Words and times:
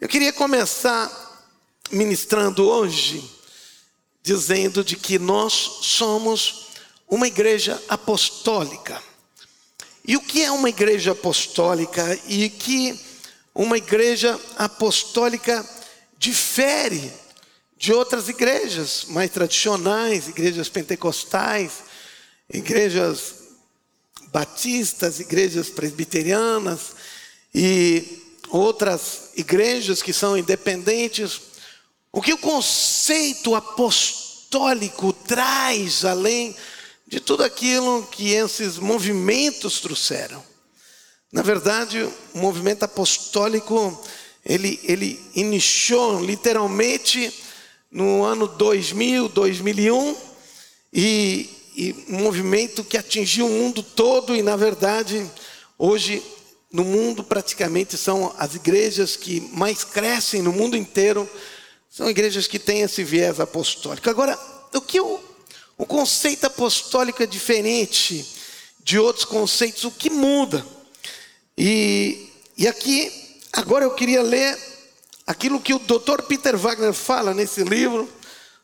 Eu 0.00 0.08
queria 0.08 0.32
começar 0.32 1.46
ministrando 1.90 2.66
hoje 2.66 3.22
dizendo 4.22 4.82
de 4.82 4.96
que 4.96 5.18
nós 5.18 5.52
somos 5.82 6.68
uma 7.06 7.26
igreja 7.26 7.78
apostólica. 7.86 9.02
E 10.02 10.16
o 10.16 10.22
que 10.22 10.42
é 10.42 10.50
uma 10.50 10.70
igreja 10.70 11.12
apostólica 11.12 12.18
e 12.26 12.48
que 12.48 12.98
uma 13.54 13.76
igreja 13.76 14.40
apostólica 14.56 15.68
difere 16.16 17.12
de 17.76 17.92
outras 17.92 18.30
igrejas 18.30 19.04
mais 19.06 19.30
tradicionais, 19.30 20.28
igrejas 20.28 20.70
pentecostais, 20.70 21.72
igrejas 22.50 23.34
batistas, 24.32 25.20
igrejas 25.20 25.68
presbiterianas 25.68 26.92
e 27.54 28.19
outras 28.50 29.30
igrejas 29.36 30.02
que 30.02 30.12
são 30.12 30.36
independentes. 30.36 31.40
O 32.12 32.20
que 32.20 32.32
o 32.32 32.38
conceito 32.38 33.54
apostólico 33.54 35.12
traz 35.12 36.04
além 36.04 36.56
de 37.06 37.18
tudo 37.18 37.42
aquilo 37.42 38.06
que 38.10 38.30
esses 38.30 38.78
movimentos 38.78 39.80
trouxeram. 39.80 40.42
Na 41.32 41.42
verdade, 41.42 42.02
o 42.34 42.38
movimento 42.38 42.84
apostólico, 42.84 44.00
ele, 44.44 44.80
ele 44.84 45.20
iniciou 45.34 46.24
literalmente 46.24 47.32
no 47.90 48.22
ano 48.22 48.46
2000, 48.46 49.28
2001, 49.28 50.16
e, 50.92 51.50
e 51.76 52.06
um 52.08 52.18
movimento 52.18 52.84
que 52.84 52.96
atingiu 52.96 53.46
o 53.46 53.50
mundo 53.50 53.82
todo, 53.82 54.34
e 54.34 54.42
na 54.42 54.56
verdade, 54.56 55.28
hoje, 55.78 56.22
no 56.72 56.84
mundo 56.84 57.24
praticamente 57.24 57.96
são 57.96 58.34
as 58.38 58.54
igrejas 58.54 59.16
que 59.16 59.40
mais 59.52 59.84
crescem 59.84 60.42
no 60.42 60.52
mundo 60.52 60.76
inteiro, 60.76 61.28
são 61.90 62.08
igrejas 62.08 62.46
que 62.46 62.58
têm 62.58 62.82
esse 62.82 63.02
viés 63.02 63.40
apostólico. 63.40 64.08
Agora, 64.08 64.38
o 64.72 64.80
que 64.80 65.00
o 65.00 65.30
o 65.80 65.86
conceito 65.86 66.44
apostólico 66.44 67.22
é 67.22 67.26
diferente 67.26 68.26
de 68.84 68.98
outros 68.98 69.24
conceitos, 69.24 69.84
o 69.84 69.90
que 69.90 70.10
muda? 70.10 70.62
E, 71.56 72.30
e 72.54 72.68
aqui, 72.68 73.10
agora 73.50 73.86
eu 73.86 73.94
queria 73.94 74.20
ler 74.20 74.58
aquilo 75.26 75.58
que 75.58 75.72
o 75.72 75.78
Dr. 75.78 76.20
Peter 76.28 76.54
Wagner 76.54 76.92
fala 76.92 77.32
nesse 77.32 77.64
livro, 77.64 78.06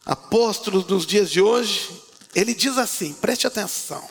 Apóstolos 0.05 0.85
dos 0.85 1.07
Dias 1.07 1.31
de 1.31 1.41
Hoje. 1.41 1.89
Ele 2.35 2.53
diz 2.53 2.77
assim: 2.77 3.15
preste 3.15 3.47
atenção. 3.47 4.07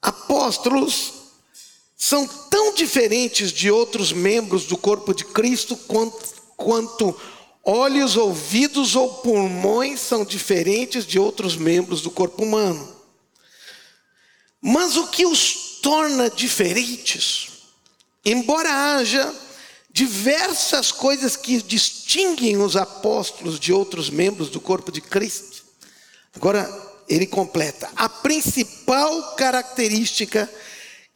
Apóstolos 0.00 1.14
são 2.02 2.26
tão 2.26 2.72
diferentes 2.72 3.52
de 3.52 3.70
outros 3.70 4.10
membros 4.10 4.64
do 4.64 4.78
corpo 4.78 5.12
de 5.12 5.22
Cristo 5.22 5.76
quanto, 5.76 6.18
quanto 6.56 7.14
Olhos, 7.62 8.16
ouvidos 8.16 8.96
ou 8.96 9.16
pulmões 9.16 10.00
são 10.00 10.24
diferentes 10.24 11.06
de 11.06 11.18
outros 11.18 11.56
membros 11.56 12.00
do 12.00 12.10
corpo 12.10 12.42
humano. 12.42 12.96
Mas 14.62 14.96
o 14.96 15.08
que 15.08 15.26
os 15.26 15.78
torna 15.82 16.30
diferentes, 16.30 17.50
embora 18.24 18.96
haja 18.96 19.34
diversas 19.92 20.90
coisas 20.90 21.36
que 21.36 21.60
distinguem 21.60 22.56
os 22.56 22.76
apóstolos 22.76 23.60
de 23.60 23.74
outros 23.74 24.08
membros 24.08 24.48
do 24.48 24.60
corpo 24.60 24.90
de 24.90 25.02
Cristo, 25.02 25.62
agora 26.34 26.66
ele 27.06 27.26
completa: 27.26 27.90
a 27.94 28.08
principal 28.08 29.34
característica 29.34 30.50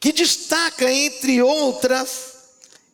que 0.05 0.13
destaca 0.13 0.93
entre 0.93 1.41
outras 1.41 2.33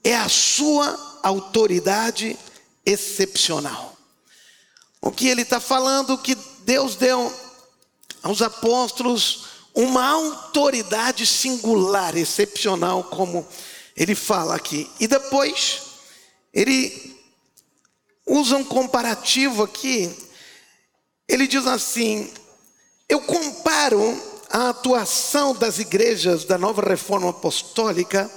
é 0.02 0.16
a 0.16 0.30
sua 0.30 1.20
autoridade 1.22 2.40
excepcional. 2.86 3.98
O 5.02 5.12
que 5.12 5.28
ele 5.28 5.42
está 5.42 5.60
falando 5.60 6.18
que 6.18 6.36
Deus 6.64 6.96
deu 6.96 7.30
aos 8.24 8.42
apóstolos 8.42 9.48
uma 9.76 10.08
autoridade 10.08 11.28
singular, 11.28 12.16
excepcional, 12.16 13.04
como 13.04 13.46
ele 13.94 14.16
fala 14.16 14.56
aqui. 14.56 14.90
E 14.98 15.06
depois, 15.06 15.82
ele 16.54 17.14
usa 18.26 18.56
um 18.56 18.64
comparativo 18.64 19.64
aqui. 19.64 20.10
Ele 21.28 21.46
diz 21.46 21.68
assim: 21.68 22.32
Eu 23.10 23.20
comparo 23.20 24.31
a 24.52 24.70
atuação 24.70 25.56
das 25.56 25.80
igrejas 25.80 26.46
da 26.46 26.58
nova 26.58 26.82
reforma 26.82 27.30
apostólica 27.30 28.30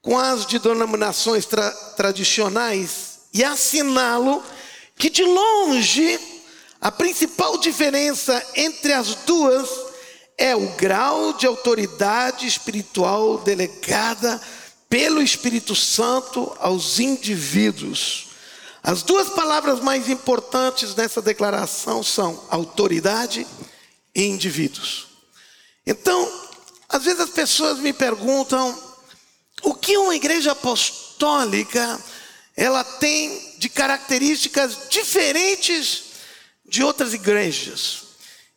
com 0.00 0.18
as 0.18 0.46
de 0.46 0.58
denominações 0.58 1.46
tra 1.46 1.70
tradicionais 1.96 3.20
e 3.32 3.42
assinalo 3.42 4.42
que 4.96 5.10
de 5.10 5.24
longe 5.24 6.18
a 6.80 6.92
principal 6.92 7.58
diferença 7.58 8.44
entre 8.54 8.92
as 8.92 9.14
duas 9.26 9.68
é 10.36 10.54
o 10.54 10.68
grau 10.76 11.32
de 11.32 11.46
autoridade 11.46 12.46
espiritual 12.46 13.38
delegada 13.38 14.40
pelo 14.88 15.22
Espírito 15.22 15.74
Santo 15.74 16.54
aos 16.60 16.98
indivíduos. 17.00 18.28
As 18.82 19.02
duas 19.02 19.30
palavras 19.30 19.80
mais 19.80 20.10
importantes 20.10 20.94
nessa 20.94 21.22
declaração 21.22 22.02
são 22.02 22.44
autoridade 22.50 23.46
e 24.14 24.24
indivíduos. 24.24 25.13
Então, 25.86 26.30
às 26.88 27.04
vezes 27.04 27.20
as 27.20 27.30
pessoas 27.30 27.78
me 27.78 27.92
perguntam 27.92 28.82
o 29.62 29.74
que 29.74 29.96
uma 29.96 30.14
igreja 30.14 30.52
apostólica 30.52 32.00
ela 32.56 32.84
tem 32.84 33.54
de 33.58 33.68
características 33.68 34.88
diferentes 34.88 36.04
de 36.64 36.82
outras 36.82 37.12
igrejas. 37.12 38.02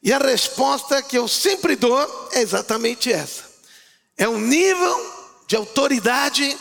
E 0.01 0.13
a 0.13 0.19
resposta 0.19 1.01
que 1.01 1.17
eu 1.17 1.27
sempre 1.27 1.75
dou 1.75 2.29
é 2.31 2.41
exatamente 2.41 3.11
essa: 3.11 3.43
é 4.17 4.27
o 4.27 4.37
nível 4.37 5.15
de 5.47 5.55
autoridade 5.55 6.57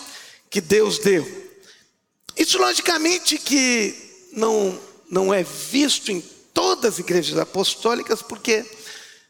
que 0.50 0.60
Deus 0.60 0.98
deu. 0.98 1.46
Isso, 2.36 2.58
logicamente, 2.58 3.38
que 3.38 3.94
não, 4.32 4.78
não 5.10 5.32
é 5.32 5.42
visto 5.42 6.10
em 6.10 6.20
todas 6.52 6.94
as 6.94 6.98
igrejas 6.98 7.38
apostólicas, 7.38 8.22
porque 8.22 8.64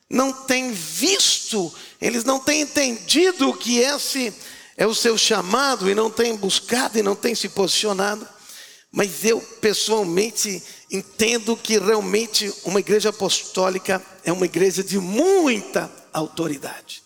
não 0.09 0.33
tem 0.33 0.73
visto, 0.73 1.73
eles 2.01 2.25
não 2.25 2.39
têm 2.39 2.63
entendido 2.63 3.53
que 3.55 3.79
esse 3.79 4.33
é 4.77 4.87
o 4.87 4.95
seu 4.95 5.19
chamado 5.19 5.91
e 5.91 5.95
não 5.95 6.11
tem 6.11 6.37
buscado 6.37 6.99
e 6.99 7.03
não 7.03 7.17
tem 7.17 7.35
se 7.35 7.49
posicionado. 7.49 8.27
Mas 8.93 9.25
eu 9.25 9.41
pessoalmente 9.61 10.63
entendo 10.91 11.57
que 11.57 11.79
realmente 11.79 12.53
uma 12.65 12.81
igreja 12.81 13.09
apostólica 13.09 14.03
é 14.25 14.33
uma 14.33 14.47
igreja 14.47 14.83
de 14.83 14.99
muita 14.99 15.91
autoridade. 16.13 17.03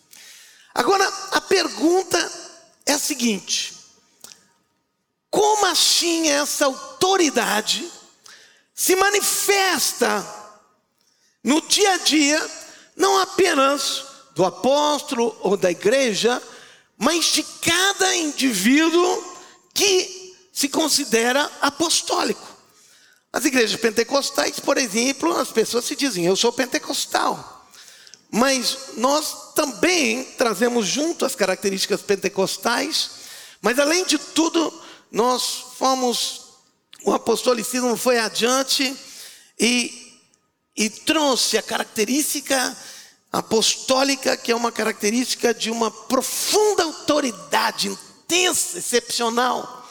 Agora, 0.75 1.07
a 1.33 1.41
pergunta 1.41 2.33
é 2.87 2.93
a 2.93 2.99
seguinte: 2.99 3.75
como 5.31 5.67
assim 5.67 6.29
essa 6.29 6.67
autoridade 6.67 7.91
se 8.75 8.95
manifesta 8.97 10.27
no 11.43 11.61
dia 11.63 11.95
a 11.95 11.99
dia, 11.99 12.51
não 13.01 13.19
apenas 13.19 14.05
do 14.35 14.45
apóstolo 14.45 15.37
ou 15.41 15.57
da 15.57 15.71
igreja, 15.71 16.41
mas 16.97 17.33
de 17.33 17.43
cada 17.43 18.15
indivíduo 18.15 19.25
que 19.75 20.37
se 20.53 20.69
considera 20.69 21.51
apostólico. 21.63 22.47
As 23.33 23.45
igrejas 23.45 23.81
pentecostais, 23.81 24.61
por 24.61 24.77
exemplo, 24.77 25.35
as 25.37 25.51
pessoas 25.51 25.87
se 25.87 25.97
dizem, 25.97 26.27
eu 26.27 26.37
sou 26.37 26.53
pentecostal. 26.53 27.69
Mas 28.31 28.77
nós 28.97 29.55
também 29.55 30.25
trazemos 30.37 30.87
junto 30.87 31.25
as 31.25 31.35
características 31.35 32.03
pentecostais, 32.03 33.11
mas 33.63 33.79
além 33.79 34.05
de 34.05 34.19
tudo, 34.19 34.73
nós 35.11 35.65
fomos, 35.79 36.43
o 37.03 37.13
apostolicismo 37.13 37.97
foi 37.97 38.19
adiante 38.19 38.95
e, 39.59 40.21
e 40.77 40.91
trouxe 40.91 41.57
a 41.57 41.63
característica 41.63 42.77
apostólica, 43.33 44.37
que 44.37 44.51
é 44.51 44.57
uma 44.57 44.73
característica 44.73 45.55
de 45.55 45.71
uma 45.71 45.91
profunda 45.91 46.85
autoridade, 46.85 47.89
intensa, 47.89 48.79
excepcional. 48.79 49.89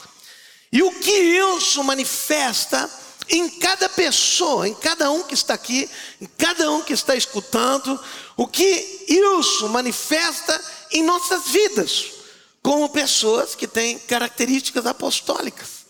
E 0.72 0.82
o 0.82 0.92
que 0.92 1.10
isso 1.10 1.82
manifesta 1.82 2.88
em 3.28 3.48
cada 3.48 3.88
pessoa, 3.88 4.68
em 4.68 4.74
cada 4.74 5.10
um 5.10 5.22
que 5.22 5.34
está 5.34 5.54
aqui, 5.54 5.88
em 6.20 6.26
cada 6.36 6.70
um 6.70 6.82
que 6.82 6.92
está 6.92 7.14
escutando, 7.14 7.98
o 8.36 8.46
que 8.46 9.06
isso 9.08 9.68
manifesta 9.68 10.60
em 10.90 11.02
nossas 11.02 11.48
vidas, 11.48 12.06
como 12.62 12.88
pessoas 12.88 13.54
que 13.54 13.66
têm 13.66 13.98
características 13.98 14.84
apostólicas. 14.84 15.80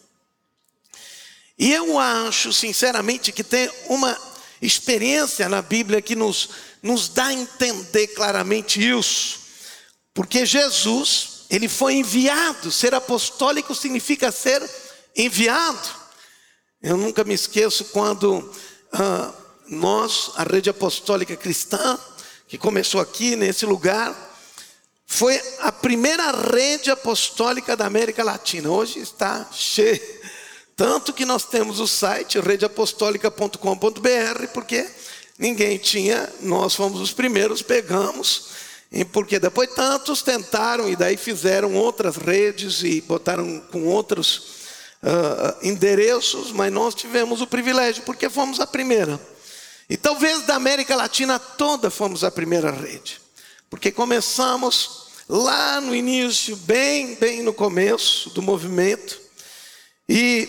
E 1.59 1.73
eu 1.73 1.99
acho, 1.99 2.53
sinceramente, 2.53 3.33
que 3.33 3.45
tem 3.45 3.71
uma 3.89 4.17
experiência 4.63 5.49
na 5.49 5.63
Bíblia 5.63 6.01
que 6.01 6.15
nos 6.15 6.49
nos 6.83 7.09
dá 7.09 7.27
a 7.27 7.33
entender 7.33 8.09
claramente 8.09 8.81
isso, 8.81 9.41
porque 10.15 10.47
Jesus, 10.47 11.45
ele 11.51 11.69
foi 11.69 11.95
enviado, 11.95 12.71
ser 12.71 12.95
apostólico 12.95 13.75
significa 13.75 14.33
ser 14.33 14.63
enviado. 15.17 15.89
Eu 16.83 16.97
nunca 16.97 17.25
me 17.25 17.35
esqueço 17.35 17.85
quando 17.87 18.51
ah, 18.93 19.33
nós, 19.69 20.33
a 20.37 20.43
rede 20.43 20.71
apostólica 20.71 21.37
cristã, 21.37 21.99
que 22.49 22.59
começou 22.59 23.01
aqui 23.01 23.37
nesse 23.37 23.67
lugar, 23.67 24.29
foi 25.07 25.41
a 25.59 25.73
primeira 25.73 26.31
rede 26.31 26.91
apostólica 26.91 27.77
da 27.77 27.87
América 27.87 28.25
Latina. 28.25 28.71
Hoje 28.71 29.01
está 29.01 29.47
cheia. 29.53 30.01
Tanto 30.77 31.13
que 31.13 31.25
nós 31.25 31.45
temos 31.45 31.81
o 31.81 31.87
site 31.87 32.41
redeapostólica.com.br, 32.41 34.47
porque 34.55 34.89
ninguém 35.41 35.79
tinha, 35.79 36.31
nós 36.43 36.75
fomos 36.75 37.01
os 37.01 37.15
primeiros, 37.15 37.63
pegamos, 37.63 38.51
porque 39.11 39.39
depois 39.39 39.73
tantos 39.75 40.21
tentaram 40.21 40.87
e 40.87 40.95
daí 40.95 41.17
fizeram 41.17 41.75
outras 41.77 42.17
redes 42.17 42.83
e 42.83 43.01
botaram 43.01 43.59
com 43.73 43.87
outros 43.87 44.37
uh, 45.03 45.67
endereços, 45.67 46.53
mas 46.53 46.71
nós 46.71 46.95
tivemos 46.95 47.41
o 47.41 47.47
privilégio, 47.47 48.03
porque 48.03 48.29
fomos 48.29 48.61
a 48.61 48.67
primeira. 48.67 49.19
E 49.89 49.97
talvez 49.97 50.43
da 50.43 50.57
América 50.57 50.95
Latina 50.95 51.39
toda 51.39 51.91
fomos 51.91 52.23
a 52.23 52.31
primeira 52.31 52.71
rede, 52.71 53.19
porque 53.71 53.91
começamos 53.91 55.07
lá 55.27 55.81
no 55.81 55.95
início, 55.95 56.55
bem, 56.55 57.15
bem 57.15 57.43
no 57.43 57.55
começo 57.55 58.29
do 58.31 58.43
movimento, 58.43 59.19
e, 60.07 60.49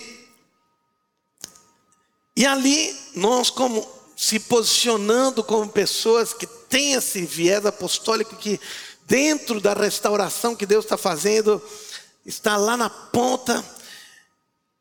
e 2.36 2.46
ali 2.46 2.94
nós 3.16 3.50
como 3.50 4.01
se 4.22 4.40
posicionando 4.40 5.44
como 5.44 5.68
pessoas 5.68 6.32
que 6.32 6.46
têm 6.46 6.94
esse 6.94 7.26
viés 7.26 7.66
apostólico 7.66 8.36
que 8.36 8.62
dentro 9.08 9.60
da 9.60 9.74
restauração 9.74 10.56
que 10.56 10.68
Deus 10.68 10.86
está 10.86 10.96
fazendo, 10.96 11.60
está 12.24 12.56
lá 12.56 12.78
na 12.78 12.88
ponta, 12.88 13.66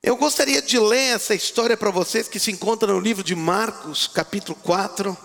eu 0.02 0.14
gostaria 0.14 0.60
de 0.60 0.78
ler 0.78 1.14
essa 1.16 1.34
história 1.34 1.74
para 1.74 1.90
vocês 1.90 2.28
que 2.28 2.38
se 2.38 2.50
encontra 2.50 2.92
no 2.92 3.00
livro 3.00 3.24
de 3.24 3.34
Marcos, 3.34 4.06
capítulo 4.06 4.58
4, 4.62 5.16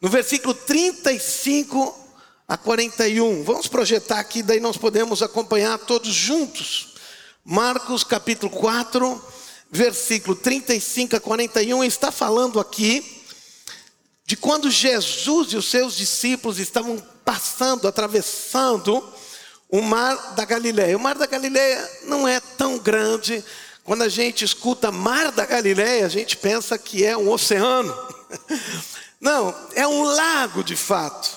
no 0.00 0.08
versículo 0.08 0.54
35 0.54 2.14
a 2.48 2.56
41. 2.56 3.44
Vamos 3.44 3.68
projetar 3.68 4.20
aqui, 4.20 4.42
daí 4.42 4.58
nós 4.58 4.78
podemos 4.78 5.22
acompanhar 5.22 5.78
todos 5.80 6.14
juntos. 6.14 6.94
Marcos, 7.44 8.04
capítulo 8.04 8.50
4, 8.50 9.22
versículo 9.70 10.34
35 10.34 11.16
a 11.16 11.20
41, 11.20 11.84
está 11.84 12.10
falando 12.10 12.58
aqui 12.58 13.19
de 14.30 14.36
quando 14.36 14.70
Jesus 14.70 15.52
e 15.52 15.56
os 15.56 15.68
seus 15.68 15.96
discípulos 15.96 16.60
estavam 16.60 17.02
passando, 17.24 17.88
atravessando 17.88 19.02
o 19.68 19.82
mar 19.82 20.36
da 20.36 20.44
Galileia. 20.44 20.96
O 20.96 21.00
mar 21.00 21.16
da 21.16 21.26
Galileia 21.26 21.90
não 22.04 22.28
é 22.28 22.38
tão 22.38 22.78
grande, 22.78 23.44
quando 23.82 24.02
a 24.02 24.08
gente 24.08 24.44
escuta 24.44 24.92
Mar 24.92 25.32
da 25.32 25.44
Galileia, 25.44 26.06
a 26.06 26.08
gente 26.08 26.36
pensa 26.36 26.78
que 26.78 27.04
é 27.04 27.16
um 27.16 27.28
oceano. 27.28 27.92
Não, 29.20 29.52
é 29.74 29.84
um 29.84 30.04
lago 30.04 30.62
de 30.62 30.76
fato. 30.76 31.28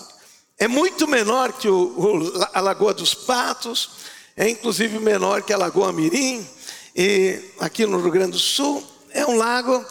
É 0.59 0.67
muito 0.67 1.07
menor 1.07 1.51
que 1.53 1.67
o, 1.67 1.95
o, 1.97 2.47
a 2.53 2.61
Lagoa 2.61 2.93
dos 2.93 3.15
Patos, 3.15 3.89
é 4.37 4.47
inclusive 4.47 4.99
menor 4.99 5.41
que 5.41 5.51
a 5.51 5.57
Lagoa 5.57 5.91
Mirim, 5.91 6.47
e 6.95 7.41
aqui 7.59 7.87
no 7.87 7.99
Rio 7.99 8.11
Grande 8.11 8.33
do 8.33 8.39
Sul 8.39 8.87
é 9.09 9.25
um 9.25 9.35
lago 9.35 9.83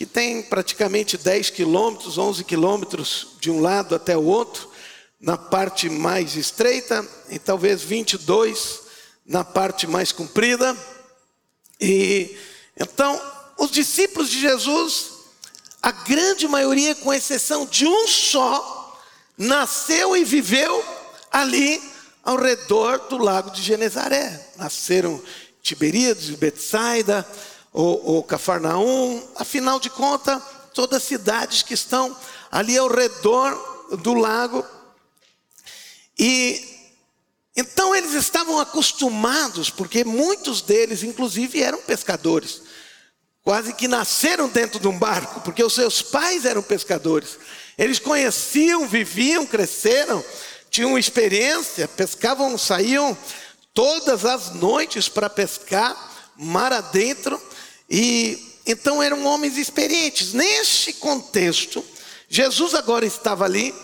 que 0.00 0.06
tem 0.06 0.42
praticamente 0.42 1.18
10 1.18 1.50
quilômetros, 1.50 2.16
11 2.16 2.42
quilômetros 2.44 3.36
de 3.38 3.50
um 3.50 3.60
lado 3.60 3.94
até 3.94 4.16
o 4.16 4.24
outro, 4.24 4.70
na 5.20 5.36
parte 5.36 5.90
mais 5.90 6.36
estreita, 6.36 7.06
e 7.28 7.38
talvez 7.38 7.82
22 7.82 8.80
na 9.26 9.44
parte 9.44 9.86
mais 9.86 10.10
comprida. 10.10 10.74
E 11.78 12.34
então, 12.78 13.20
os 13.58 13.70
discípulos 13.70 14.30
de 14.30 14.40
Jesus, 14.40 15.10
a 15.82 15.92
grande 15.92 16.48
maioria, 16.48 16.94
com 16.94 17.12
exceção 17.12 17.66
de 17.66 17.86
um 17.86 18.08
só, 18.08 18.98
nasceu 19.36 20.16
e 20.16 20.24
viveu 20.24 20.82
ali 21.30 21.78
ao 22.24 22.38
redor 22.38 23.00
do 23.00 23.18
lago 23.18 23.50
de 23.50 23.60
Genezaré. 23.60 24.48
Nasceram 24.56 25.22
Tiberíades 25.62 26.30
Betsaida, 26.30 27.28
ou, 27.72 28.04
ou 28.04 28.22
Cafarnaum, 28.22 29.22
afinal 29.36 29.78
de 29.78 29.90
contas, 29.90 30.42
todas 30.74 30.98
as 30.98 31.04
cidades 31.04 31.62
que 31.62 31.74
estão 31.74 32.16
ali 32.50 32.76
ao 32.76 32.88
redor 32.88 33.96
do 33.98 34.14
lago. 34.14 34.64
E 36.18 36.68
então 37.56 37.94
eles 37.94 38.14
estavam 38.14 38.58
acostumados, 38.58 39.70
porque 39.70 40.04
muitos 40.04 40.62
deles, 40.62 41.02
inclusive, 41.02 41.62
eram 41.62 41.80
pescadores. 41.82 42.62
Quase 43.42 43.72
que 43.72 43.88
nasceram 43.88 44.48
dentro 44.48 44.78
de 44.78 44.86
um 44.86 44.98
barco, 44.98 45.40
porque 45.40 45.62
os 45.64 45.74
seus 45.74 46.00
pais 46.02 46.44
eram 46.44 46.62
pescadores. 46.62 47.38
Eles 47.76 47.98
conheciam, 47.98 48.86
viviam, 48.86 49.46
cresceram, 49.46 50.24
tinham 50.70 50.98
experiência, 50.98 51.88
pescavam, 51.88 52.56
saíam 52.56 53.16
todas 53.74 54.24
as 54.24 54.54
noites 54.54 55.08
para 55.08 55.28
pescar, 55.28 55.96
mar 56.36 56.72
adentro, 56.72 57.40
e 57.90 58.38
então 58.66 59.02
eram 59.02 59.24
homens 59.24 59.56
experientes. 59.58 60.32
Neste 60.32 60.92
contexto, 60.92 61.84
Jesus 62.28 62.74
agora 62.74 63.04
estava 63.04 63.44
ali. 63.44 63.74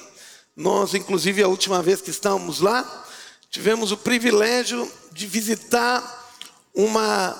Nós, 0.54 0.94
inclusive, 0.94 1.42
a 1.42 1.48
última 1.48 1.82
vez 1.82 2.00
que 2.00 2.10
estávamos 2.10 2.60
lá, 2.60 3.06
tivemos 3.50 3.90
o 3.90 3.96
privilégio 3.96 4.90
de 5.12 5.26
visitar 5.26 6.30
uma, 6.74 7.36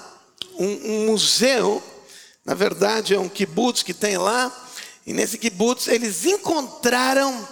um, 0.58 0.66
um 0.66 1.06
museu, 1.06 1.82
na 2.44 2.54
verdade 2.54 3.14
é 3.14 3.19
um 3.19 3.28
kibbutz 3.28 3.82
que 3.82 3.92
tem 3.92 4.16
lá, 4.16 4.50
e 5.06 5.12
nesse 5.12 5.36
kibbutz 5.36 5.88
eles 5.88 6.24
encontraram 6.24 7.46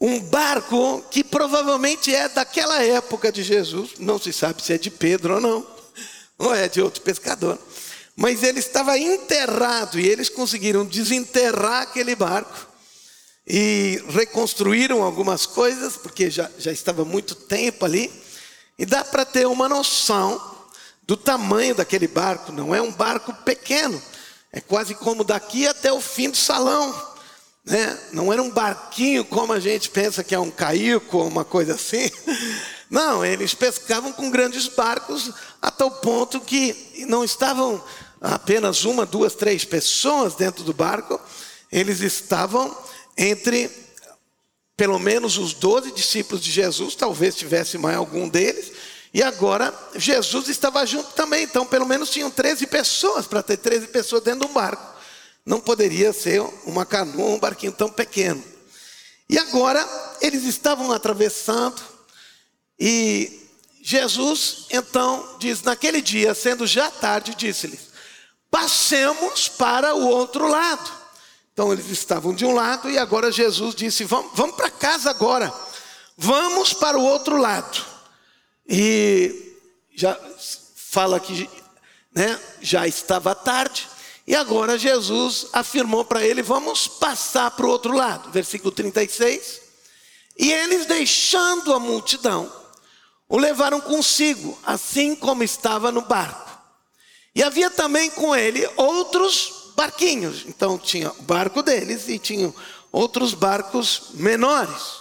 um 0.00 0.20
barco 0.20 1.04
que 1.10 1.22
provavelmente 1.22 2.14
é 2.14 2.28
daquela 2.28 2.82
época 2.82 3.30
de 3.30 3.42
Jesus, 3.42 3.92
não 3.98 4.18
se 4.18 4.32
sabe 4.32 4.62
se 4.62 4.72
é 4.72 4.78
de 4.78 4.90
Pedro 4.90 5.34
ou 5.34 5.40
não, 5.40 5.66
ou 6.38 6.54
é 6.54 6.68
de 6.68 6.80
outro 6.80 7.02
pescador, 7.02 7.58
mas 8.18 8.42
ele 8.42 8.58
estava 8.58 8.98
enterrado 8.98 9.96
e 10.00 10.04
eles 10.04 10.28
conseguiram 10.28 10.84
desenterrar 10.84 11.82
aquele 11.82 12.16
barco 12.16 12.66
e 13.46 14.02
reconstruíram 14.08 15.04
algumas 15.04 15.46
coisas, 15.46 15.96
porque 15.96 16.28
já, 16.28 16.50
já 16.58 16.72
estava 16.72 17.04
muito 17.04 17.36
tempo 17.36 17.84
ali, 17.84 18.10
e 18.76 18.84
dá 18.84 19.04
para 19.04 19.24
ter 19.24 19.46
uma 19.46 19.68
noção 19.68 20.66
do 21.06 21.16
tamanho 21.16 21.76
daquele 21.76 22.08
barco. 22.08 22.50
Não 22.50 22.74
é 22.74 22.82
um 22.82 22.90
barco 22.90 23.32
pequeno, 23.44 24.02
é 24.52 24.60
quase 24.60 24.96
como 24.96 25.22
daqui 25.22 25.68
até 25.68 25.92
o 25.92 26.00
fim 26.00 26.28
do 26.28 26.36
salão. 26.36 26.92
Né? 27.64 27.96
Não 28.12 28.32
era 28.32 28.42
um 28.42 28.50
barquinho 28.50 29.24
como 29.24 29.52
a 29.52 29.60
gente 29.60 29.90
pensa 29.90 30.24
que 30.24 30.34
é 30.34 30.40
um 30.40 30.50
caico 30.50 31.18
ou 31.18 31.28
uma 31.28 31.44
coisa 31.44 31.76
assim. 31.76 32.10
Não, 32.90 33.24
eles 33.24 33.54
pescavam 33.54 34.12
com 34.12 34.30
grandes 34.30 34.66
barcos 34.66 35.30
a 35.60 35.70
tal 35.70 35.90
ponto 35.90 36.40
que 36.40 37.04
não 37.06 37.22
estavam 37.22 37.84
apenas 38.20 38.84
uma, 38.84 39.06
duas, 39.06 39.34
três 39.34 39.64
pessoas 39.64 40.34
dentro 40.34 40.64
do 40.64 40.72
barco, 40.72 41.20
eles 41.70 42.00
estavam 42.00 42.76
entre 43.16 43.70
pelo 44.76 44.98
menos 44.98 45.36
os 45.38 45.54
doze 45.54 45.90
discípulos 45.90 46.42
de 46.42 46.52
Jesus, 46.52 46.94
talvez 46.94 47.34
tivesse 47.34 47.76
mais 47.76 47.96
algum 47.96 48.28
deles, 48.28 48.70
e 49.12 49.20
agora 49.20 49.74
Jesus 49.96 50.48
estava 50.48 50.86
junto 50.86 51.10
também, 51.14 51.42
então 51.42 51.66
pelo 51.66 51.84
menos 51.84 52.10
tinham 52.10 52.30
13 52.30 52.66
pessoas, 52.68 53.26
para 53.26 53.42
ter 53.42 53.56
13 53.56 53.88
pessoas 53.88 54.22
dentro 54.22 54.46
de 54.46 54.46
um 54.46 54.54
barco. 54.54 54.96
Não 55.44 55.60
poderia 55.60 56.12
ser 56.12 56.40
uma 56.64 56.86
canoa, 56.86 57.30
um 57.30 57.38
barquinho 57.40 57.72
tão 57.72 57.88
pequeno. 57.88 58.42
E 59.28 59.36
agora 59.36 59.84
eles 60.20 60.44
estavam 60.44 60.92
atravessando, 60.92 61.82
e 62.78 63.48
Jesus 63.82 64.66
então 64.70 65.36
diz: 65.40 65.62
naquele 65.62 66.00
dia, 66.00 66.34
sendo 66.34 66.66
já 66.66 66.90
tarde, 66.90 67.34
disse-lhes: 67.34 67.87
passemos 68.50 69.48
para 69.48 69.94
o 69.94 70.06
outro 70.06 70.48
lado. 70.48 70.90
Então 71.52 71.72
eles 71.72 71.88
estavam 71.88 72.34
de 72.34 72.44
um 72.46 72.54
lado 72.54 72.88
e 72.88 72.98
agora 72.98 73.32
Jesus 73.32 73.74
disse: 73.74 74.04
Vamos, 74.04 74.30
vamos 74.34 74.56
para 74.56 74.70
casa 74.70 75.10
agora, 75.10 75.52
vamos 76.16 76.72
para 76.72 76.98
o 76.98 77.02
outro 77.02 77.36
lado. 77.36 77.84
E 78.68 79.56
já 79.94 80.18
fala 80.76 81.18
que 81.18 81.48
né, 82.14 82.38
já 82.60 82.86
estava 82.86 83.34
tarde, 83.34 83.88
e 84.26 84.36
agora 84.36 84.78
Jesus 84.78 85.46
afirmou 85.52 86.04
para 86.04 86.22
ele: 86.24 86.42
Vamos 86.42 86.86
passar 86.86 87.50
para 87.50 87.66
o 87.66 87.70
outro 87.70 87.92
lado. 87.92 88.30
Versículo 88.30 88.70
36. 88.70 89.62
E 90.38 90.52
eles, 90.52 90.86
deixando 90.86 91.72
a 91.74 91.80
multidão, 91.80 92.52
o 93.28 93.36
levaram 93.36 93.80
consigo, 93.80 94.56
assim 94.64 95.16
como 95.16 95.42
estava 95.42 95.90
no 95.90 96.02
barco. 96.02 96.47
E 97.38 97.42
havia 97.44 97.70
também 97.70 98.10
com 98.10 98.34
ele 98.34 98.68
outros 98.76 99.72
barquinhos. 99.76 100.44
Então 100.48 100.76
tinha 100.76 101.08
o 101.12 101.22
barco 101.22 101.62
deles 101.62 102.08
e 102.08 102.18
tinham 102.18 102.52
outros 102.90 103.32
barcos 103.32 104.08
menores. 104.14 104.98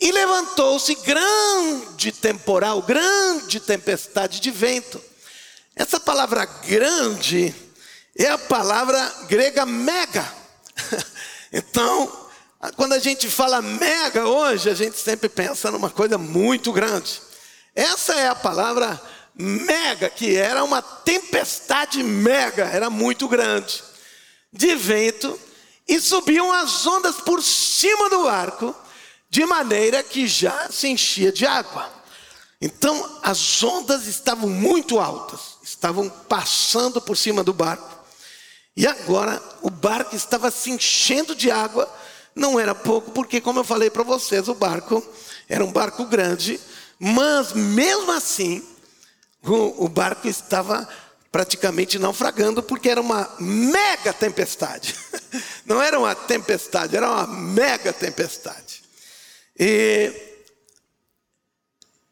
E 0.00 0.10
levantou-se 0.10 0.92
grande 0.96 2.10
temporal, 2.10 2.82
grande 2.82 3.60
tempestade 3.60 4.40
de 4.40 4.50
vento, 4.50 5.00
Essa 5.76 6.00
palavra 6.00 6.44
grande 6.44 7.54
é 8.18 8.26
a 8.26 8.36
palavra 8.36 9.00
grega 9.28 9.64
mega. 9.64 10.28
Então, 11.54 12.10
quando 12.76 12.94
a 12.94 12.98
gente 12.98 13.28
fala 13.28 13.60
mega 13.60 14.26
hoje, 14.26 14.70
a 14.70 14.74
gente 14.74 14.96
sempre 14.96 15.28
pensa 15.28 15.70
numa 15.70 15.90
coisa 15.90 16.16
muito 16.16 16.72
grande. 16.72 17.20
Essa 17.74 18.14
é 18.14 18.28
a 18.28 18.34
palavra 18.34 18.98
mega, 18.98 19.21
que 20.16 20.36
era 20.36 20.62
uma 20.62 20.82
tempestade 20.82 22.02
mega, 22.02 22.64
era 22.64 22.90
muito 22.90 23.26
grande, 23.28 23.82
de 24.52 24.74
vento, 24.74 25.38
e 25.88 26.00
subiam 26.00 26.52
as 26.52 26.86
ondas 26.86 27.16
por 27.16 27.42
cima 27.42 28.08
do 28.10 28.24
barco, 28.24 28.74
de 29.28 29.44
maneira 29.46 30.02
que 30.02 30.26
já 30.26 30.70
se 30.70 30.88
enchia 30.88 31.32
de 31.32 31.46
água. 31.46 31.90
Então 32.60 33.18
as 33.22 33.62
ondas 33.62 34.06
estavam 34.06 34.48
muito 34.48 35.00
altas, 35.00 35.56
estavam 35.62 36.08
passando 36.08 37.00
por 37.00 37.16
cima 37.16 37.42
do 37.42 37.52
barco. 37.52 37.90
E 38.76 38.86
agora 38.86 39.42
o 39.60 39.68
barco 39.68 40.14
estava 40.14 40.50
se 40.50 40.70
enchendo 40.70 41.34
de 41.34 41.50
água, 41.50 41.92
não 42.34 42.58
era 42.58 42.74
pouco, 42.74 43.10
porque, 43.10 43.40
como 43.40 43.60
eu 43.60 43.64
falei 43.64 43.90
para 43.90 44.02
vocês, 44.02 44.48
o 44.48 44.54
barco 44.54 45.04
era 45.48 45.64
um 45.64 45.72
barco 45.72 46.04
grande, 46.06 46.58
mas 46.98 47.52
mesmo 47.52 48.12
assim, 48.12 48.64
o, 49.44 49.88
barco 49.88 50.28
estava 50.28 50.88
praticamente 51.30 51.98
naufragando, 51.98 52.62
porque 52.62 52.88
era 52.88 53.00
uma 53.00 53.34
mega 53.40 54.12
tempestade. 54.12 54.94
Não 55.66 55.82
era 55.82 55.98
uma 55.98 56.14
tempestade, 56.14 56.96
era 56.96 57.08
uma 57.10 57.26
mega 57.26 57.92
tempestade. 57.92 58.82
E, 59.58 60.12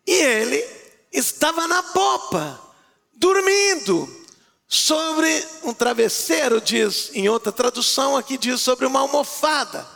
e 0.07 0.13
ele 0.13 0.65
estava 1.13 1.69
na 1.69 1.83
popa, 1.83 2.61
dormindo, 3.15 4.09
sobre 4.67 5.45
um 5.65 5.75
travesseiro, 5.75 6.61
diz 6.61 7.11
em 7.13 7.29
outra 7.29 7.51
tradução, 7.53 8.17
aqui 8.17 8.39
diz 8.39 8.61
sobre 8.61 8.87
uma 8.87 9.01
almofada. 9.01 9.87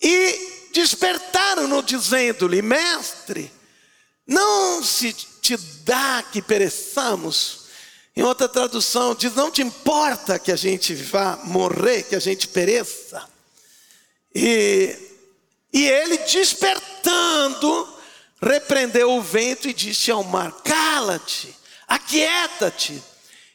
E 0.00 0.70
despertaram-no, 0.72 1.82
dizendo-lhe: 1.82 2.62
Mestre, 2.62 3.52
não 4.26 4.82
se 4.82 5.14
te 5.48 5.56
dá 5.56 6.22
que 6.22 6.42
pereçamos. 6.42 7.68
Em 8.14 8.22
outra 8.22 8.48
tradução, 8.48 9.14
diz: 9.14 9.34
Não 9.34 9.50
te 9.50 9.62
importa 9.62 10.38
que 10.38 10.52
a 10.52 10.56
gente 10.56 10.94
vá 10.94 11.36
morrer, 11.44 12.02
que 12.02 12.14
a 12.14 12.20
gente 12.20 12.48
pereça. 12.48 13.26
E, 14.34 14.94
e 15.72 15.86
ele, 15.86 16.18
despertando, 16.18 17.88
repreendeu 18.42 19.12
o 19.12 19.22
vento 19.22 19.68
e 19.68 19.72
disse 19.72 20.10
ao 20.10 20.22
mar: 20.22 20.52
Cala-te, 20.62 21.56
aquieta-te. 21.86 23.02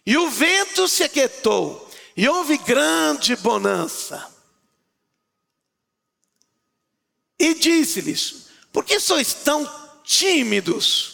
E 0.05 0.17
o 0.17 0.29
vento 0.31 0.87
se 0.87 1.03
aquietou, 1.03 1.89
e 2.17 2.27
houve 2.27 2.57
grande 2.57 3.35
bonança. 3.35 4.33
E 7.37 7.53
disse-lhes: 7.53 8.47
Por 8.71 8.83
que 8.83 8.99
sois 8.99 9.33
tão 9.33 9.69
tímidos? 10.03 11.12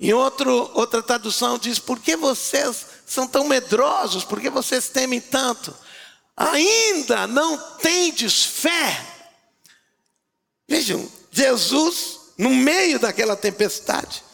Em 0.00 0.14
outro, 0.14 0.70
outra 0.74 1.02
tradução 1.02 1.58
diz: 1.58 1.78
Por 1.78 2.00
que 2.00 2.16
vocês 2.16 2.86
são 3.06 3.26
tão 3.26 3.46
medrosos? 3.46 4.24
Por 4.24 4.40
que 4.40 4.48
vocês 4.48 4.88
temem 4.88 5.20
tanto? 5.20 5.74
Ainda 6.34 7.26
não 7.26 7.58
tendes 7.76 8.42
fé? 8.42 9.06
Vejam, 10.66 11.06
Jesus, 11.30 12.18
no 12.38 12.48
meio 12.48 12.98
daquela 12.98 13.36
tempestade, 13.36 14.24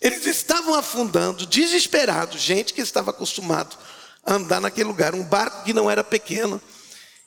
eles 0.00 0.26
estavam 0.26 0.74
afundando, 0.74 1.46
desesperados, 1.46 2.42
gente 2.42 2.74
que 2.74 2.82
estava 2.82 3.10
acostumado 3.10 3.78
a 4.26 4.34
andar 4.34 4.60
naquele 4.60 4.88
lugar, 4.88 5.14
um 5.14 5.24
barco 5.24 5.64
que 5.64 5.72
não 5.72 5.90
era 5.90 6.04
pequeno. 6.04 6.60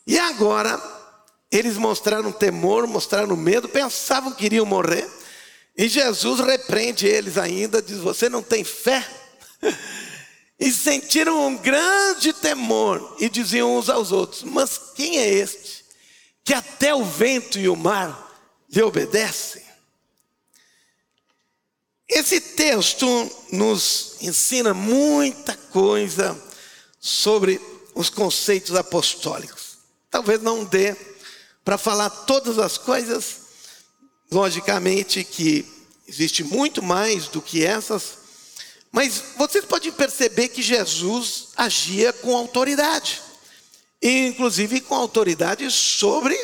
E 0.06 0.20
agora, 0.20 0.80
eles 1.52 1.78
mostraram 1.78 2.32
temor, 2.32 2.86
mostraram 2.86 3.36
medo, 3.36 3.68
pensavam 3.68 4.32
que 4.32 4.46
iriam 4.46 4.66
morrer. 4.66 5.10
E 5.78 5.88
Jesus 5.88 6.40
repreende 6.40 7.06
eles 7.06 7.38
ainda, 7.38 7.82
diz: 7.82 7.98
Você 7.98 8.28
não 8.30 8.42
tem 8.42 8.64
fé? 8.64 9.08
E 10.60 10.72
sentiram 10.72 11.50
um 11.50 11.56
grande 11.56 12.34
temor 12.34 13.16
e 13.20 13.30
diziam 13.30 13.78
uns 13.78 13.90
aos 13.90 14.12
outros: 14.12 14.42
Mas 14.42 14.80
quem 14.96 15.20
é 15.20 15.30
este 15.30 15.86
que 16.44 16.52
até 16.52 16.96
o 16.96 17.06
vento 17.06 17.60
e 17.60 17.70
o 17.70 17.76
mar 17.76 18.36
lhe 18.68 18.82
obedecem? 18.82 19.62
Esse 22.10 22.42
texto 22.42 23.06
nos 23.52 24.16
ensina 24.22 24.74
muita 24.74 25.56
coisa 25.56 26.36
sobre 27.00 27.62
os 27.94 28.10
conceitos 28.10 28.76
apostólicos. 28.76 29.78
Talvez 30.10 30.42
não 30.42 30.64
dê 30.64 30.96
para 31.64 31.78
falar 31.78 32.10
todas 32.10 32.58
as 32.58 32.78
coisas, 32.78 33.47
logicamente 34.32 35.24
que 35.24 35.66
existe 36.08 36.44
muito 36.44 36.82
mais 36.82 37.28
do 37.28 37.42
que 37.42 37.64
essas, 37.64 38.18
mas 38.92 39.22
vocês 39.38 39.66
podem 39.66 39.92
perceber 39.92 40.48
que 40.50 40.62
Jesus 40.62 41.50
agia 41.56 42.14
com 42.14 42.36
autoridade, 42.36 43.22
inclusive 44.02 44.82
com 44.82 44.96
autoridade 44.96 45.70
sobre 45.70 46.38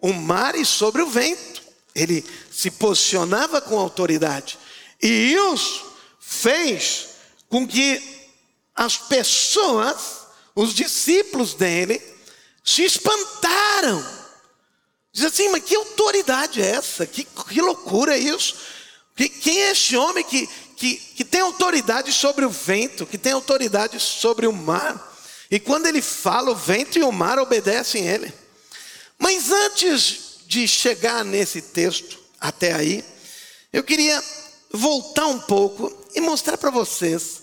o 0.00 0.12
mar 0.12 0.54
e 0.54 0.64
sobre 0.64 1.02
o 1.02 1.08
vento. 1.08 1.62
Ele 1.94 2.24
se 2.50 2.70
posicionava 2.70 3.60
com 3.60 3.78
autoridade. 3.78 4.58
E 5.02 5.32
isso 5.32 5.84
fez 6.20 7.08
com 7.48 7.66
que 7.66 8.00
as 8.74 8.96
pessoas, 8.96 9.96
os 10.54 10.74
discípulos 10.74 11.54
dele, 11.54 12.00
se 12.64 12.84
espantaram. 12.84 14.17
Diz 15.18 15.26
assim, 15.26 15.48
mas 15.48 15.64
que 15.64 15.74
autoridade 15.74 16.62
é 16.62 16.76
essa? 16.76 17.04
Que, 17.04 17.24
que 17.24 17.60
loucura 17.60 18.16
é 18.16 18.20
isso? 18.20 18.54
Que, 19.16 19.28
quem 19.28 19.64
é 19.64 19.72
esse 19.72 19.96
homem 19.96 20.22
que, 20.22 20.48
que, 20.76 20.94
que 20.94 21.24
tem 21.24 21.40
autoridade 21.40 22.12
sobre 22.12 22.44
o 22.44 22.50
vento, 22.50 23.04
que 23.04 23.18
tem 23.18 23.32
autoridade 23.32 23.98
sobre 23.98 24.46
o 24.46 24.52
mar? 24.52 25.18
E 25.50 25.58
quando 25.58 25.86
ele 25.86 26.00
fala, 26.00 26.52
o 26.52 26.54
vento 26.54 27.00
e 27.00 27.02
o 27.02 27.10
mar 27.10 27.36
obedecem 27.40 28.06
ele. 28.06 28.32
Mas 29.18 29.50
antes 29.50 30.36
de 30.46 30.68
chegar 30.68 31.24
nesse 31.24 31.62
texto, 31.62 32.16
até 32.38 32.72
aí, 32.72 33.04
eu 33.72 33.82
queria 33.82 34.22
voltar 34.70 35.26
um 35.26 35.40
pouco 35.40 35.92
e 36.14 36.20
mostrar 36.20 36.56
para 36.56 36.70
vocês 36.70 37.42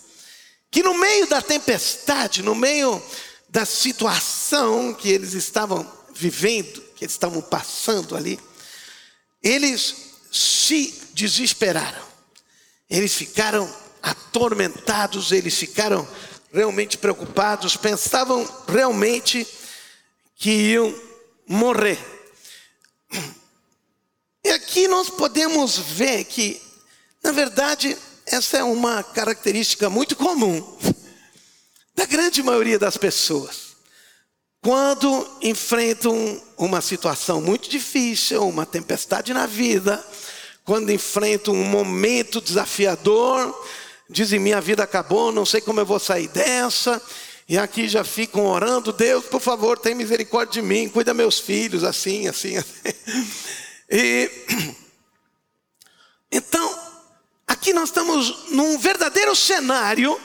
que 0.71 0.81
no 0.81 0.93
meio 0.93 1.27
da 1.27 1.41
tempestade, 1.41 2.41
no 2.41 2.55
meio 2.55 3.03
da 3.49 3.65
situação 3.65 4.93
que 4.93 5.09
eles 5.09 5.33
estavam 5.33 5.85
vivendo, 6.13 6.84
eles 7.05 7.13
estavam 7.13 7.41
passando 7.41 8.15
ali, 8.15 8.39
eles 9.41 9.95
se 10.31 11.09
desesperaram, 11.13 12.03
eles 12.89 13.13
ficaram 13.13 13.73
atormentados, 14.01 15.31
eles 15.31 15.55
ficaram 15.55 16.07
realmente 16.51 16.97
preocupados, 16.97 17.77
pensavam 17.77 18.47
realmente 18.67 19.47
que 20.35 20.49
iam 20.49 20.93
morrer. 21.47 21.99
E 24.43 24.49
aqui 24.49 24.87
nós 24.87 25.09
podemos 25.09 25.77
ver 25.77 26.25
que 26.25 26.61
na 27.25 27.31
verdade, 27.31 27.97
essa 28.23 28.59
é 28.59 28.63
uma 28.63 29.01
característica 29.01 29.89
muito 29.89 30.15
comum 30.15 30.77
da 31.95 32.05
grande 32.05 32.43
maioria 32.43 32.77
das 32.77 32.97
pessoas. 32.97 33.64
Quando 34.65 35.29
enfrentam 35.43 36.41
uma 36.57 36.81
situação 36.81 37.39
muito 37.39 37.69
difícil, 37.69 38.47
uma 38.49 38.65
tempestade 38.65 39.31
na 39.31 39.45
vida, 39.45 40.03
quando 40.63 40.91
enfrentam 40.91 41.53
um 41.53 41.63
momento 41.63 42.41
desafiador, 42.41 43.55
dizem: 44.09 44.39
minha 44.39 44.59
vida 44.59 44.81
acabou, 44.81 45.31
não 45.31 45.45
sei 45.45 45.61
como 45.61 45.79
eu 45.79 45.85
vou 45.85 45.99
sair 45.99 46.27
dessa. 46.29 46.99
E 47.47 47.59
aqui 47.59 47.87
já 47.87 48.03
ficam 48.03 48.47
orando: 48.47 48.91
Deus, 48.91 49.25
por 49.25 49.39
favor, 49.39 49.77
tem 49.77 49.93
misericórdia 49.93 50.63
de 50.63 50.67
mim, 50.67 50.89
cuida 50.89 51.13
meus 51.13 51.37
filhos, 51.37 51.83
assim, 51.83 52.27
assim, 52.27 52.57
assim. 52.57 52.73
E 53.87 54.31
então 56.31 56.85
Aqui 57.47 57.71
nós 57.73 57.89
estamos 57.89 58.49
num 58.49 58.75
verdadeiro 58.79 59.35
cenário, 59.35 60.19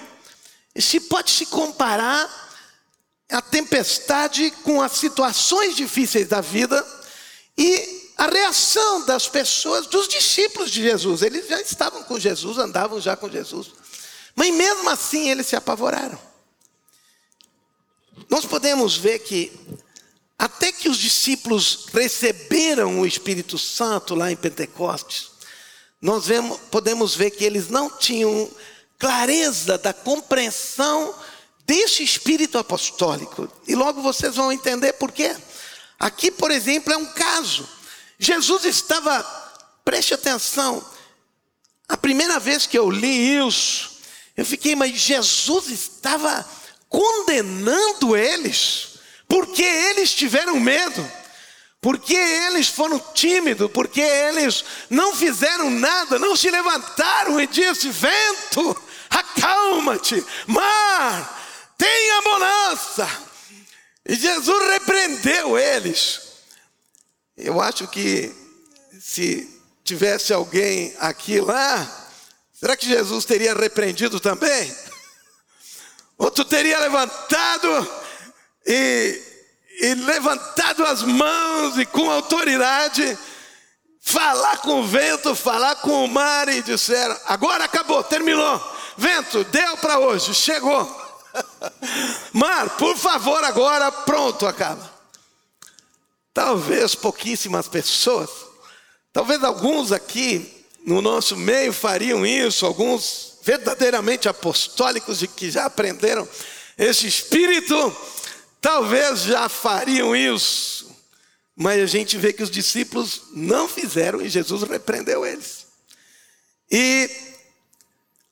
se 0.75 0.99
pode 0.99 1.31
se 1.31 1.45
comparar 1.45 2.50
a 3.31 3.41
tempestade 3.41 4.51
com 4.63 4.83
as 4.83 4.93
situações 4.93 5.77
difíceis 5.77 6.29
da 6.29 6.41
vida 6.41 6.85
e 7.57 8.13
a 8.17 8.27
reação 8.27 9.05
das 9.07 9.29
pessoas, 9.29 9.87
dos 9.87 10.09
discípulos 10.09 10.71
de 10.71 10.83
Jesus. 10.83 11.23
Eles 11.23 11.49
já 11.49 11.61
estavam 11.61 12.03
com 12.03 12.19
Jesus, 12.19 12.59
andavam 12.59 13.01
já 13.01 13.17
com 13.17 13.31
Jesus, 13.31 13.73
mas 14.35 14.55
mesmo 14.55 14.89
assim 14.91 15.31
eles 15.31 15.47
se 15.47 15.57
apavoraram. 15.57 16.19
Nós 18.29 18.45
podemos 18.45 18.97
ver 18.97 19.21
que 19.21 19.53
até 20.39 20.73
que 20.73 20.89
os 20.89 20.97
discípulos 20.97 21.87
receberam 21.93 23.01
o 23.01 23.07
Espírito 23.07 23.59
Santo 23.59 24.15
lá 24.15 24.31
em 24.31 24.37
Pentecostes, 24.37 25.31
nós 26.01 26.27
vemos, 26.27 26.59
podemos 26.71 27.15
ver 27.15 27.31
que 27.31 27.45
eles 27.45 27.69
não 27.69 27.91
tinham 27.91 28.51
clareza 28.99 29.77
da 29.77 29.93
compreensão 29.93 31.15
desse 31.71 32.03
espírito 32.03 32.59
apostólico. 32.59 33.49
E 33.65 33.77
logo 33.77 34.03
vocês 34.03 34.35
vão 34.35 34.51
entender 34.51 34.95
por 34.95 35.13
quê. 35.13 35.37
Aqui, 36.01 36.29
por 36.29 36.51
exemplo, 36.51 36.93
é 36.93 36.97
um 36.97 37.07
caso. 37.07 37.69
Jesus 38.19 38.65
estava, 38.65 39.23
preste 39.85 40.13
atenção, 40.13 40.85
a 41.89 41.97
primeira 41.97 42.41
vez 42.41 42.67
que 42.67 42.77
eu 42.77 42.91
li 42.91 43.39
isso, 43.39 43.89
eu 44.37 44.45
fiquei, 44.45 44.75
mas 44.75 44.99
Jesus 44.99 45.69
estava 45.69 46.45
condenando 46.89 48.17
eles, 48.17 48.99
porque 49.29 49.63
eles 49.63 50.13
tiveram 50.13 50.59
medo, 50.59 51.09
porque 51.81 52.17
eles 52.17 52.67
foram 52.67 52.99
tímidos, 53.15 53.71
porque 53.71 54.01
eles 54.01 54.65
não 54.91 55.15
fizeram 55.15 55.71
nada, 55.71 56.19
não 56.19 56.35
se 56.35 56.51
levantaram 56.51 57.41
e 57.41 57.47
disse: 57.47 57.91
vento, 57.91 58.77
acalma-te, 59.09 60.25
mar, 60.49 61.40
tenha 61.81 62.21
bonança. 62.21 63.09
E 64.07 64.15
Jesus 64.15 64.69
repreendeu 64.69 65.59
eles. 65.59 66.21
Eu 67.35 67.59
acho 67.59 67.89
que 67.89 68.31
se 69.01 69.49
tivesse 69.83 70.33
alguém 70.33 70.95
aqui 70.99 71.41
lá, 71.41 72.09
será 72.53 72.77
que 72.77 72.87
Jesus 72.87 73.25
teria 73.25 73.55
repreendido 73.55 74.21
também? 74.21 74.77
Outro 76.19 76.45
teria 76.45 76.79
levantado 76.81 77.91
e, 78.67 79.23
e 79.81 79.95
levantado 79.95 80.85
as 80.85 81.03
mãos 81.03 81.79
e 81.79 81.87
com 81.87 82.11
autoridade 82.11 83.19
falar 84.03 84.59
com 84.59 84.81
o 84.81 84.87
vento, 84.87 85.35
falar 85.35 85.77
com 85.77 86.05
o 86.05 86.09
mar 86.09 86.47
e 86.49 86.61
disseram: 86.63 87.17
agora 87.27 87.65
acabou, 87.65 88.05
terminou. 88.05 88.61
Vento, 88.99 89.45
deu 89.45 89.79
para 89.79 89.99
hoje, 89.99 90.35
chegou. 90.35 91.00
Mar, 92.33 92.77
por 92.77 92.97
favor, 92.97 93.43
agora 93.45 93.91
pronto, 93.91 94.47
acaba. 94.47 94.91
Talvez 96.33 96.95
pouquíssimas 96.95 97.69
pessoas, 97.69 98.31
talvez 99.13 99.43
alguns 99.43 99.93
aqui 99.93 100.65
no 100.87 101.03
nosso 101.03 101.37
meio 101.37 101.73
fariam 101.73 102.25
isso, 102.25 102.65
alguns 102.65 103.39
verdadeiramente 103.43 104.29
apostólicos 104.29 105.19
de 105.19 105.29
que 105.29 105.51
já 105.51 105.67
aprenderam 105.67 106.29
esse 106.79 107.07
espírito, 107.07 107.97
talvez 108.61 109.23
já 109.23 109.49
fariam 109.49 110.15
isso. 110.15 110.91
Mas 111.57 111.83
a 111.83 111.87
gente 111.87 112.17
vê 112.17 112.33
que 112.33 112.43
os 112.43 112.51
discípulos 112.51 113.23
não 113.33 113.69
fizeram 113.69 114.23
e 114.23 114.29
Jesus 114.29 114.63
repreendeu 114.63 115.27
eles. 115.27 115.67
E 116.71 117.11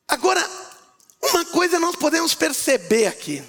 agora, 0.07 0.43
uma 1.21 1.45
coisa 1.45 1.79
nós 1.79 1.95
podemos 1.95 2.33
perceber 2.33 3.07
aqui: 3.07 3.43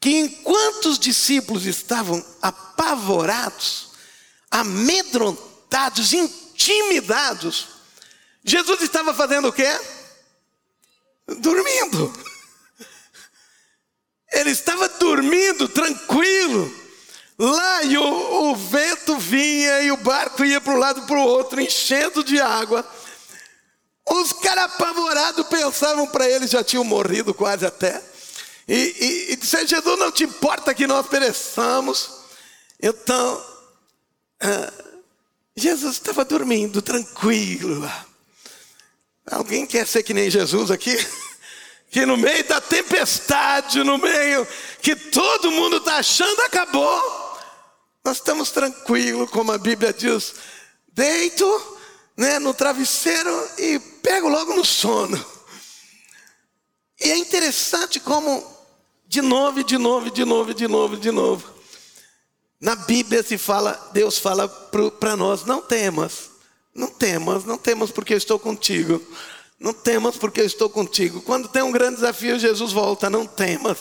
que 0.00 0.18
enquanto 0.18 0.86
os 0.86 0.98
discípulos 0.98 1.66
estavam 1.66 2.24
apavorados, 2.40 3.90
amedrontados, 4.50 6.12
intimidados, 6.12 7.68
Jesus 8.44 8.82
estava 8.82 9.14
fazendo 9.14 9.48
o 9.48 9.52
quê? 9.52 9.68
dormindo. 11.38 12.12
Ele 14.32 14.50
estava 14.50 14.88
dormindo, 14.88 15.68
tranquilo. 15.68 16.82
Lá 17.38 17.82
e 17.84 17.98
o, 17.98 18.50
o 18.50 18.56
vento 18.56 19.16
vinha 19.18 19.82
e 19.82 19.92
o 19.92 19.96
barco 19.96 20.44
ia 20.44 20.60
para 20.60 20.72
um 20.72 20.78
lado 20.78 21.02
para 21.02 21.16
o 21.16 21.26
outro, 21.26 21.60
enchendo 21.60 22.22
de 22.22 22.40
água. 22.40 22.86
Os 24.08 24.32
caras 24.32 24.64
apavorados 24.64 25.46
pensavam 25.46 26.06
para 26.08 26.28
ele, 26.28 26.46
já 26.46 26.62
tinham 26.64 26.84
morrido 26.84 27.32
quase 27.32 27.64
até. 27.64 28.02
E, 28.68 28.74
e, 28.74 29.32
e 29.32 29.36
disseram: 29.36 29.66
Jesus, 29.66 29.98
não 29.98 30.10
te 30.10 30.24
importa 30.24 30.74
que 30.74 30.86
nós 30.86 31.06
pereçamos. 31.06 32.10
Então, 32.80 33.44
ah, 34.40 34.72
Jesus 35.56 35.94
estava 35.94 36.24
dormindo, 36.24 36.82
tranquilo 36.82 37.80
lá. 37.80 38.06
Alguém 39.30 39.66
quer 39.66 39.86
ser 39.86 40.02
que 40.02 40.14
nem 40.14 40.30
Jesus 40.30 40.70
aqui? 40.70 40.96
Que 41.92 42.06
no 42.06 42.16
meio 42.16 42.42
da 42.44 42.58
tempestade, 42.58 43.84
no 43.84 43.98
meio 43.98 44.48
que 44.80 44.96
todo 44.96 45.50
mundo 45.50 45.76
está 45.76 45.96
achando 45.96 46.40
acabou, 46.40 47.38
nós 48.02 48.16
estamos 48.16 48.50
tranquilos, 48.50 49.28
como 49.28 49.52
a 49.52 49.58
Bíblia 49.58 49.92
diz, 49.92 50.34
deito 50.90 51.78
né, 52.16 52.38
no 52.38 52.52
travesseiro 52.54 53.48
e 53.58 53.78
pego 53.78 54.28
logo 54.28 54.54
no 54.54 54.64
sono. 54.64 55.22
E 57.00 57.10
é 57.10 57.16
interessante 57.16 57.98
como, 57.98 58.44
de 59.06 59.20
novo, 59.20 59.64
de 59.64 59.78
novo, 59.78 60.10
de 60.10 60.24
novo, 60.24 60.54
de 60.54 60.68
novo, 60.68 60.96
de 60.96 61.10
novo, 61.10 61.52
na 62.60 62.76
Bíblia 62.76 63.22
se 63.24 63.36
fala, 63.36 63.90
Deus 63.92 64.18
fala 64.18 64.48
para 64.48 65.16
nós: 65.16 65.44
não 65.44 65.60
temas, 65.60 66.30
não 66.74 66.88
temas, 66.88 67.44
não 67.44 67.58
temas 67.58 67.90
porque 67.90 68.14
eu 68.14 68.18
estou 68.18 68.38
contigo. 68.38 69.04
Não 69.58 69.72
temas 69.72 70.16
porque 70.16 70.40
eu 70.40 70.44
estou 70.44 70.68
contigo. 70.68 71.22
Quando 71.22 71.48
tem 71.48 71.62
um 71.62 71.70
grande 71.70 71.96
desafio, 71.96 72.36
Jesus 72.36 72.72
volta, 72.72 73.08
não 73.08 73.24
temas. 73.24 73.78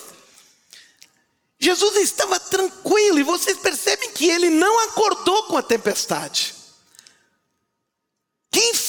Jesus 1.59 1.95
estava 1.95 2.39
tranquilo 2.39 3.19
e 3.19 3.23
vocês 3.23 3.57
percebem 3.57 4.11
que 4.11 4.27
ele 4.27 4.49
não 4.49 4.87
acordou 4.89 5.43
com 5.43 5.57
a 5.57 5.63
tempestade. 5.63 6.60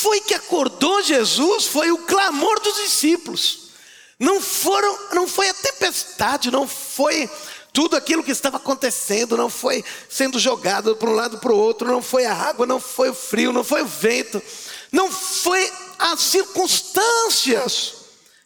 Foi 0.02 0.20
que 0.20 0.34
acordou 0.34 1.02
Jesus 1.02 1.66
foi 1.66 1.92
o 1.92 1.98
clamor 1.98 2.58
dos 2.60 2.74
discípulos. 2.74 3.70
Não 4.18 4.40
foram, 4.40 4.98
não 5.12 5.28
foi 5.28 5.48
a 5.48 5.54
tempestade, 5.54 6.50
não 6.50 6.66
foi 6.66 7.30
tudo 7.72 7.96
aquilo 7.96 8.22
que 8.22 8.30
estava 8.30 8.58
acontecendo 8.58 9.36
não 9.36 9.48
foi 9.48 9.82
sendo 10.08 10.38
jogado 10.38 10.94
para 10.94 11.08
um 11.08 11.14
lado 11.14 11.38
para 11.38 11.52
o 11.52 11.56
outro, 11.56 11.88
não 11.88 12.02
foi 12.02 12.26
a 12.26 12.34
água, 12.34 12.66
não 12.66 12.78
foi 12.78 13.08
o 13.08 13.14
frio, 13.14 13.52
não 13.52 13.64
foi 13.64 13.82
o 13.82 13.86
vento, 13.86 14.42
não 14.90 15.10
foi 15.10 15.72
as 15.98 16.20
circunstâncias 16.20 17.94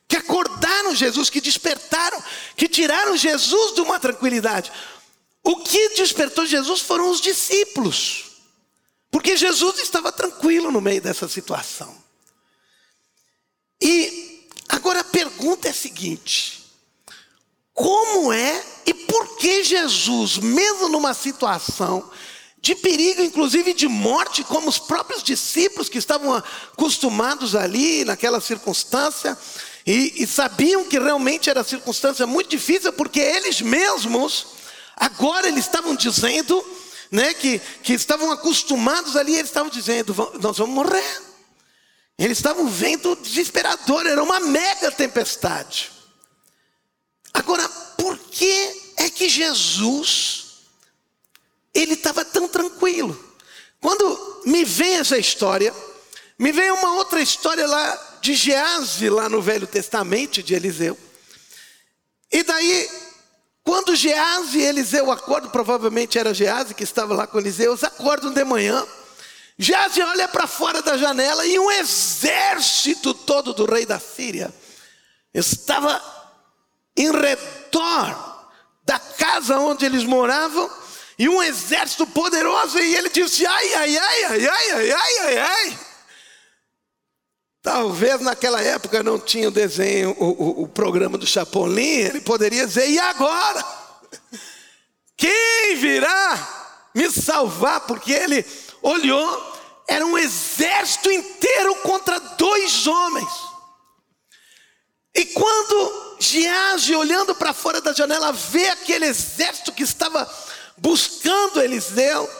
que 0.06 0.16
acordaram 0.16 0.94
Jesus, 0.94 1.28
que 1.28 1.40
despertaram, 1.40 2.22
que 2.56 2.68
tiraram 2.68 3.16
Jesus 3.16 3.74
de 3.74 3.80
uma 3.80 3.98
tranquilidade. 3.98 4.70
O 5.42 5.56
que 5.56 5.96
despertou 5.96 6.46
Jesus 6.46 6.80
foram 6.80 7.10
os 7.10 7.20
discípulos, 7.20 8.25
porque 9.16 9.34
Jesus 9.34 9.78
estava 9.78 10.12
tranquilo 10.12 10.70
no 10.70 10.78
meio 10.78 11.00
dessa 11.00 11.26
situação. 11.26 11.96
E 13.80 14.46
agora 14.68 15.00
a 15.00 15.04
pergunta 15.04 15.68
é 15.68 15.70
a 15.70 15.74
seguinte: 15.74 16.62
como 17.72 18.30
é 18.30 18.62
e 18.84 18.92
por 18.92 19.38
que 19.38 19.64
Jesus, 19.64 20.36
mesmo 20.36 20.90
numa 20.90 21.14
situação 21.14 22.10
de 22.60 22.74
perigo, 22.74 23.22
inclusive 23.22 23.72
de 23.72 23.88
morte, 23.88 24.44
como 24.44 24.68
os 24.68 24.78
próprios 24.78 25.22
discípulos 25.22 25.88
que 25.88 25.96
estavam 25.96 26.34
acostumados 26.34 27.56
ali 27.56 28.04
naquela 28.04 28.38
circunstância, 28.38 29.34
e, 29.86 30.24
e 30.24 30.26
sabiam 30.26 30.84
que 30.84 30.98
realmente 30.98 31.48
era 31.48 31.64
circunstância 31.64 32.26
muito 32.26 32.50
difícil, 32.50 32.92
porque 32.92 33.20
eles 33.20 33.62
mesmos, 33.62 34.48
agora 34.94 35.48
eles 35.48 35.64
estavam 35.64 35.96
dizendo, 35.96 36.62
né, 37.10 37.34
que, 37.34 37.58
que 37.82 37.92
estavam 37.92 38.30
acostumados 38.30 39.16
ali, 39.16 39.34
eles 39.34 39.46
estavam 39.50 39.70
dizendo: 39.70 40.14
nós 40.40 40.58
vamos 40.58 40.74
morrer. 40.74 41.22
Eles 42.18 42.38
estavam 42.38 42.66
vendo 42.66 43.14
desesperador, 43.16 44.06
era 44.06 44.22
uma 44.22 44.40
mega 44.40 44.90
tempestade. 44.90 45.92
Agora, 47.34 47.68
por 47.98 48.18
que 48.18 48.92
é 48.96 49.10
que 49.10 49.28
Jesus 49.28 50.44
ele 51.74 51.92
estava 51.92 52.24
tão 52.24 52.48
tranquilo? 52.48 53.22
Quando 53.80 54.42
me 54.46 54.64
vem 54.64 54.94
essa 54.94 55.18
história, 55.18 55.74
me 56.38 56.52
vem 56.52 56.70
uma 56.70 56.94
outra 56.94 57.20
história 57.20 57.66
lá 57.66 58.18
de 58.22 58.34
Gease, 58.34 59.10
lá 59.10 59.28
no 59.28 59.42
Velho 59.42 59.66
Testamento 59.66 60.42
de 60.42 60.54
Eliseu. 60.54 60.98
E 62.32 62.42
daí, 62.42 62.90
quando 63.66 63.96
Gease 63.96 64.58
e 64.60 64.62
Eliseu 64.62 65.10
acordam, 65.10 65.50
provavelmente 65.50 66.16
era 66.16 66.32
Gease 66.32 66.72
que 66.72 66.84
estava 66.84 67.12
lá 67.12 67.26
com 67.26 67.36
Eliseu, 67.36 67.72
eles 67.72 67.82
acordam 67.82 68.32
de 68.32 68.44
manhã. 68.44 68.86
Gease 69.58 70.00
olha 70.00 70.28
para 70.28 70.46
fora 70.46 70.80
da 70.80 70.96
janela 70.96 71.44
e 71.44 71.58
um 71.58 71.68
exército 71.72 73.12
todo 73.12 73.52
do 73.52 73.64
rei 73.64 73.84
da 73.84 73.98
Síria 73.98 74.54
estava 75.34 76.00
em 76.96 77.10
redor 77.10 78.48
da 78.84 79.00
casa 79.00 79.58
onde 79.58 79.84
eles 79.84 80.04
moravam 80.04 80.70
e 81.18 81.28
um 81.28 81.42
exército 81.42 82.06
poderoso 82.06 82.78
e 82.78 82.94
ele 82.94 83.08
disse: 83.08 83.44
ai, 83.44 83.74
ai, 83.74 83.98
ai, 83.98 84.24
ai, 84.24 84.46
ai, 84.46 84.92
ai, 84.92 85.18
ai, 85.18 85.38
ai. 85.38 85.78
Talvez 87.66 88.20
naquela 88.20 88.62
época 88.62 89.02
não 89.02 89.18
tinha 89.18 89.48
o 89.48 89.50
desenho, 89.50 90.16
o, 90.20 90.24
o, 90.24 90.62
o 90.62 90.68
programa 90.68 91.18
do 91.18 91.26
Chapolin, 91.26 91.82
ele 91.82 92.20
poderia 92.20 92.64
dizer: 92.64 92.88
e 92.88 92.96
agora? 92.96 93.66
Quem 95.16 95.74
virá 95.74 96.84
me 96.94 97.10
salvar? 97.10 97.80
Porque 97.80 98.12
ele 98.12 98.46
olhou, 98.80 99.52
era 99.88 100.06
um 100.06 100.16
exército 100.16 101.10
inteiro 101.10 101.74
contra 101.82 102.20
dois 102.20 102.86
homens. 102.86 103.32
E 105.12 105.24
quando 105.24 106.16
Gease, 106.20 106.94
olhando 106.94 107.34
para 107.34 107.52
fora 107.52 107.80
da 107.80 107.92
janela, 107.92 108.30
vê 108.30 108.68
aquele 108.68 109.06
exército 109.06 109.72
que 109.72 109.82
estava 109.82 110.32
buscando 110.76 111.60
Eliseu 111.60 112.30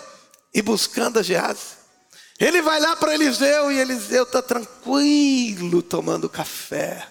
e 0.55 0.63
buscando 0.63 1.19
a 1.19 1.23
Gease, 1.25 1.76
ele 2.39 2.61
vai 2.61 2.79
lá 2.79 2.95
para 2.97 3.15
Eliseu 3.15 3.73
e 3.73 3.79
Eliseu 3.79 4.25
está 4.25 4.43
tranquilo 4.43 5.83
tomando 5.83 6.29
café. 6.29 7.09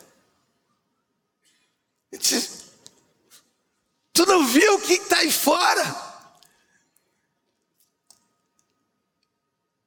Tu 4.14 4.26
não 4.26 4.46
viu 4.46 4.76
o 4.76 4.82
que 4.82 4.94
está 4.94 5.18
aí 5.18 5.32
fora? 5.32 6.06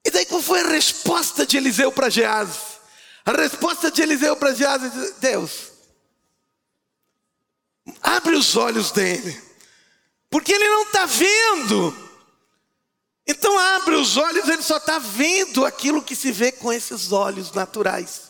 E 0.05 0.11
daí 0.11 0.27
qual 0.27 0.43
foi 0.43 0.61
a 0.61 0.69
resposta 0.69 1.47
de 1.47 1.57
Eliseu 1.57 1.93
para 1.93 2.11
Gease? 2.11 2.59
A 3.25 3.33
resposta 3.33 3.91
de 3.91 4.03
Eliseu 4.03 4.37
para 4.37 4.55
Gease 4.55 4.87
é: 4.87 5.13
Deus, 5.21 5.71
abre 8.03 8.35
os 8.35 8.57
olhos 8.57 8.91
dele, 8.91 9.41
porque 10.29 10.53
ele 10.53 10.69
não 10.69 10.83
está 10.83 11.07
vendo. 11.07 12.08
Então 13.29 13.59
abre 13.59 13.95
os 13.95 14.17
olhos, 14.17 14.49
ele 14.49 14.63
só 14.63 14.79
está 14.79 14.99
vendo 14.99 15.67
aquilo 15.67 16.03
que 16.03 16.17
se 16.17 16.33
vê 16.33 16.51
com 16.51 16.73
esses 16.73 17.13
olhos 17.13 17.53
naturais. 17.53 18.23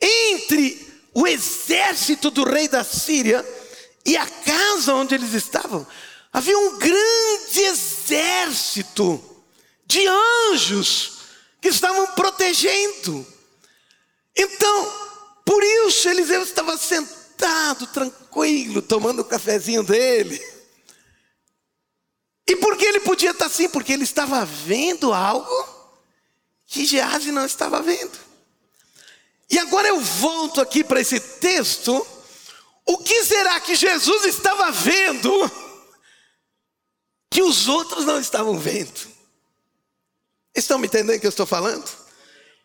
Entre 0.00 0.94
o 1.12 1.26
exército 1.26 2.30
do 2.30 2.44
rei 2.44 2.68
da 2.68 2.84
Síria 2.84 3.44
e 4.04 4.16
a 4.16 4.24
casa 4.24 4.94
onde 4.94 5.16
eles 5.16 5.32
estavam, 5.32 5.84
havia 6.32 6.56
um 6.56 6.78
grande 6.78 7.60
exército 7.62 9.20
de 9.84 10.06
anjos 10.52 11.14
que 11.60 11.68
estavam 11.68 12.06
protegendo. 12.08 13.26
Então, 14.36 14.92
por 15.44 15.64
isso 15.64 16.08
Eliseu 16.08 16.44
estava 16.44 16.76
sentado, 16.76 17.88
tranquilo, 17.88 18.80
tomando 18.80 19.22
o 19.22 19.24
cafezinho 19.24 19.82
dele. 19.82 20.40
E 22.48 22.56
por 22.56 22.76
que 22.76 22.84
ele 22.84 23.00
podia 23.00 23.30
estar 23.30 23.46
assim? 23.46 23.68
Porque 23.68 23.92
ele 23.92 24.04
estava 24.04 24.44
vendo 24.44 25.12
algo 25.12 25.76
que 26.66 26.84
Gease 26.84 27.32
não 27.32 27.44
estava 27.44 27.82
vendo. 27.82 28.18
E 29.50 29.58
agora 29.58 29.88
eu 29.88 30.00
volto 30.00 30.60
aqui 30.60 30.84
para 30.84 31.00
esse 31.00 31.18
texto. 31.18 32.06
O 32.84 32.98
que 32.98 33.24
será 33.24 33.58
que 33.60 33.74
Jesus 33.74 34.24
estava 34.24 34.70
vendo 34.70 35.30
que 37.30 37.42
os 37.42 37.66
outros 37.66 38.04
não 38.04 38.20
estavam 38.20 38.58
vendo? 38.58 39.16
Estão 40.54 40.78
me 40.78 40.86
entendendo 40.86 41.16
o 41.16 41.20
que 41.20 41.26
eu 41.26 41.30
estou 41.30 41.46
falando? 41.46 41.88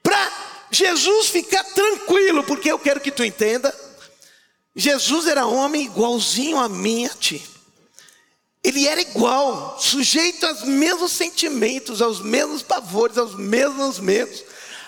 Para 0.02 0.68
Jesus 0.72 1.28
ficar 1.28 1.64
tranquilo, 1.64 2.44
porque 2.44 2.72
eu 2.72 2.80
quero 2.80 3.02
que 3.02 3.12
tu 3.12 3.24
entenda. 3.24 3.76
Jesus 4.76 5.28
era 5.28 5.46
homem 5.46 5.86
igualzinho 5.86 6.58
a 6.58 6.70
mim 6.70 7.04
e 7.04 7.06
a 7.08 7.10
ti. 7.10 7.51
Ele 8.64 8.88
era 8.88 9.02
igual, 9.02 9.78
sujeito 9.80 10.46
aos 10.46 10.64
mesmos 10.64 11.12
sentimentos, 11.12 12.02
aos 12.02 12.22
mesmos 12.22 12.62
pavores, 12.62 13.18
aos 13.18 13.36
mesmos 13.36 14.00
medos, 14.00 14.44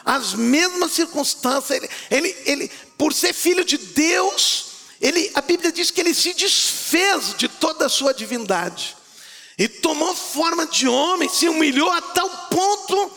às 0.06 0.36
mesmas 0.36 0.92
circunstâncias. 0.92 1.82
Ele, 1.82 1.90
ele, 2.12 2.36
ele, 2.46 2.72
por 2.98 3.14
ser 3.14 3.34
filho 3.34 3.66
de 3.66 3.78
Deus, 3.78 4.66
ele, 5.02 5.32
a 5.34 5.42
Bíblia 5.42 5.72
diz 5.72 5.90
que 5.90 6.02
ele 6.02 6.14
se 6.14 6.34
desfez 6.34 7.34
de 7.36 7.48
toda 7.48 7.88
a 7.88 7.90
sua 7.90 8.14
divindade 8.14 8.96
e 9.58 9.68
tomou 9.68 10.16
forma 10.16 10.66
de 10.68 10.88
homem, 10.88 11.30
se 11.30 11.48
humilhou 11.48 11.90
a 11.92 12.02
tal 12.02 12.30
ponto, 12.50 13.12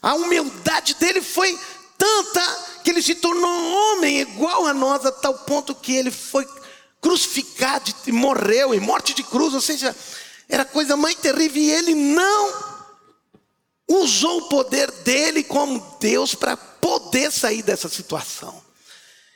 a 0.00 0.14
humildade 0.14 0.94
dele 0.94 1.20
foi 1.20 1.58
tanta 1.98 2.80
que 2.82 2.90
ele 2.90 3.02
se 3.02 3.14
tornou 3.14 3.72
homem 3.72 4.20
igual 4.20 4.66
a 4.66 4.74
nós, 4.74 5.06
a 5.06 5.12
tal 5.12 5.34
ponto 5.34 5.74
que 5.74 5.94
ele 5.94 6.10
foi 6.10 6.46
crucificado 7.02 7.92
e 8.06 8.12
morreu 8.12 8.72
em 8.72 8.80
morte 8.80 9.12
de 9.12 9.24
cruz, 9.24 9.52
ou 9.52 9.60
seja, 9.60 9.94
era 10.48 10.62
a 10.62 10.66
coisa 10.66 10.96
mais 10.96 11.16
terrível 11.16 11.60
e 11.60 11.70
ele 11.70 11.94
não 11.94 12.72
usou 13.88 14.38
o 14.38 14.48
poder 14.48 14.90
dele 15.02 15.42
como 15.42 15.98
Deus 16.00 16.34
para 16.34 16.56
poder 16.56 17.30
sair 17.32 17.62
dessa 17.62 17.88
situação. 17.88 18.62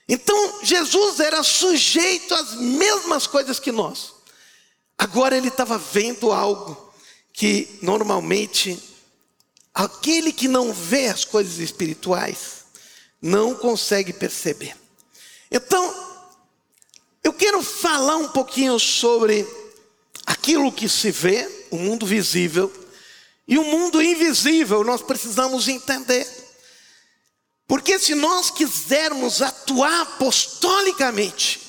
Então, 0.08 0.60
Jesus 0.62 1.18
era 1.18 1.42
sujeito 1.42 2.32
às 2.32 2.54
mesmas 2.54 3.26
coisas 3.26 3.58
que 3.58 3.72
nós. 3.72 4.14
Agora 4.96 5.36
ele 5.36 5.48
estava 5.48 5.76
vendo 5.76 6.32
algo 6.32 6.94
que 7.32 7.78
normalmente 7.82 8.80
aquele 9.74 10.32
que 10.32 10.46
não 10.48 10.72
vê 10.72 11.08
as 11.08 11.24
coisas 11.24 11.58
espirituais 11.58 12.64
não 13.20 13.54
consegue 13.54 14.12
perceber. 14.12 14.76
Então, 15.50 16.15
eu 17.26 17.32
quero 17.32 17.60
falar 17.60 18.16
um 18.18 18.28
pouquinho 18.28 18.78
sobre 18.78 19.44
aquilo 20.24 20.70
que 20.70 20.88
se 20.88 21.10
vê, 21.10 21.66
o 21.72 21.76
mundo 21.76 22.06
visível, 22.06 22.72
e 23.48 23.58
o 23.58 23.64
mundo 23.64 24.00
invisível, 24.00 24.84
nós 24.84 25.02
precisamos 25.02 25.66
entender. 25.66 26.24
Porque 27.66 27.98
se 27.98 28.14
nós 28.14 28.50
quisermos 28.50 29.42
atuar 29.42 30.02
apostolicamente, 30.02 31.60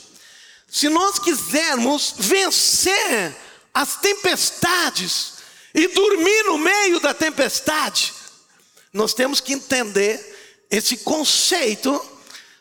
se 0.67 0.89
nós 0.89 1.17
quisermos 1.17 2.13
vencer 2.17 3.35
as 3.73 3.95
tempestades 3.95 5.33
e 5.73 5.87
dormir 5.87 6.43
no 6.43 6.59
meio 6.59 6.99
da 6.99 7.15
tempestade, 7.15 8.13
nós 8.93 9.11
temos 9.11 9.41
que 9.41 9.53
entender 9.53 10.67
esse 10.69 10.97
conceito 10.97 11.99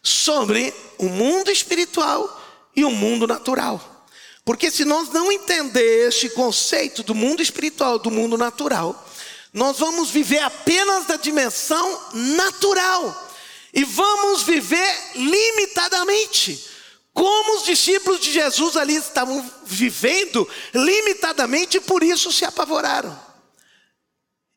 sobre 0.02 0.72
o 0.96 1.10
mundo 1.10 1.50
espiritual 1.50 2.35
e 2.76 2.84
o 2.84 2.90
mundo 2.90 3.26
natural. 3.26 4.04
Porque 4.44 4.70
se 4.70 4.84
nós 4.84 5.08
não 5.08 5.32
entender 5.32 6.06
este 6.06 6.28
conceito 6.28 7.02
do 7.02 7.14
mundo 7.14 7.42
espiritual, 7.42 7.98
do 7.98 8.12
mundo 8.12 8.38
natural, 8.38 9.04
nós 9.52 9.78
vamos 9.78 10.10
viver 10.10 10.38
apenas 10.38 11.06
da 11.06 11.16
dimensão 11.16 12.00
natural 12.12 13.32
e 13.72 13.82
vamos 13.82 14.42
viver 14.42 15.16
limitadamente. 15.16 16.64
Como 17.12 17.56
os 17.56 17.64
discípulos 17.64 18.20
de 18.20 18.30
Jesus 18.30 18.76
ali 18.76 18.94
estavam 18.96 19.50
vivendo 19.64 20.46
limitadamente 20.74 21.78
e 21.78 21.80
por 21.80 22.02
isso 22.02 22.30
se 22.30 22.44
apavoraram. 22.44 23.18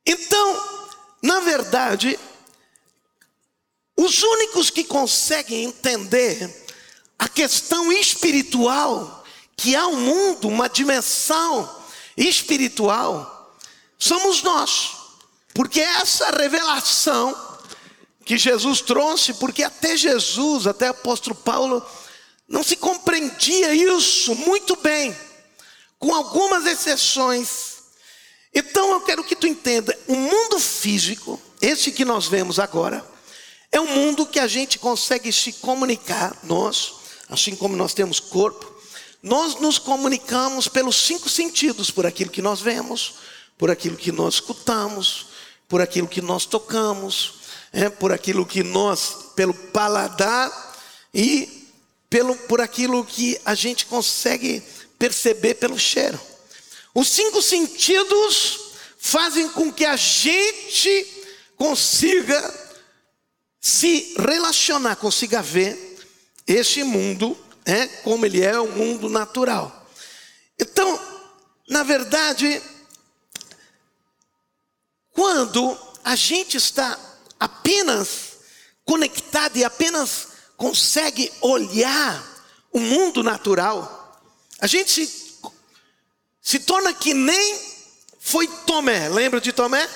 Então, 0.05 0.79
na 1.23 1.39
verdade, 1.39 2.19
os 3.97 4.21
únicos 4.21 4.69
que 4.69 4.83
conseguem 4.83 5.63
entender 5.63 6.67
a 7.19 7.27
questão 7.27 7.91
espiritual, 7.91 9.25
que 9.57 9.75
há 9.75 9.85
um 9.87 9.97
mundo, 9.97 10.47
uma 10.47 10.69
dimensão 10.69 11.69
espiritual, 12.15 13.53
somos 13.97 14.41
nós. 14.41 14.91
Porque 15.53 15.81
essa 15.81 16.31
revelação 16.31 17.35
que 18.23 18.37
Jesus 18.37 18.79
trouxe, 18.79 19.33
porque 19.33 19.63
até 19.63 19.97
Jesus, 19.97 20.65
até 20.65 20.87
o 20.87 20.91
apóstolo 20.91 21.35
Paulo, 21.35 21.85
não 22.47 22.63
se 22.63 22.77
compreendia 22.77 23.73
isso 23.73 24.33
muito 24.35 24.77
bem, 24.77 25.13
com 25.97 26.15
algumas 26.15 26.65
exceções. 26.65 27.79
Então 28.53 28.93
eu 28.93 29.01
quero 29.01 29.23
que 29.25 29.35
tu 29.35 29.45
entenda, 29.45 29.97
o 30.07 30.15
mundo 30.15 30.57
físico, 30.57 31.41
esse 31.61 31.91
que 31.91 32.05
nós 32.05 32.27
vemos 32.27 32.59
agora, 32.59 33.05
é 33.71 33.79
um 33.81 33.87
mundo 33.87 34.25
que 34.25 34.39
a 34.39 34.47
gente 34.47 34.79
consegue 34.79 35.33
se 35.33 35.53
comunicar, 35.53 36.35
nós, 36.43 36.98
assim 37.29 37.55
como 37.55 37.75
nós 37.75 37.93
temos 37.93 38.19
corpo, 38.19 38.75
nós 39.21 39.59
nos 39.59 39.77
comunicamos 39.77 40.67
pelos 40.67 40.95
cinco 40.95 41.29
sentidos, 41.29 41.91
por 41.91 42.05
aquilo 42.05 42.31
que 42.31 42.41
nós 42.41 42.61
vemos, 42.61 43.15
por 43.57 43.69
aquilo 43.69 43.95
que 43.95 44.11
nós 44.11 44.35
escutamos, 44.35 45.27
por 45.67 45.81
aquilo 45.81 46.07
que 46.07 46.21
nós 46.21 46.45
tocamos, 46.45 47.33
é, 47.71 47.89
por 47.89 48.11
aquilo 48.11 48.45
que 48.45 48.63
nós, 48.63 49.31
pelo 49.35 49.53
paladar 49.53 50.51
e 51.13 51.67
pelo, 52.09 52.35
por 52.35 52.61
aquilo 52.61 53.05
que 53.05 53.39
a 53.45 53.53
gente 53.53 53.85
consegue 53.85 54.63
perceber 54.97 55.55
pelo 55.55 55.77
cheiro. 55.77 56.19
Os 56.95 57.09
cinco 57.09 57.41
sentidos 57.41 58.59
fazem 58.97 59.47
com 59.49 59.71
que 59.71 59.85
a 59.85 59.95
gente 59.95 61.07
consiga 61.55 62.69
se 63.61 64.15
relacionar, 64.17 64.95
consiga 64.95 65.41
ver 65.41 65.88
este 66.51 66.83
mundo 66.83 67.37
é 67.63 67.85
como 67.87 68.25
ele 68.25 68.41
é, 68.41 68.59
o 68.59 68.67
mundo 68.71 69.07
natural. 69.07 69.87
Então, 70.59 70.99
na 71.67 71.83
verdade, 71.83 72.61
quando 75.11 75.77
a 76.03 76.15
gente 76.15 76.57
está 76.57 76.97
apenas 77.39 78.39
conectado 78.83 79.57
e 79.57 79.63
apenas 79.63 80.29
consegue 80.57 81.31
olhar 81.41 82.25
o 82.73 82.79
mundo 82.79 83.21
natural, 83.21 84.19
a 84.59 84.65
gente 84.65 84.89
se, 84.91 85.35
se 86.41 86.59
torna 86.59 86.93
que 86.93 87.13
nem 87.13 87.59
foi 88.19 88.47
Tomé. 88.65 89.07
Lembra 89.07 89.39
de 89.39 89.53
Tomé? 89.53 89.87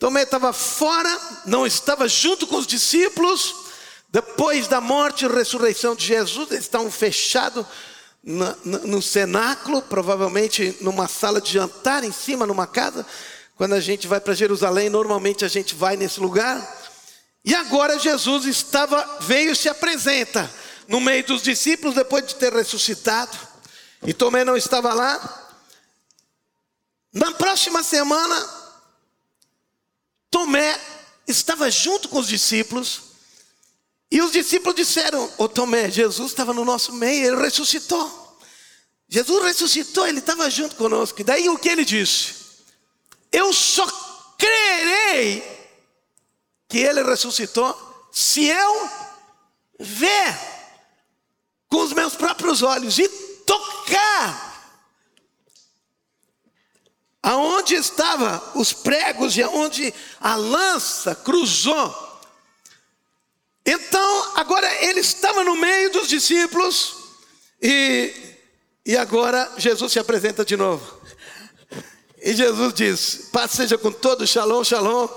Tomé 0.00 0.24
estava 0.24 0.52
fora, 0.52 1.42
não 1.46 1.64
estava 1.64 2.08
junto 2.08 2.46
com 2.46 2.56
os 2.56 2.66
discípulos, 2.66 3.63
Depois 4.14 4.68
da 4.68 4.80
morte 4.80 5.24
e 5.24 5.28
ressurreição 5.28 5.96
de 5.96 6.06
Jesus, 6.06 6.48
eles 6.52 6.62
estavam 6.62 6.88
fechados 6.88 7.66
no, 8.22 8.56
no, 8.64 8.78
no 8.86 9.02
cenáculo, 9.02 9.82
provavelmente 9.82 10.78
numa 10.80 11.08
sala 11.08 11.40
de 11.40 11.52
jantar 11.52 12.04
em 12.04 12.12
cima, 12.12 12.46
numa 12.46 12.64
casa. 12.64 13.04
Quando 13.56 13.72
a 13.72 13.80
gente 13.80 14.06
vai 14.06 14.20
para 14.20 14.32
Jerusalém, 14.32 14.88
normalmente 14.88 15.44
a 15.44 15.48
gente 15.48 15.74
vai 15.74 15.96
nesse 15.96 16.20
lugar. 16.20 16.62
E 17.44 17.56
agora 17.56 17.98
Jesus 17.98 18.44
estava, 18.44 19.18
veio 19.22 19.50
e 19.50 19.56
se 19.56 19.68
apresenta 19.68 20.48
no 20.86 21.00
meio 21.00 21.26
dos 21.26 21.42
discípulos 21.42 21.96
depois 21.96 22.24
de 22.24 22.36
ter 22.36 22.52
ressuscitado. 22.52 23.36
E 24.06 24.14
Tomé 24.14 24.44
não 24.44 24.56
estava 24.56 24.94
lá. 24.94 25.56
Na 27.12 27.32
próxima 27.32 27.82
semana, 27.82 28.48
Tomé 30.30 30.80
estava 31.26 31.68
junto 31.68 32.08
com 32.08 32.20
os 32.20 32.28
discípulos. 32.28 33.13
E 34.14 34.22
os 34.22 34.30
discípulos 34.30 34.76
disseram: 34.76 35.28
Ô 35.36 35.48
Tomé, 35.48 35.90
Jesus 35.90 36.30
estava 36.30 36.54
no 36.54 36.64
nosso 36.64 36.92
meio, 36.92 37.26
ele 37.26 37.42
ressuscitou. 37.42 38.38
Jesus 39.08 39.42
ressuscitou, 39.42 40.06
ele 40.06 40.20
estava 40.20 40.48
junto 40.48 40.76
conosco. 40.76 41.20
E 41.20 41.24
daí 41.24 41.48
o 41.48 41.58
que 41.58 41.68
ele 41.68 41.84
disse? 41.84 42.32
Eu 43.32 43.52
só 43.52 43.84
crerei 44.38 45.42
que 46.68 46.78
ele 46.78 47.02
ressuscitou 47.02 48.08
se 48.12 48.44
eu 48.44 48.88
ver 49.80 50.38
com 51.68 51.82
os 51.82 51.92
meus 51.92 52.14
próprios 52.14 52.62
olhos 52.62 52.96
e 53.00 53.08
tocar 53.08 54.78
aonde 57.20 57.74
estava 57.74 58.52
os 58.54 58.72
pregos 58.72 59.36
e 59.36 59.42
aonde 59.42 59.92
a 60.20 60.36
lança 60.36 61.16
cruzou. 61.16 62.03
Então, 63.64 64.32
agora 64.36 64.70
ele 64.84 65.00
estava 65.00 65.42
no 65.42 65.56
meio 65.56 65.90
dos 65.90 66.08
discípulos 66.08 66.96
e, 67.62 68.12
e 68.84 68.96
agora 68.96 69.50
Jesus 69.56 69.92
se 69.92 69.98
apresenta 69.98 70.44
de 70.44 70.56
novo. 70.56 71.00
E 72.20 72.34
Jesus 72.34 72.74
diz: 72.74 73.28
Paz 73.32 73.52
seja 73.52 73.78
com 73.78 73.90
todos, 73.90 74.28
shalom, 74.28 74.62
shalom. 74.64 75.08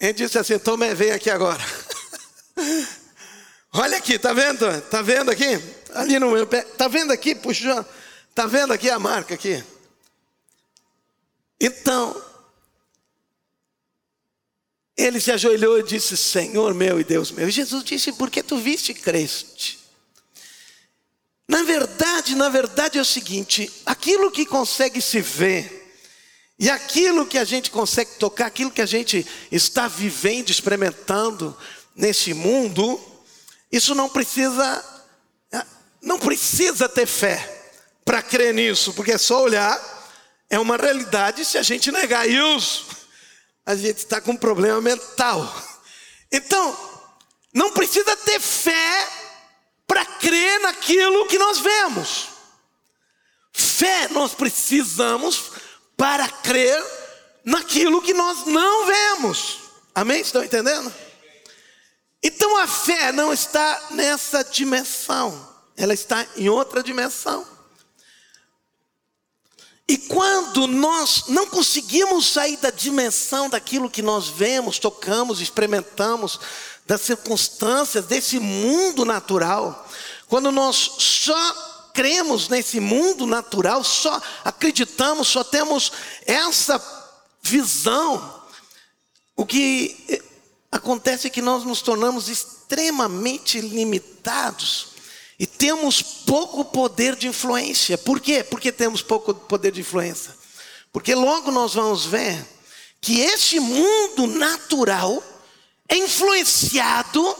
Ele 0.00 0.12
disse 0.12 0.38
assim: 0.38 0.58
Tomé, 0.58 0.94
vem 0.94 1.10
aqui 1.10 1.30
agora. 1.30 1.64
Olha 3.72 3.98
aqui, 3.98 4.18
tá 4.18 4.32
vendo? 4.32 4.80
Tá 4.82 5.02
vendo 5.02 5.30
aqui? 5.30 5.60
Ali 5.94 6.18
no 6.18 6.30
meu 6.30 6.46
pé. 6.46 6.62
Tá 6.62 6.88
vendo 6.88 7.12
aqui, 7.12 7.34
puxa? 7.34 7.86
Tá 8.34 8.46
vendo 8.46 8.72
aqui 8.72 8.88
a 8.88 8.98
marca 8.98 9.34
aqui? 9.34 9.62
Então, 11.60 12.20
ele 14.98 15.20
se 15.20 15.30
ajoelhou 15.30 15.78
e 15.78 15.84
disse: 15.84 16.16
Senhor 16.16 16.74
meu 16.74 16.98
e 17.00 17.04
Deus 17.04 17.30
meu. 17.30 17.48
E 17.48 17.52
Jesus 17.52 17.84
disse: 17.84 18.12
Porque 18.12 18.42
tu 18.42 18.58
viste 18.58 18.92
creste. 18.92 19.78
Na 21.48 21.62
verdade, 21.62 22.34
na 22.34 22.48
verdade 22.48 22.98
é 22.98 23.00
o 23.00 23.04
seguinte: 23.04 23.70
aquilo 23.86 24.30
que 24.30 24.44
consegue 24.44 25.00
se 25.00 25.20
ver, 25.20 25.94
e 26.58 26.68
aquilo 26.68 27.24
que 27.24 27.38
a 27.38 27.44
gente 27.44 27.70
consegue 27.70 28.10
tocar, 28.18 28.46
aquilo 28.46 28.72
que 28.72 28.82
a 28.82 28.86
gente 28.86 29.24
está 29.52 29.86
vivendo, 29.86 30.50
experimentando 30.50 31.56
nesse 31.94 32.34
mundo, 32.34 33.00
isso 33.70 33.94
não 33.94 34.08
precisa 34.08 34.84
não 36.00 36.18
precisa 36.18 36.88
ter 36.88 37.06
fé 37.06 37.56
para 38.04 38.22
crer 38.22 38.54
nisso, 38.54 38.92
porque 38.94 39.12
é 39.12 39.18
só 39.18 39.42
olhar, 39.42 39.78
é 40.48 40.58
uma 40.58 40.76
realidade 40.76 41.44
se 41.44 41.58
a 41.58 41.62
gente 41.62 41.90
negar 41.90 42.28
isso, 42.28 42.86
a 43.68 43.76
gente 43.76 43.98
está 43.98 44.18
com 44.18 44.30
um 44.30 44.36
problema 44.36 44.80
mental. 44.80 45.46
Então, 46.32 46.74
não 47.52 47.70
precisa 47.70 48.16
ter 48.16 48.40
fé 48.40 49.08
para 49.86 50.06
crer 50.06 50.58
naquilo 50.60 51.26
que 51.26 51.38
nós 51.38 51.58
vemos. 51.58 52.28
Fé 53.52 54.08
nós 54.08 54.32
precisamos 54.32 55.50
para 55.98 56.26
crer 56.30 56.82
naquilo 57.44 58.00
que 58.00 58.14
nós 58.14 58.46
não 58.46 58.86
vemos. 58.86 59.58
Amém? 59.94 60.22
Estão 60.22 60.42
entendendo? 60.42 60.90
Então 62.22 62.56
a 62.56 62.66
fé 62.66 63.12
não 63.12 63.34
está 63.34 63.88
nessa 63.90 64.42
dimensão, 64.42 65.46
ela 65.76 65.92
está 65.92 66.26
em 66.36 66.48
outra 66.48 66.82
dimensão. 66.82 67.46
E 69.88 69.96
quando 69.96 70.66
nós 70.66 71.24
não 71.28 71.46
conseguimos 71.46 72.26
sair 72.26 72.58
da 72.58 72.70
dimensão 72.70 73.48
daquilo 73.48 73.88
que 73.88 74.02
nós 74.02 74.28
vemos, 74.28 74.78
tocamos, 74.78 75.40
experimentamos, 75.40 76.38
das 76.86 77.00
circunstâncias 77.00 78.04
desse 78.04 78.38
mundo 78.38 79.04
natural, 79.06 79.88
quando 80.26 80.52
nós 80.52 80.76
só 80.98 81.90
cremos 81.94 82.48
nesse 82.48 82.80
mundo 82.80 83.26
natural, 83.26 83.82
só 83.82 84.20
acreditamos, 84.44 85.26
só 85.28 85.42
temos 85.42 85.90
essa 86.26 86.80
visão. 87.42 88.42
O 89.34 89.46
que 89.46 90.22
acontece 90.70 91.28
é 91.28 91.30
que 91.30 91.40
nós 91.40 91.64
nos 91.64 91.80
tornamos 91.80 92.28
extremamente 92.28 93.58
limitados 93.58 94.87
e 95.38 95.46
temos 95.46 96.02
pouco 96.02 96.64
poder 96.64 97.14
de 97.14 97.28
influência. 97.28 97.96
Por 97.96 98.20
quê? 98.20 98.42
Porque 98.42 98.72
temos 98.72 99.02
pouco 99.02 99.32
poder 99.32 99.70
de 99.70 99.80
influência. 99.80 100.34
Porque 100.92 101.14
logo 101.14 101.50
nós 101.50 101.74
vamos 101.74 102.04
ver 102.04 102.44
que 103.00 103.20
esse 103.20 103.60
mundo 103.60 104.26
natural 104.26 105.22
é 105.88 105.96
influenciado 105.96 107.36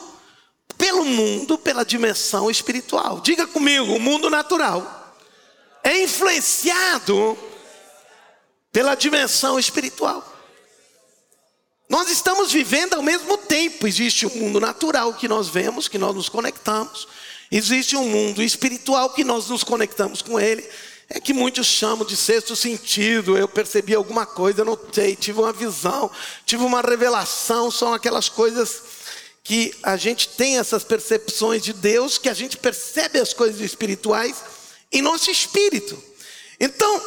pelo 0.76 1.04
mundo, 1.04 1.58
pela 1.58 1.84
dimensão 1.84 2.48
espiritual. 2.48 3.20
Diga 3.20 3.46
comigo, 3.48 3.92
o 3.92 4.00
mundo 4.00 4.30
natural 4.30 5.16
é 5.82 6.04
influenciado 6.04 7.36
pela 8.70 8.94
dimensão 8.94 9.58
espiritual. 9.58 10.24
Nós 11.88 12.10
estamos 12.10 12.52
vivendo 12.52 12.94
ao 12.94 13.02
mesmo 13.02 13.36
tempo. 13.38 13.86
Existe 13.86 14.26
o 14.26 14.36
mundo 14.36 14.60
natural 14.60 15.14
que 15.14 15.26
nós 15.26 15.48
vemos, 15.48 15.88
que 15.88 15.98
nós 15.98 16.14
nos 16.14 16.28
conectamos. 16.28 17.08
Existe 17.50 17.96
um 17.96 18.08
mundo 18.08 18.42
espiritual 18.42 19.10
que 19.10 19.24
nós 19.24 19.48
nos 19.48 19.64
conectamos 19.64 20.22
com 20.22 20.38
ele. 20.38 20.68
É 21.08 21.18
que 21.18 21.32
muitos 21.32 21.66
chamam 21.66 22.06
de 22.06 22.16
sexto 22.16 22.54
sentido. 22.54 23.36
Eu 23.36 23.48
percebi 23.48 23.94
alguma 23.94 24.26
coisa, 24.26 24.64
notei, 24.64 25.16
tive 25.16 25.40
uma 25.40 25.52
visão, 25.52 26.10
tive 26.44 26.62
uma 26.64 26.82
revelação. 26.82 27.70
São 27.70 27.94
aquelas 27.94 28.28
coisas 28.28 28.82
que 29.42 29.74
a 29.82 29.96
gente 29.96 30.28
tem 30.28 30.58
essas 30.58 30.84
percepções 30.84 31.62
de 31.62 31.72
Deus, 31.72 32.18
que 32.18 32.28
a 32.28 32.34
gente 32.34 32.58
percebe 32.58 33.18
as 33.18 33.32
coisas 33.32 33.62
espirituais 33.62 34.36
em 34.92 35.00
nosso 35.00 35.30
espírito. 35.30 36.02
Então, 36.60 37.02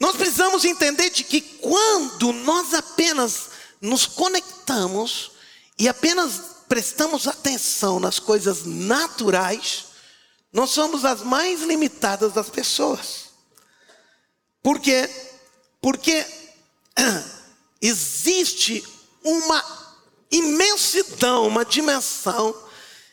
nós 0.00 0.16
precisamos 0.16 0.64
entender 0.64 1.10
de 1.10 1.22
que 1.22 1.40
quando 1.40 2.32
nós 2.32 2.72
apenas 2.72 3.50
nos 3.82 4.06
conectamos 4.06 5.32
e 5.78 5.88
apenas 5.88 6.51
prestamos 6.72 7.28
atenção 7.28 8.00
nas 8.00 8.18
coisas 8.18 8.64
naturais, 8.64 9.88
nós 10.50 10.70
somos 10.70 11.04
as 11.04 11.20
mais 11.20 11.60
limitadas 11.60 12.32
das 12.32 12.48
pessoas. 12.48 13.26
Por 14.62 14.80
quê? 14.80 15.06
Porque 15.82 16.24
existe 17.78 18.82
uma 19.22 19.62
imensidão, 20.30 21.46
uma 21.46 21.62
dimensão 21.62 22.56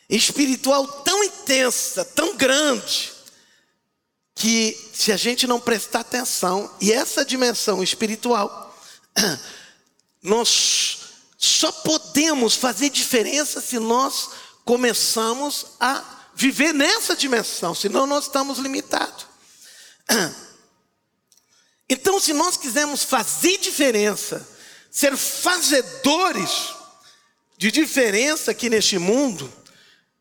espiritual 0.10 0.88
tão 1.04 1.22
intensa, 1.22 2.06
tão 2.06 2.38
grande, 2.38 3.12
que 4.36 4.90
se 4.94 5.12
a 5.12 5.18
gente 5.18 5.46
não 5.46 5.60
prestar 5.60 6.00
atenção, 6.00 6.74
e 6.80 6.94
essa 6.94 7.26
dimensão 7.26 7.84
espiritual, 7.84 8.74
nós 10.24 10.99
só 11.42 11.72
podemos 11.72 12.56
fazer 12.56 12.90
diferença 12.90 13.62
se 13.62 13.80
nós 13.80 14.30
começamos 14.66 15.68
a 15.80 16.04
viver 16.36 16.74
nessa 16.74 17.16
dimensão, 17.16 17.74
senão 17.74 18.06
nós 18.06 18.26
estamos 18.26 18.60
limitados. 18.60 19.26
Então, 21.92 22.20
se 22.20 22.34
nós 22.34 22.56
quisermos 22.56 23.02
fazer 23.02 23.58
diferença, 23.58 24.48
ser 24.92 25.18
fazedores 25.18 26.70
de 27.58 27.72
diferença 27.72 28.52
aqui 28.52 28.70
neste 28.70 29.00
mundo 29.00 29.52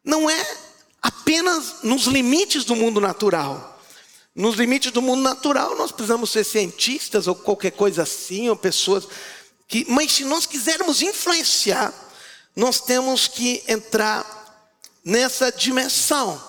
não 0.03 0.31
é 0.31 0.57
apenas 1.03 1.83
nos 1.83 2.05
limites 2.05 2.65
do 2.65 2.75
mundo 2.75 3.03
natural. 3.03 3.79
Nos 4.35 4.57
limites 4.57 4.91
do 4.93 5.03
mundo 5.03 5.21
natural, 5.21 5.77
nós 5.77 5.93
precisamos 5.93 6.31
ser 6.31 6.43
cientistas 6.43 7.27
ou 7.27 7.35
qualquer 7.35 7.73
coisa 7.73 8.05
assim, 8.05 8.49
ou 8.49 8.57
pessoas 8.57 9.07
que. 9.69 9.85
Mas 9.89 10.13
se 10.13 10.25
nós 10.25 10.47
quisermos 10.47 11.03
influenciar, 11.03 11.93
nós 12.57 12.81
temos 12.81 13.29
que 13.29 13.63
entrar 13.69 14.67
nessa 15.05 15.53
dimensão. 15.53 16.43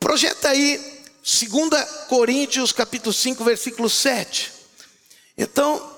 Projeta 0.00 0.48
aí 0.48 0.98
2 1.22 2.06
Coríntios 2.08 2.72
capítulo 2.72 3.12
5, 3.12 3.44
versículo 3.44 3.90
7. 3.90 4.52
Então, 5.36 5.96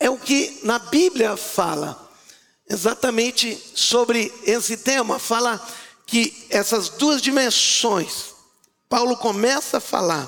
é 0.00 0.08
o 0.08 0.16
que 0.16 0.60
na 0.62 0.78
Bíblia 0.78 1.36
fala 1.36 2.08
exatamente 2.68 3.60
sobre 3.74 4.32
esse 4.44 4.76
tema. 4.76 5.18
Fala 5.18 5.60
que 6.06 6.46
essas 6.48 6.88
duas 6.88 7.20
dimensões, 7.20 8.34
Paulo 8.88 9.16
começa 9.16 9.78
a 9.78 9.80
falar. 9.80 10.26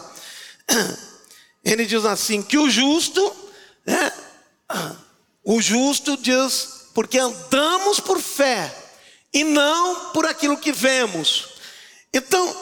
Ele 1.65 1.87
diz 1.87 2.05
assim: 2.05 2.43
que 2.43 2.59
o 2.59 2.69
justo, 2.69 3.35
né, 3.87 4.13
o 5.45 5.61
justo 5.61 6.17
diz, 6.17 6.89
porque 6.95 7.19
andamos 7.19 8.01
por 8.01 8.21
fé 8.21 8.75
e 9.33 9.45
não 9.45 10.11
por 10.11 10.27
aquilo 10.27 10.59
que 10.59 10.73
vemos. 10.73 11.49
Então, 12.13 12.55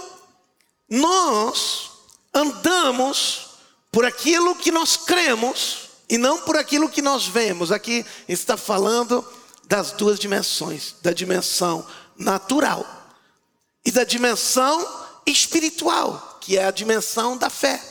nós 0.89 1.91
andamos 2.33 3.47
por 3.91 4.05
aquilo 4.05 4.55
que 4.55 4.71
nós 4.71 4.97
cremos 4.97 5.89
e 6.09 6.17
não 6.17 6.39
por 6.43 6.57
aquilo 6.57 6.89
que 6.89 7.03
nós 7.03 7.27
vemos. 7.27 7.73
Aqui 7.73 8.05
está 8.29 8.57
falando 8.57 9.27
das 9.65 9.93
duas 9.93 10.19
dimensões: 10.19 10.95
da 11.03 11.13
dimensão 11.13 11.87
natural 12.17 12.87
e 13.85 13.91
da 13.91 14.05
dimensão 14.05 14.87
espiritual, 15.27 16.39
que 16.41 16.57
é 16.57 16.65
a 16.65 16.71
dimensão 16.71 17.37
da 17.37 17.51
fé. 17.51 17.83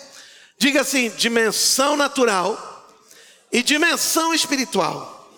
Diga 0.57 0.81
assim: 0.81 1.09
dimensão 1.09 1.95
natural 1.95 2.76
e 3.51 3.63
dimensão 3.63 4.33
espiritual. 4.33 5.31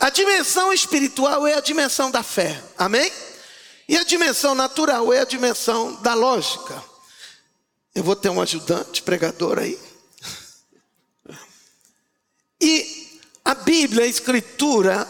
A 0.00 0.10
dimensão 0.10 0.72
espiritual 0.72 1.46
é 1.46 1.54
a 1.54 1.60
dimensão 1.60 2.10
da 2.10 2.22
fé, 2.22 2.62
amém? 2.76 3.10
E 3.88 3.96
a 3.96 4.04
dimensão 4.04 4.54
natural 4.54 5.12
é 5.12 5.20
a 5.20 5.24
dimensão 5.24 5.94
da 6.02 6.14
lógica. 6.14 6.82
Eu 7.94 8.02
vou 8.02 8.16
ter 8.16 8.28
um 8.28 8.40
ajudante 8.40 9.02
pregador 9.02 9.58
aí. 9.58 9.78
E 12.60 13.20
a 13.44 13.54
Bíblia, 13.54 14.04
a 14.04 14.08
Escritura, 14.08 15.06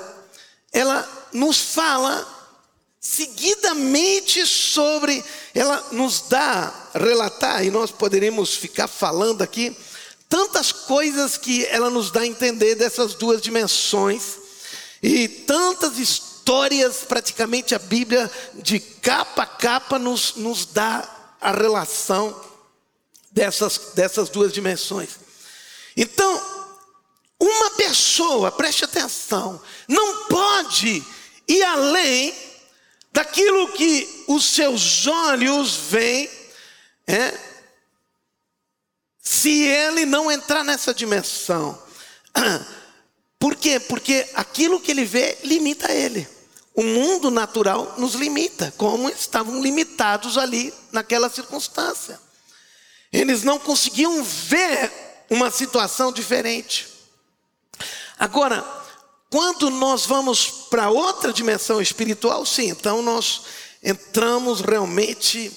ela 0.73 1.29
nos 1.33 1.59
fala 1.59 2.35
seguidamente 3.01 4.47
sobre, 4.47 5.23
ela 5.55 5.89
nos 5.93 6.23
dá, 6.23 6.73
relatar, 6.95 7.65
e 7.65 7.71
nós 7.71 7.91
poderíamos 7.91 8.55
ficar 8.57 8.89
falando 8.89 9.43
aqui, 9.43 9.77
tantas 10.35 10.73
coisas 10.73 11.37
que 11.37 11.65
ela 11.67 11.89
nos 11.89 12.11
dá 12.11 12.23
a 12.23 12.27
entender 12.27 12.75
dessas 12.75 13.15
duas 13.15 13.41
dimensões, 13.41 14.37
e 15.01 15.29
tantas 15.29 15.97
histórias, 15.97 17.05
praticamente 17.07 17.73
a 17.73 17.79
Bíblia, 17.79 18.29
de 18.55 18.81
capa 18.81 19.45
a 19.45 19.47
capa, 19.47 19.97
nos, 19.97 20.35
nos 20.35 20.67
dá 20.67 21.09
a 21.41 21.53
relação 21.53 22.35
dessas, 23.31 23.93
dessas 23.95 24.29
duas 24.29 24.53
dimensões. 24.53 25.11
Então, 25.97 26.43
uma 27.39 27.71
pessoa, 27.77 28.51
preste 28.51 28.85
atenção, 28.85 29.63
não 29.87 30.25
pode 30.25 31.01
ir 31.47 31.63
além 31.63 32.35
daquilo 33.13 33.69
que 33.69 34.25
os 34.27 34.47
seus 34.47 35.07
olhos 35.07 35.77
veem, 35.77 36.29
é, 37.07 37.54
se 39.25 39.63
ele 39.63 40.05
não 40.05 40.31
entrar 40.31 40.63
nessa 40.63 40.93
dimensão. 40.93 41.83
Por 43.41 43.57
quê? 43.57 43.81
Porque 43.81 44.29
aquilo 44.35 44.81
que 44.81 44.91
ele 44.91 45.05
vê 45.05 45.39
limita 45.43 45.91
ele. 45.91 46.29
O 46.75 46.83
mundo 46.83 47.31
natural 47.31 47.95
nos 47.97 48.15
limita, 48.15 48.75
como 48.77 49.09
estavam 49.09 49.63
limitados 49.63 50.37
ali 50.37 50.75
naquela 50.93 51.31
circunstância. 51.31 52.21
Eles 53.13 53.43
não 53.43 53.59
conseguiam 53.59 54.23
ver 54.25 54.91
uma 55.31 55.51
situação 55.51 56.13
diferente. 56.13 56.89
Agora, 58.19 58.65
quando 59.31 59.71
nós 59.71 60.05
vamos 60.05 60.49
para 60.69 60.91
outra 60.91 61.33
dimensão 61.33 61.81
espiritual, 61.81 62.45
sim, 62.45 62.71
então 62.71 63.03
nós 63.03 63.43
entramos 63.83 64.61
realmente 64.61 65.53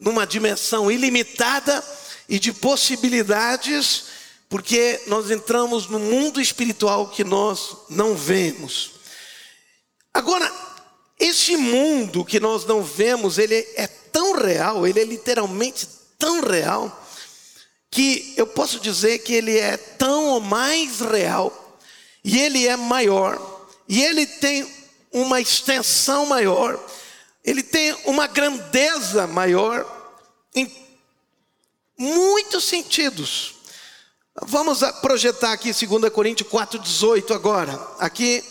numa 0.00 0.26
dimensão 0.26 0.90
ilimitada 0.90 1.84
e 2.28 2.38
de 2.38 2.52
possibilidades, 2.52 4.04
porque 4.48 5.00
nós 5.06 5.30
entramos 5.30 5.86
no 5.86 5.98
mundo 5.98 6.40
espiritual 6.40 7.08
que 7.08 7.24
nós 7.24 7.76
não 7.88 8.14
vemos. 8.14 8.92
Agora, 10.12 10.50
esse 11.18 11.56
mundo 11.56 12.24
que 12.24 12.40
nós 12.40 12.64
não 12.64 12.82
vemos, 12.82 13.38
ele 13.38 13.54
é 13.76 13.86
tão 13.86 14.34
real, 14.34 14.86
ele 14.86 15.00
é 15.00 15.04
literalmente 15.04 15.88
tão 16.18 16.40
real, 16.40 17.00
que 17.90 18.32
eu 18.36 18.46
posso 18.46 18.80
dizer 18.80 19.18
que 19.18 19.34
ele 19.34 19.58
é 19.58 19.76
tão 19.76 20.26
ou 20.26 20.40
mais 20.40 21.00
real 21.00 21.78
e 22.24 22.40
ele 22.40 22.66
é 22.66 22.76
maior, 22.76 23.68
e 23.88 24.02
ele 24.02 24.26
tem 24.26 24.66
uma 25.12 25.40
extensão 25.40 26.24
maior, 26.24 26.82
ele 27.44 27.62
tem 27.62 27.94
uma 28.06 28.26
grandeza 28.26 29.26
maior 29.26 29.84
em 30.54 30.66
muitos 32.02 32.64
sentidos. 32.64 33.54
Vamos 34.42 34.80
projetar 35.00 35.52
aqui 35.52 35.72
2 35.72 36.12
Coríntios 36.12 36.50
4,18 36.50 37.32
agora. 37.32 37.72
Aqui 37.98 38.42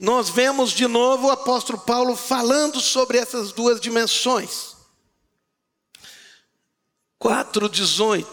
nós 0.00 0.28
vemos 0.28 0.70
de 0.72 0.88
novo 0.88 1.28
o 1.28 1.30
apóstolo 1.30 1.78
Paulo 1.78 2.16
falando 2.16 2.80
sobre 2.80 3.18
essas 3.18 3.52
duas 3.52 3.80
dimensões. 3.80 4.76
4,18. 7.20 8.26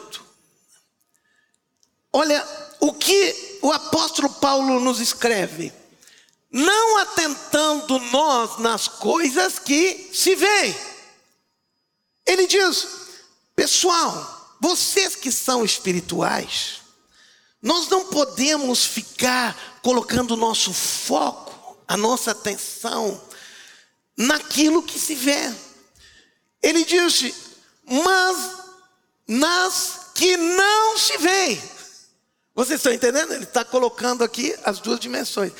Olha 2.11 2.47
o 2.79 2.93
que 2.93 3.59
o 3.61 3.71
apóstolo 3.71 4.29
Paulo 4.29 4.79
nos 4.79 4.99
escreve: 4.99 5.71
não 6.49 6.97
atentando 6.99 7.99
nós 7.99 8.57
nas 8.57 8.87
coisas 8.87 9.59
que 9.59 10.09
se 10.11 10.35
veem. 10.35 10.75
Ele 12.25 12.47
diz, 12.47 12.87
pessoal, 13.55 14.34
vocês 14.65 15.15
que 15.15 15.31
são 15.31 15.63
espirituais, 15.63 16.81
nós 17.61 17.87
não 17.87 18.07
podemos 18.07 18.83
ficar 18.83 19.79
colocando 19.83 20.31
o 20.31 20.37
nosso 20.37 20.73
foco, 20.73 21.77
a 21.87 21.95
nossa 21.95 22.31
atenção 22.31 23.21
naquilo 24.17 24.81
que 24.81 24.97
se 24.97 25.13
vê. 25.13 25.53
Ele 26.63 26.83
disse, 26.83 27.35
mas 27.85 28.57
nas 29.27 30.11
que 30.15 30.35
não 30.35 30.97
se 30.97 31.15
veem. 31.19 31.61
Vocês 32.55 32.79
estão 32.79 32.91
entendendo? 32.91 33.33
Ele 33.33 33.43
está 33.43 33.63
colocando 33.63 34.23
aqui 34.23 34.55
as 34.63 34.79
duas 34.79 34.99
dimensões. 34.99 35.51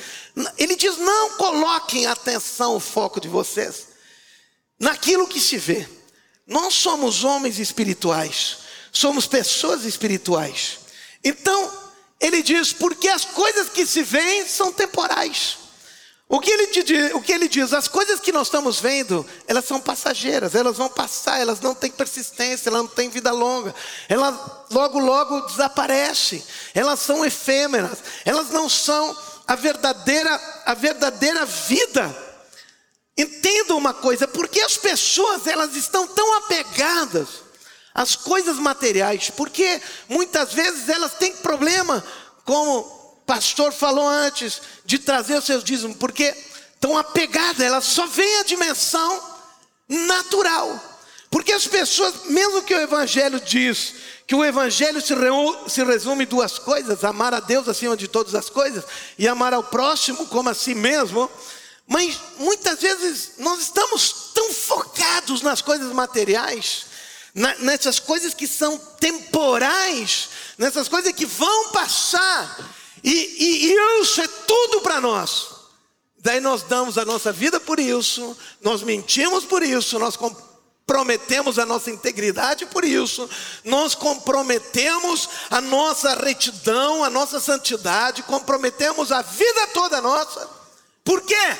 Ele 0.58 0.74
diz: 0.74 0.96
não 0.96 1.36
coloquem 1.36 2.06
atenção, 2.06 2.74
o 2.74 2.80
foco 2.80 3.20
de 3.20 3.28
vocês, 3.28 3.86
naquilo 4.80 5.28
que 5.28 5.38
se 5.38 5.58
vê. 5.58 5.86
Nós 6.46 6.74
somos 6.74 7.22
homens 7.22 7.58
espirituais, 7.58 8.65
somos 8.96 9.26
pessoas 9.26 9.84
espirituais. 9.84 10.78
Então, 11.22 11.72
ele 12.20 12.42
diz: 12.42 12.72
porque 12.72 13.08
as 13.08 13.24
coisas 13.24 13.68
que 13.68 13.86
se 13.86 14.02
veem 14.02 14.46
são 14.46 14.72
temporais. 14.72 15.58
O 16.28 16.40
que, 16.40 16.50
ele 16.50 16.66
diz, 16.82 17.14
o 17.14 17.20
que 17.20 17.32
ele 17.32 17.48
diz, 17.48 17.72
as 17.72 17.86
coisas 17.86 18.18
que 18.18 18.32
nós 18.32 18.48
estamos 18.48 18.80
vendo, 18.80 19.24
elas 19.46 19.64
são 19.64 19.78
passageiras, 19.78 20.56
elas 20.56 20.76
vão 20.76 20.88
passar, 20.88 21.40
elas 21.40 21.60
não 21.60 21.72
têm 21.72 21.88
persistência, 21.88 22.68
elas 22.68 22.82
não 22.82 22.88
têm 22.88 23.08
vida 23.08 23.30
longa, 23.30 23.72
elas 24.08 24.34
logo, 24.68 24.98
logo 24.98 25.42
desaparecem, 25.42 26.42
elas 26.74 26.98
são 26.98 27.24
efêmeras, 27.24 27.98
elas 28.24 28.50
não 28.50 28.68
são 28.68 29.16
a 29.46 29.54
verdadeira, 29.54 30.62
a 30.66 30.74
verdadeira 30.74 31.46
vida. 31.46 32.26
Entenda 33.16 33.76
uma 33.76 33.94
coisa, 33.94 34.26
porque 34.26 34.60
as 34.60 34.76
pessoas 34.76 35.46
elas 35.46 35.76
estão 35.76 36.08
tão 36.08 36.38
apegadas 36.38 37.45
às 37.96 38.14
coisas 38.14 38.58
materiais, 38.58 39.30
porque 39.30 39.80
muitas 40.06 40.52
vezes 40.52 40.86
elas 40.86 41.14
têm 41.14 41.34
problema, 41.36 42.04
como 42.44 42.84
pastor 43.24 43.72
falou 43.72 44.06
antes 44.06 44.60
de 44.84 44.98
trazer 44.98 45.38
os 45.38 45.46
seus 45.46 45.64
dízimos, 45.64 45.96
porque 45.96 46.34
estão 46.74 46.98
apegadas, 46.98 47.60
elas 47.60 47.84
só 47.84 48.06
veem 48.06 48.40
a 48.40 48.44
dimensão 48.44 49.22
natural. 49.88 50.78
Porque 51.30 51.52
as 51.52 51.66
pessoas, 51.66 52.26
mesmo 52.26 52.62
que 52.62 52.74
o 52.74 52.80
Evangelho 52.80 53.40
diz 53.40 53.94
que 54.26 54.34
o 54.34 54.44
Evangelho 54.44 55.00
se, 55.00 55.14
se 55.68 55.82
resume 55.82 56.24
em 56.24 56.28
duas 56.28 56.58
coisas: 56.58 57.02
amar 57.02 57.32
a 57.32 57.40
Deus 57.40 57.66
acima 57.66 57.96
de 57.96 58.08
todas 58.08 58.34
as 58.34 58.50
coisas 58.50 58.84
e 59.18 59.26
amar 59.26 59.54
ao 59.54 59.64
próximo 59.64 60.26
como 60.26 60.50
a 60.50 60.54
si 60.54 60.74
mesmo. 60.74 61.30
Mas 61.88 62.18
muitas 62.38 62.80
vezes 62.80 63.32
nós 63.38 63.60
estamos 63.60 64.32
tão 64.34 64.52
focados 64.52 65.40
nas 65.40 65.62
coisas 65.62 65.92
materiais, 65.92 66.86
nessas 67.36 67.98
coisas 67.98 68.32
que 68.32 68.48
são 68.48 68.78
temporais, 68.78 70.30
nessas 70.56 70.88
coisas 70.88 71.12
que 71.12 71.26
vão 71.26 71.70
passar, 71.70 72.74
e, 73.04 73.10
e, 73.10 73.66
e 73.66 74.00
isso 74.02 74.22
é 74.22 74.26
tudo 74.26 74.80
para 74.80 75.02
nós. 75.02 75.48
Daí 76.18 76.40
nós 76.40 76.62
damos 76.62 76.96
a 76.96 77.04
nossa 77.04 77.30
vida 77.30 77.60
por 77.60 77.78
isso, 77.78 78.36
nós 78.62 78.82
mentimos 78.82 79.44
por 79.44 79.62
isso, 79.62 79.98
nós 79.98 80.16
comprometemos 80.16 81.58
a 81.58 81.66
nossa 81.66 81.90
integridade 81.90 82.64
por 82.66 82.86
isso, 82.86 83.28
nós 83.62 83.94
comprometemos 83.94 85.28
a 85.50 85.60
nossa 85.60 86.14
retidão, 86.14 87.04
a 87.04 87.10
nossa 87.10 87.38
santidade, 87.38 88.22
comprometemos 88.22 89.12
a 89.12 89.20
vida 89.20 89.66
toda 89.74 90.00
nossa. 90.00 90.48
Por 91.04 91.20
quê? 91.20 91.56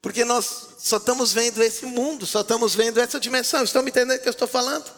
Porque 0.00 0.24
nós 0.24 0.75
só 0.86 0.98
estamos 0.98 1.32
vendo 1.32 1.60
esse 1.64 1.84
mundo, 1.84 2.24
só 2.24 2.42
estamos 2.42 2.76
vendo 2.76 3.00
essa 3.00 3.18
dimensão. 3.18 3.64
Estão 3.64 3.82
me 3.82 3.90
entendendo 3.90 4.18
o 4.18 4.22
que 4.22 4.28
eu 4.28 4.30
estou 4.30 4.46
falando? 4.46 4.88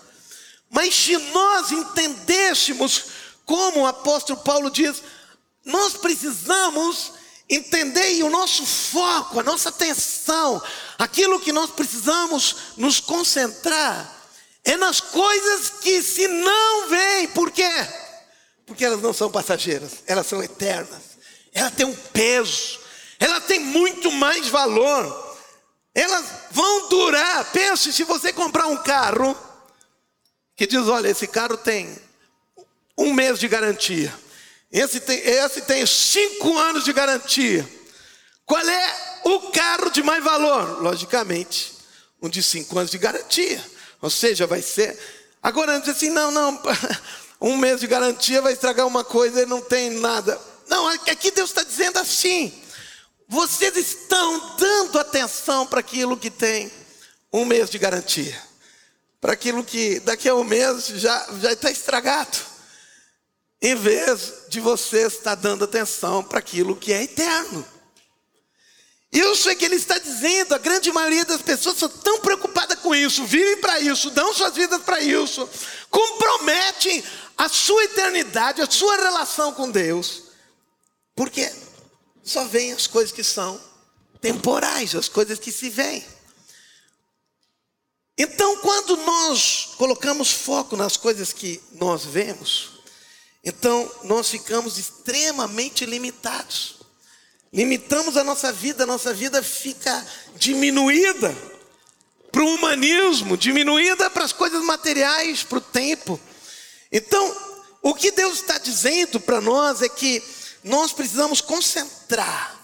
Mas 0.68 0.94
se 0.94 1.16
nós 1.16 1.72
entendêssemos, 1.72 3.04
como 3.46 3.80
o 3.80 3.86
apóstolo 3.86 4.38
Paulo 4.40 4.70
diz, 4.70 5.02
nós 5.64 5.94
precisamos 5.94 7.12
entender 7.48 8.16
e 8.16 8.22
o 8.22 8.28
nosso 8.28 8.66
foco, 8.66 9.40
a 9.40 9.42
nossa 9.42 9.70
atenção, 9.70 10.62
aquilo 10.98 11.40
que 11.40 11.52
nós 11.52 11.70
precisamos 11.70 12.56
nos 12.76 13.00
concentrar, 13.00 14.14
é 14.64 14.76
nas 14.76 15.00
coisas 15.00 15.70
que 15.80 16.02
se 16.02 16.28
não 16.28 16.88
veem. 16.90 17.28
Por 17.28 17.50
quê? 17.50 17.72
Porque 18.66 18.84
elas 18.84 19.00
não 19.00 19.14
são 19.14 19.30
passageiras, 19.30 20.02
elas 20.06 20.26
são 20.26 20.42
eternas. 20.42 21.16
Ela 21.50 21.70
tem 21.70 21.86
um 21.86 21.96
peso, 21.96 22.78
ela 23.18 23.40
tem 23.40 23.58
muito 23.58 24.12
mais 24.12 24.48
valor. 24.48 25.27
Elas 25.98 26.26
vão 26.52 26.88
durar. 26.88 27.44
Pense 27.50 27.92
se 27.92 28.04
você 28.04 28.32
comprar 28.32 28.68
um 28.68 28.76
carro 28.76 29.36
que 30.56 30.64
diz: 30.64 30.86
olha, 30.86 31.08
esse 31.08 31.26
carro 31.26 31.56
tem 31.56 31.98
um 32.96 33.12
mês 33.12 33.40
de 33.40 33.48
garantia. 33.48 34.14
Esse 34.70 35.00
tem, 35.00 35.18
esse 35.18 35.62
tem 35.62 35.84
cinco 35.84 36.56
anos 36.56 36.84
de 36.84 36.92
garantia. 36.92 37.68
Qual 38.46 38.60
é 38.60 39.20
o 39.24 39.50
carro 39.50 39.90
de 39.90 40.00
mais 40.00 40.22
valor? 40.22 40.80
Logicamente, 40.80 41.74
um 42.22 42.28
de 42.28 42.44
cinco 42.44 42.78
anos 42.78 42.92
de 42.92 42.98
garantia. 42.98 43.60
Ou 44.00 44.08
seja, 44.08 44.46
vai 44.46 44.62
ser. 44.62 44.96
Agora, 45.42 45.80
diz 45.80 45.88
assim: 45.88 46.10
não, 46.10 46.30
não, 46.30 46.62
um 47.42 47.56
mês 47.56 47.80
de 47.80 47.88
garantia 47.88 48.40
vai 48.40 48.52
estragar 48.52 48.86
uma 48.86 49.02
coisa 49.02 49.42
e 49.42 49.46
não 49.46 49.60
tem 49.60 49.90
nada. 49.90 50.40
Não, 50.68 50.86
aqui 50.86 51.32
Deus 51.32 51.50
está 51.50 51.64
dizendo 51.64 51.98
assim: 51.98 52.52
vocês 53.28 53.76
estão 53.76 54.56
dando 54.56 54.98
atenção 54.98 55.66
para 55.66 55.80
aquilo 55.80 56.16
que 56.16 56.30
tem 56.30 56.72
um 57.30 57.44
mês 57.44 57.68
de 57.68 57.78
garantia, 57.78 58.42
para 59.20 59.34
aquilo 59.34 59.62
que 59.62 60.00
daqui 60.00 60.28
a 60.30 60.34
um 60.34 60.42
mês 60.42 60.86
já, 60.86 61.28
já 61.42 61.52
está 61.52 61.70
estragado. 61.70 62.38
Em 63.60 63.74
vez 63.74 64.46
de 64.48 64.60
você 64.60 65.06
estar 65.06 65.34
dando 65.34 65.64
atenção 65.64 66.24
para 66.24 66.38
aquilo 66.38 66.76
que 66.76 66.92
é 66.92 67.02
eterno. 67.02 67.66
Isso 69.12 69.50
é 69.50 69.54
que 69.54 69.64
ele 69.64 69.76
está 69.76 69.98
dizendo, 69.98 70.54
a 70.54 70.58
grande 70.58 70.92
maioria 70.92 71.24
das 71.24 71.42
pessoas 71.42 71.76
são 71.76 71.88
tão 71.88 72.20
preocupadas 72.20 72.78
com 72.78 72.94
isso, 72.94 73.24
vivem 73.24 73.56
para 73.58 73.80
isso, 73.80 74.10
dão 74.10 74.32
suas 74.32 74.54
vidas 74.54 74.82
para 74.82 75.00
isso, 75.00 75.48
comprometem 75.90 77.02
a 77.36 77.48
sua 77.48 77.84
eternidade, 77.84 78.60
a 78.60 78.70
sua 78.70 78.96
relação 78.96 79.52
com 79.52 79.70
Deus, 79.70 80.24
porque 81.16 81.50
só 82.28 82.44
vêm 82.44 82.72
as 82.72 82.86
coisas 82.86 83.12
que 83.12 83.24
são 83.24 83.60
temporais, 84.20 84.94
as 84.94 85.08
coisas 85.08 85.38
que 85.38 85.50
se 85.50 85.70
veem. 85.70 86.04
Então, 88.16 88.56
quando 88.58 88.96
nós 88.96 89.70
colocamos 89.76 90.30
foco 90.30 90.76
nas 90.76 90.96
coisas 90.96 91.32
que 91.32 91.62
nós 91.72 92.04
vemos, 92.04 92.78
então, 93.44 93.90
nós 94.04 94.28
ficamos 94.28 94.76
extremamente 94.76 95.86
limitados. 95.86 96.76
Limitamos 97.52 98.16
a 98.16 98.24
nossa 98.24 98.52
vida, 98.52 98.82
a 98.82 98.86
nossa 98.86 99.14
vida 99.14 99.42
fica 99.42 100.06
diminuída 100.36 101.34
para 102.30 102.42
o 102.42 102.54
humanismo, 102.54 103.36
diminuída 103.36 104.10
para 104.10 104.24
as 104.24 104.32
coisas 104.32 104.62
materiais, 104.62 105.42
para 105.44 105.58
o 105.58 105.62
tempo. 105.62 106.20
Então, 106.92 107.36
o 107.80 107.94
que 107.94 108.10
Deus 108.10 108.34
está 108.34 108.58
dizendo 108.58 109.18
para 109.18 109.40
nós 109.40 109.80
é 109.80 109.88
que 109.88 110.22
nós 110.62 110.92
precisamos 110.92 111.40
concentrar 111.40 112.56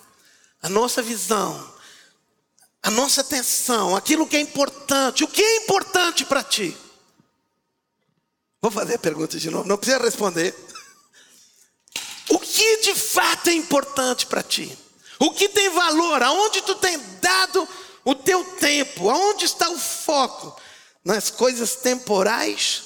a 0.63 0.69
nossa 0.69 1.03
visão, 1.03 1.73
a 2.83 2.91
nossa 2.91 3.21
atenção, 3.21 3.95
aquilo 3.97 4.27
que 4.27 4.37
é 4.37 4.41
importante. 4.41 5.25
O 5.25 5.29
que 5.29 5.43
é 5.43 5.57
importante 5.57 6.25
para 6.25 6.43
ti? 6.43 6.77
Vou 8.61 8.71
fazer 8.71 8.95
a 8.95 8.99
pergunta 8.99 9.39
de 9.39 9.51
novo, 9.51 9.69
não 9.69 9.77
precisa 9.77 10.03
responder. 10.03 10.55
O 12.31 12.39
que 12.39 12.83
de 12.83 12.95
fato 12.95 13.49
é 13.49 13.53
importante 13.53 14.27
para 14.27 14.43
ti? 14.43 14.77
O 15.19 15.33
que 15.33 15.49
tem 15.49 15.71
valor? 15.71 16.23
Aonde 16.23 16.63
tu 16.63 16.75
tem 16.75 16.99
dado 17.21 17.69
o 18.05 18.15
teu 18.15 18.45
tempo? 18.57 19.11
Aonde 19.11 19.45
está 19.45 19.69
o 19.69 19.79
foco? 19.79 20.59
Nas 21.05 21.31
coisas 21.31 21.77
temporais? 21.77 22.83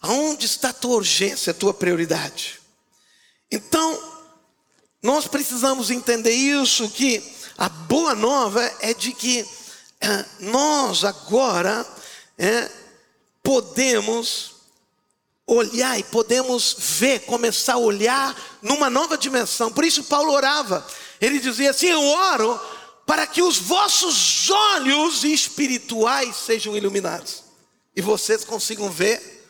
Aonde 0.00 0.46
está 0.46 0.70
a 0.70 0.72
tua 0.72 0.96
urgência, 0.96 1.50
a 1.50 1.54
tua 1.54 1.74
prioridade? 1.74 2.60
Então, 3.50 4.05
nós 5.02 5.26
precisamos 5.26 5.90
entender 5.90 6.32
isso, 6.32 6.88
que 6.90 7.22
a 7.56 7.68
boa 7.68 8.14
nova 8.14 8.62
é 8.80 8.92
de 8.92 9.12
que 9.12 9.46
é, 10.00 10.24
nós 10.40 11.04
agora 11.04 11.86
é, 12.38 12.70
podemos 13.42 14.56
olhar 15.46 15.98
e 15.98 16.02
podemos 16.02 16.76
ver, 16.78 17.20
começar 17.20 17.74
a 17.74 17.78
olhar 17.78 18.36
numa 18.60 18.90
nova 18.90 19.16
dimensão. 19.16 19.72
Por 19.72 19.84
isso 19.84 20.04
Paulo 20.04 20.32
orava. 20.32 20.86
Ele 21.20 21.38
dizia 21.38 21.70
assim: 21.70 21.86
"Eu 21.86 22.02
oro 22.02 22.60
para 23.06 23.26
que 23.26 23.40
os 23.40 23.58
vossos 23.58 24.50
olhos 24.50 25.22
espirituais 25.24 26.36
sejam 26.36 26.76
iluminados 26.76 27.44
e 27.94 28.02
vocês 28.02 28.44
consigam 28.44 28.90
ver 28.90 29.46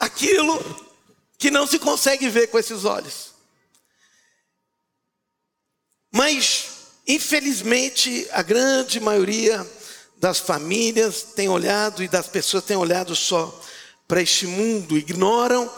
aquilo 0.00 0.58
que 1.38 1.50
não 1.50 1.66
se 1.66 1.78
consegue 1.78 2.28
ver 2.28 2.48
com 2.48 2.58
esses 2.58 2.84
olhos". 2.84 3.33
Mas 6.14 6.66
infelizmente 7.08 8.24
a 8.30 8.40
grande 8.40 9.00
maioria 9.00 9.68
das 10.16 10.38
famílias 10.38 11.26
tem 11.34 11.48
olhado 11.48 12.04
e 12.04 12.08
das 12.08 12.28
pessoas 12.28 12.62
tem 12.62 12.76
olhado 12.76 13.16
só 13.16 13.60
para 14.06 14.22
este 14.22 14.46
mundo, 14.46 14.96
ignoram 14.96 15.68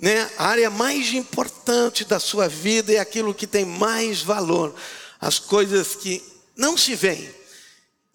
né, 0.00 0.30
a 0.38 0.46
área 0.46 0.70
mais 0.70 1.12
importante 1.12 2.06
da 2.06 2.18
sua 2.18 2.48
vida 2.48 2.90
é 2.90 2.98
aquilo 2.98 3.34
que 3.34 3.46
tem 3.46 3.66
mais 3.66 4.22
valor, 4.22 4.74
as 5.20 5.38
coisas 5.38 5.94
que 5.94 6.24
não 6.56 6.74
se 6.78 6.94
veem. 6.94 7.28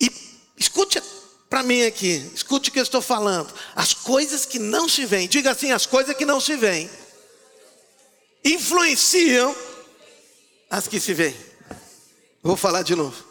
E 0.02 0.12
escute 0.58 1.00
para 1.48 1.62
mim 1.62 1.84
aqui, 1.84 2.28
escute 2.34 2.72
o 2.72 2.74
que 2.74 2.80
eu 2.80 2.84
estou 2.84 3.04
falando. 3.04 3.54
As 3.76 3.94
coisas 3.94 4.48
que 4.48 4.58
não 4.58 4.90
se 4.90 5.06
veem, 5.06 5.28
diga 5.28 5.52
assim: 5.52 5.72
as 5.72 5.86
coisas 5.86 6.18
que 6.18 6.26
não 6.26 6.42
se 6.42 6.56
veem 6.56 6.90
influenciam 8.44 9.56
as 10.72 10.88
que 10.88 11.00
se 11.00 11.14
veem. 11.14 11.47
Vou 12.48 12.56
falar 12.56 12.82
de 12.82 12.96
novo. 12.96 13.26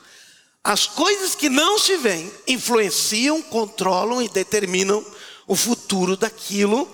As 0.62 0.86
coisas 0.86 1.34
que 1.34 1.48
não 1.48 1.78
se 1.78 1.96
veem 1.96 2.30
influenciam, 2.46 3.40
controlam 3.40 4.20
e 4.20 4.28
determinam 4.28 5.02
o 5.46 5.56
futuro 5.56 6.18
daquilo 6.18 6.86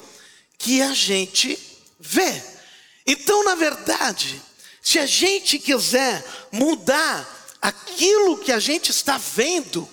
que 0.57 0.81
a 0.81 0.95
gente 0.95 1.59
vê. 1.99 2.41
Então, 3.05 3.43
na 3.43 3.57
verdade, 3.57 4.41
se 4.81 5.01
a 5.01 5.05
gente 5.05 5.59
quiser 5.59 6.25
mudar 6.53 7.29
aquilo 7.61 8.39
que 8.39 8.53
a 8.53 8.61
gente 8.61 8.93
está 8.93 9.19
vendo, 9.19 9.89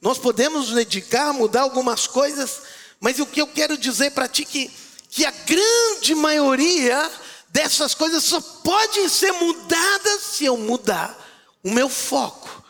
nós 0.00 0.16
podemos 0.16 0.68
nos 0.68 0.76
dedicar 0.76 1.30
a 1.30 1.32
mudar 1.32 1.62
algumas 1.62 2.06
coisas, 2.06 2.62
mas 3.00 3.18
o 3.18 3.26
que 3.26 3.40
eu 3.40 3.48
quero 3.48 3.76
dizer 3.76 4.12
para 4.12 4.28
ti 4.28 4.44
que 4.44 4.70
que 5.10 5.24
a 5.24 5.30
grande 5.32 6.14
maioria 6.14 7.10
dessas 7.48 7.94
coisas 7.94 8.22
só 8.22 8.40
podem 8.40 9.08
ser 9.08 9.32
mudadas 9.32 10.22
se 10.22 10.44
eu 10.44 10.56
mudar 10.56 11.23
o 11.64 11.70
meu 11.72 11.88
foco. 11.88 12.62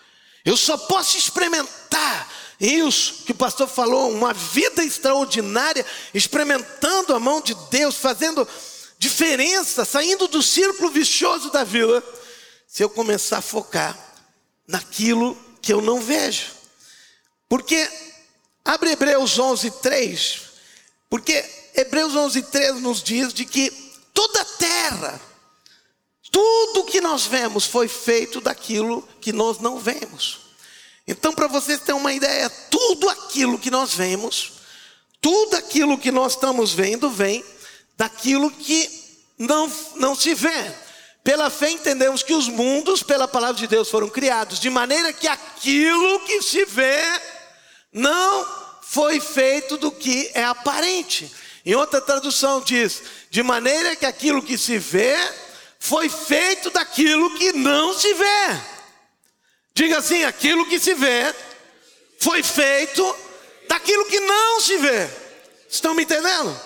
Eu 0.45 0.57
só 0.57 0.78
posso 0.78 1.18
experimentar 1.18 2.32
isso 2.61 3.24
que 3.24 3.32
o 3.32 3.34
pastor 3.34 3.68
falou, 3.68 4.11
uma 4.11 4.32
vida 4.32 4.84
extraordinária, 4.84 5.84
experimentando 6.14 7.14
a 7.14 7.20
mão 7.20 7.40
de 7.40 7.55
Deus, 7.70 7.97
fazendo 7.97 8.47
diferença, 8.99 9.84
saindo 9.84 10.28
do 10.28 10.42
círculo 10.42 10.90
vicioso 10.90 11.51
da 11.51 11.64
vida, 11.64 12.03
se 12.66 12.82
eu 12.82 12.88
começar 12.88 13.38
a 13.38 13.42
focar 13.42 13.99
naquilo 14.66 15.36
que 15.61 15.72
eu 15.72 15.82
não 15.82 16.01
vejo. 16.01 16.53
Porque, 17.49 17.88
abre 18.64 18.92
Hebreus 18.92 19.38
11, 19.38 19.70
3, 19.70 20.40
porque 21.11 21.45
Hebreus 21.74 22.14
11, 22.14 22.42
3 22.42 22.80
nos 22.80 23.03
diz 23.03 23.32
de 23.32 23.45
que 23.45 23.70
toda 24.12 24.40
a 24.40 24.45
terra, 24.45 25.20
tudo 26.35 26.82
que 26.82 27.01
nós 27.01 27.26
vemos 27.26 27.64
foi 27.64 27.87
feito 27.87 28.41
daquilo 28.41 29.09
que 29.20 29.32
nós 29.32 29.61
não 29.61 29.78
vemos. 29.78 30.41
Então, 31.07 31.32
para 31.32 31.47
vocês 31.47 31.78
terem 31.78 32.01
uma 32.01 32.12
ideia, 32.12 32.51
tudo 32.51 33.09
aquilo 33.09 33.57
que 33.57 33.70
nós 33.70 33.95
vemos, 33.95 34.55
tudo 35.20 35.55
aquilo 35.55 35.97
que 35.97 36.11
nós 36.11 36.32
estamos 36.32 36.72
vendo, 36.72 37.09
vem 37.09 37.45
daquilo 37.97 38.51
que 38.51 38.91
não, 39.39 39.70
não 39.95 40.16
se 40.16 40.35
vê. 40.35 40.74
Pela 41.22 41.51
fé 41.51 41.70
entendemos 41.70 42.24
que 42.24 42.35
os 42.35 42.49
mundos, 42.49 43.01
pela 43.01 43.28
palavra 43.28 43.55
de 43.55 43.68
Deus, 43.68 43.89
foram 43.89 44.09
criados, 44.09 44.59
de 44.59 44.68
maneira 44.68 45.12
que 45.12 45.28
aquilo 45.28 46.18
que 46.26 46.43
se 46.43 46.64
vê 46.64 47.01
não 47.93 48.45
foi 48.82 49.20
feito 49.20 49.76
do 49.76 49.93
que 49.93 50.32
é 50.35 50.43
aparente. 50.43 51.30
Em 51.64 51.76
outra 51.76 52.01
tradução 52.01 52.61
diz: 52.61 53.05
de 53.30 53.41
maneira 53.41 53.95
que 53.95 54.05
aquilo 54.05 54.43
que 54.43 54.59
se 54.59 54.78
vê 54.78 55.16
foi 55.85 56.09
feito 56.09 56.70
daquilo 56.70 57.37
que 57.37 57.53
não 57.53 57.93
se 57.93 58.14
vê. 58.14 58.61
Diga 59.74 59.99
assim: 59.99 60.24
aquilo 60.24 60.66
que 60.66 60.80
se 60.80 60.95
vê 60.95 61.35
foi 62.18 62.43
feito 62.43 63.05
daquilo 63.68 64.07
que 64.07 64.18
não 64.18 64.61
se 64.62 64.78
vê. 64.78 65.11
Estão 65.68 65.93
me 65.93 66.05
entendendo? 66.05 66.59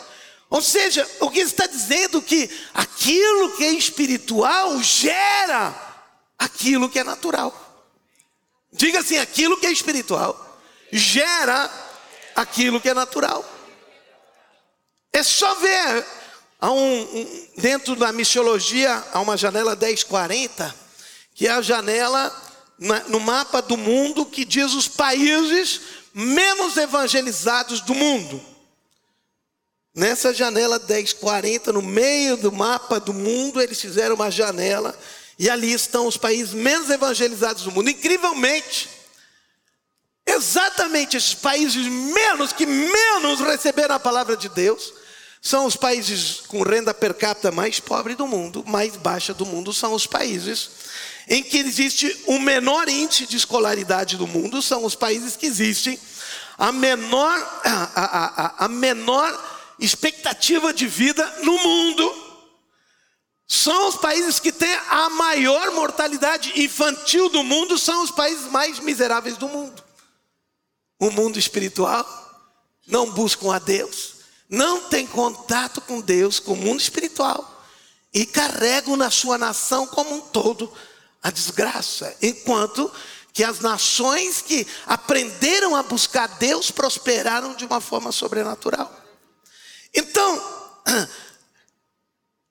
Ou 0.48 0.62
seja, 0.62 1.04
o 1.18 1.28
que 1.32 1.40
está 1.40 1.66
dizendo 1.66 2.22
que 2.22 2.48
aquilo 2.72 3.56
que 3.56 3.64
é 3.64 3.72
espiritual 3.72 4.80
gera 4.80 5.74
aquilo 6.38 6.88
que 6.88 7.00
é 7.00 7.04
natural. 7.04 7.52
Diga 8.72 9.00
assim: 9.00 9.18
aquilo 9.18 9.58
que 9.58 9.66
é 9.66 9.72
espiritual 9.72 10.60
gera 10.92 11.68
aquilo 12.36 12.80
que 12.80 12.88
é 12.88 12.94
natural. 12.94 13.44
É 15.12 15.24
só 15.24 15.56
ver 15.56 16.06
há 16.60 16.70
um, 16.72 17.02
um, 17.02 17.46
dentro 17.56 17.94
da 17.94 18.12
missiologia 18.12 19.04
há 19.12 19.20
uma 19.20 19.36
janela 19.36 19.76
1040, 19.76 20.74
que 21.34 21.46
é 21.46 21.50
a 21.50 21.62
janela 21.62 22.34
na, 22.78 23.00
no 23.04 23.20
mapa 23.20 23.62
do 23.62 23.76
mundo 23.76 24.26
que 24.26 24.44
diz 24.44 24.72
os 24.74 24.88
países 24.88 25.80
menos 26.12 26.76
evangelizados 26.76 27.80
do 27.80 27.94
mundo. 27.94 28.40
Nessa 29.94 30.32
janela 30.32 30.78
1040, 30.78 31.72
no 31.72 31.82
meio 31.82 32.36
do 32.36 32.52
mapa 32.52 33.00
do 33.00 33.12
mundo, 33.12 33.60
eles 33.60 33.80
fizeram 33.80 34.14
uma 34.14 34.30
janela 34.30 34.96
e 35.38 35.48
ali 35.48 35.72
estão 35.72 36.06
os 36.06 36.16
países 36.16 36.52
menos 36.52 36.90
evangelizados 36.90 37.64
do 37.64 37.72
mundo. 37.72 37.90
Incrivelmente, 37.90 38.88
exatamente 40.26 41.16
esses 41.16 41.34
países 41.34 41.86
menos 41.86 42.52
que 42.52 42.66
menos 42.66 43.40
receberam 43.40 43.94
a 43.94 44.00
palavra 44.00 44.36
de 44.36 44.48
Deus 44.48 44.92
são 45.40 45.66
os 45.66 45.76
países 45.76 46.40
com 46.48 46.62
renda 46.62 46.92
per 46.92 47.14
capita 47.14 47.50
mais 47.52 47.78
pobre 47.78 48.14
do 48.14 48.26
mundo, 48.26 48.64
mais 48.66 48.96
baixa 48.96 49.32
do 49.32 49.46
mundo, 49.46 49.72
são 49.72 49.94
os 49.94 50.06
países 50.06 50.70
em 51.28 51.42
que 51.42 51.58
existe 51.58 52.24
o 52.26 52.38
menor 52.38 52.88
índice 52.88 53.26
de 53.26 53.36
escolaridade 53.36 54.16
do 54.16 54.26
mundo, 54.26 54.62
são 54.62 54.84
os 54.84 54.94
países 54.94 55.36
que 55.36 55.46
existem 55.46 55.98
a 56.56 56.72
menor, 56.72 57.60
a, 57.64 57.90
a, 57.94 58.64
a, 58.64 58.68
menor 58.68 59.32
expectativa 59.78 60.72
de 60.72 60.88
vida 60.88 61.24
no 61.44 61.56
mundo. 61.58 62.28
São 63.46 63.88
os 63.88 63.96
países 63.96 64.40
que 64.40 64.50
têm 64.50 64.74
a 64.90 65.08
maior 65.10 65.70
mortalidade 65.72 66.60
infantil 66.60 67.28
do 67.28 67.44
mundo, 67.44 67.78
são 67.78 68.02
os 68.02 68.10
países 68.10 68.50
mais 68.50 68.80
miseráveis 68.80 69.36
do 69.36 69.48
mundo. 69.48 69.82
O 70.98 71.10
mundo 71.10 71.38
espiritual 71.38 72.04
não 72.86 73.10
buscam 73.12 73.54
a 73.54 73.58
Deus, 73.58 74.17
não 74.48 74.88
tem 74.88 75.06
contato 75.06 75.80
com 75.80 76.00
Deus, 76.00 76.40
com 76.40 76.52
o 76.52 76.56
mundo 76.56 76.80
espiritual, 76.80 77.62
e 78.14 78.24
carregam 78.24 78.96
na 78.96 79.10
sua 79.10 79.36
nação 79.36 79.86
como 79.86 80.14
um 80.14 80.20
todo 80.20 80.72
a 81.22 81.30
desgraça, 81.30 82.16
enquanto 82.22 82.90
que 83.32 83.44
as 83.44 83.60
nações 83.60 84.40
que 84.40 84.66
aprenderam 84.86 85.76
a 85.76 85.82
buscar 85.82 86.26
Deus 86.38 86.70
prosperaram 86.70 87.54
de 87.54 87.64
uma 87.64 87.80
forma 87.80 88.10
sobrenatural. 88.10 88.92
Então, 89.94 90.42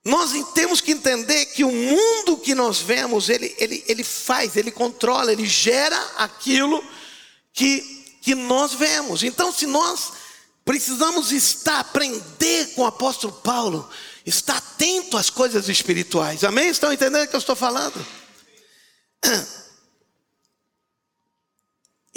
nós 0.05 0.31
temos 0.53 0.79
que 0.79 0.91
entender 0.91 1.47
que 1.47 1.63
o 1.63 1.71
mundo 1.71 2.37
que 2.37 2.53
nós 2.53 2.79
vemos, 2.79 3.27
ele, 3.29 3.53
ele, 3.57 3.83
ele 3.87 4.03
faz, 4.03 4.55
ele 4.55 4.71
controla, 4.71 5.31
ele 5.31 5.45
gera 5.45 5.99
aquilo 6.17 6.81
que, 7.51 7.81
que 8.21 8.35
nós 8.35 8.73
vemos. 8.73 9.23
Então, 9.23 9.51
se 9.51 9.65
nós 9.65 10.13
precisamos 10.67 11.31
estar, 11.31 11.79
aprender 11.79 12.73
com 12.75 12.81
o 12.81 12.85
apóstolo 12.85 13.31
Paulo, 13.31 13.89
estar 14.25 14.57
atento 14.57 15.15
às 15.15 15.29
coisas 15.29 15.69
espirituais. 15.69 16.43
Amém? 16.43 16.67
Estão 16.67 16.91
entendendo 16.91 17.23
o 17.23 17.27
que 17.29 17.35
eu 17.35 17.39
estou 17.39 17.55
falando? 17.55 18.05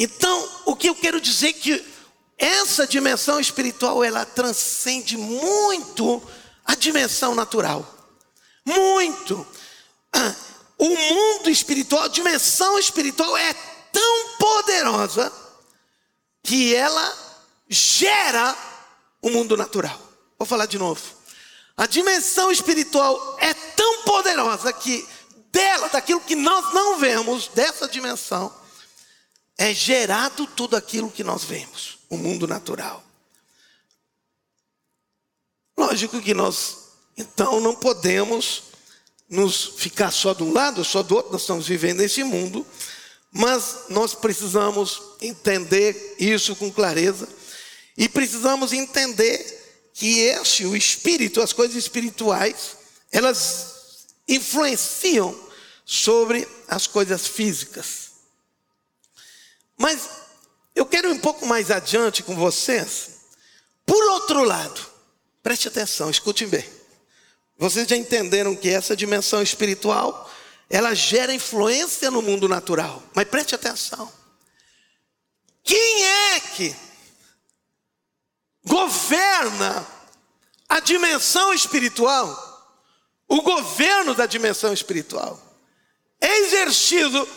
Então, 0.03 0.49
o 0.65 0.75
que 0.75 0.89
eu 0.89 0.95
quero 0.95 1.21
dizer 1.21 1.49
é 1.49 1.53
que 1.53 1.85
essa 2.39 2.87
dimensão 2.87 3.39
espiritual, 3.39 4.03
ela 4.03 4.25
transcende 4.25 5.15
muito 5.15 6.23
a 6.65 6.75
dimensão 6.75 7.35
natural. 7.35 7.87
Muito. 8.65 9.47
O 10.79 10.89
mundo 10.89 11.51
espiritual, 11.51 12.05
a 12.05 12.09
dimensão 12.09 12.79
espiritual 12.79 13.37
é 13.37 13.53
tão 13.93 14.29
poderosa 14.39 15.31
que 16.43 16.75
ela 16.75 17.30
gera 17.71 18.57
o 19.23 19.31
mundo 19.31 19.57
natural. 19.57 19.99
Vou 20.37 20.47
falar 20.47 20.67
de 20.67 20.77
novo. 20.77 21.01
A 21.77 21.87
dimensão 21.87 22.51
espiritual 22.51 23.37
é 23.39 23.55
tão 23.55 24.03
poderosa 24.03 24.73
que 24.73 25.07
dela, 25.53 25.89
daquilo 25.89 26.21
que 26.21 26.35
nós 26.35 26.75
não 26.75 26.99
vemos, 26.99 27.49
dessa 27.49 27.89
dimensão, 27.89 28.53
é 29.57 29.73
gerado 29.73 30.47
tudo 30.49 30.77
aquilo 30.77 31.11
que 31.11 31.23
nós 31.23 31.45
vemos, 31.45 31.99
o 32.09 32.17
mundo 32.17 32.47
natural. 32.47 33.05
Lógico 35.77 36.21
que 36.21 36.35
nós, 36.35 36.91
então, 37.17 37.61
não 37.61 37.75
podemos 37.75 38.65
nos 39.29 39.65
ficar 39.77 40.11
só 40.11 40.35
de 40.35 40.43
um 40.43 40.53
lado, 40.53 40.85
só 40.85 41.03
do 41.03 41.15
outro, 41.15 41.33
nós 41.33 41.43
estamos 41.43 41.67
vivendo 41.67 41.99
nesse 41.99 42.25
mundo, 42.25 42.67
mas 43.33 43.85
nós 43.89 44.15
precisamos 44.15 45.01
entender 45.21 46.17
isso 46.19 46.57
com 46.57 46.71
clareza 46.71 47.29
e 48.01 48.09
precisamos 48.09 48.73
entender 48.73 49.91
que 49.93 50.21
esse, 50.21 50.65
o 50.65 50.75
espírito, 50.75 51.43
as 51.43 51.53
coisas 51.53 51.77
espirituais, 51.77 52.79
elas 53.13 54.07
influenciam 54.27 55.39
sobre 55.85 56.49
as 56.67 56.87
coisas 56.87 57.27
físicas. 57.27 58.13
Mas 59.77 60.09
eu 60.75 60.87
quero 60.87 61.11
ir 61.11 61.13
um 61.13 61.19
pouco 61.19 61.45
mais 61.45 61.71
adiante 61.71 62.23
com 62.23 62.35
vocês. 62.35 63.19
Por 63.85 64.03
outro 64.13 64.45
lado, 64.45 64.81
preste 65.43 65.69
atenção, 65.69 66.09
escute 66.09 66.47
bem. 66.47 66.67
Vocês 67.59 67.87
já 67.87 67.97
entenderam 67.97 68.57
que 68.57 68.71
essa 68.71 68.97
dimensão 68.97 69.43
espiritual, 69.43 70.33
ela 70.71 70.95
gera 70.95 71.35
influência 71.35 72.11
no 72.11 72.23
mundo 72.23 72.49
natural. 72.49 73.03
Mas 73.15 73.29
preste 73.29 73.55
atenção. 73.55 74.11
Quem 75.63 76.07
é 76.07 76.41
que 76.41 76.90
governa 78.65 79.87
a 80.69 80.81
dimensão 80.81 81.53
espiritual? 81.53 82.49
O 83.29 83.43
governo 83.43 84.15
da 84.15 84.27
dimensão 84.27 84.73
espiritual 84.73 85.41
é 86.21 86.39
exercido 86.41 87.29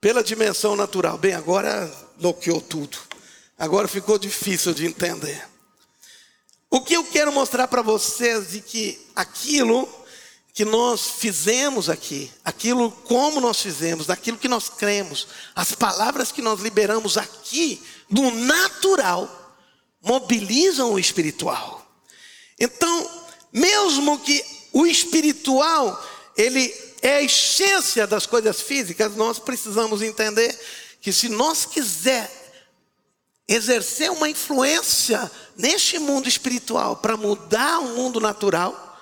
pela 0.00 0.22
dimensão 0.22 0.76
natural. 0.76 1.18
Bem, 1.18 1.34
agora 1.34 1.92
bloqueou 2.16 2.60
tudo. 2.60 2.98
Agora 3.58 3.88
ficou 3.88 4.18
difícil 4.18 4.74
de 4.74 4.86
entender. 4.86 5.48
O 6.70 6.80
que 6.80 6.94
eu 6.94 7.04
quero 7.04 7.32
mostrar 7.32 7.68
para 7.68 7.82
vocês 7.82 8.54
é 8.54 8.60
que 8.60 9.00
aquilo 9.14 9.88
que 10.52 10.64
nós 10.64 11.08
fizemos 11.18 11.88
aqui, 11.90 12.30
aquilo 12.44 12.90
como 12.90 13.40
nós 13.40 13.60
fizemos, 13.60 14.06
daquilo 14.06 14.38
que 14.38 14.48
nós 14.48 14.68
cremos, 14.68 15.26
as 15.54 15.72
palavras 15.72 16.30
que 16.30 16.42
nós 16.42 16.60
liberamos 16.60 17.18
aqui, 17.18 17.82
do 18.08 18.30
natural, 18.30 19.43
mobilizam 20.04 20.92
o 20.92 20.98
espiritual. 20.98 21.84
Então, 22.58 23.10
mesmo 23.52 24.18
que 24.18 24.44
o 24.72 24.86
espiritual, 24.86 26.02
ele 26.36 26.74
é 27.02 27.16
a 27.16 27.22
essência 27.22 28.06
das 28.06 28.26
coisas 28.26 28.60
físicas, 28.60 29.14
nós 29.16 29.38
precisamos 29.38 30.02
entender 30.02 30.58
que 31.00 31.12
se 31.12 31.28
nós 31.28 31.64
quiser 31.64 32.30
exercer 33.46 34.10
uma 34.10 34.28
influência 34.28 35.30
neste 35.56 35.98
mundo 35.98 36.28
espiritual 36.28 36.96
para 36.96 37.16
mudar 37.16 37.78
o 37.80 37.94
mundo 37.94 38.20
natural, 38.20 38.98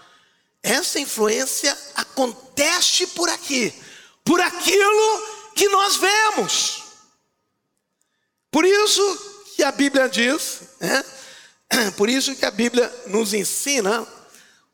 essa 0.63 0.99
influência 0.99 1.77
acontece 1.95 3.07
por 3.09 3.29
aqui, 3.29 3.73
por 4.25 4.41
aquilo 4.41 5.23
que 5.55 5.69
nós 5.69 5.97
vemos. 5.97 6.83
Por 8.51 8.65
isso 8.65 9.45
que 9.57 9.63
a 9.63 9.73
Bíblia 9.73 10.09
diz, 10.09 10.61
né? 10.83 11.05
por 11.97 12.11
isso 12.11 12.35
que 12.35 12.45
a 12.45 12.51
Bíblia 12.51 12.93
nos 13.07 13.33
ensina, 13.33 14.07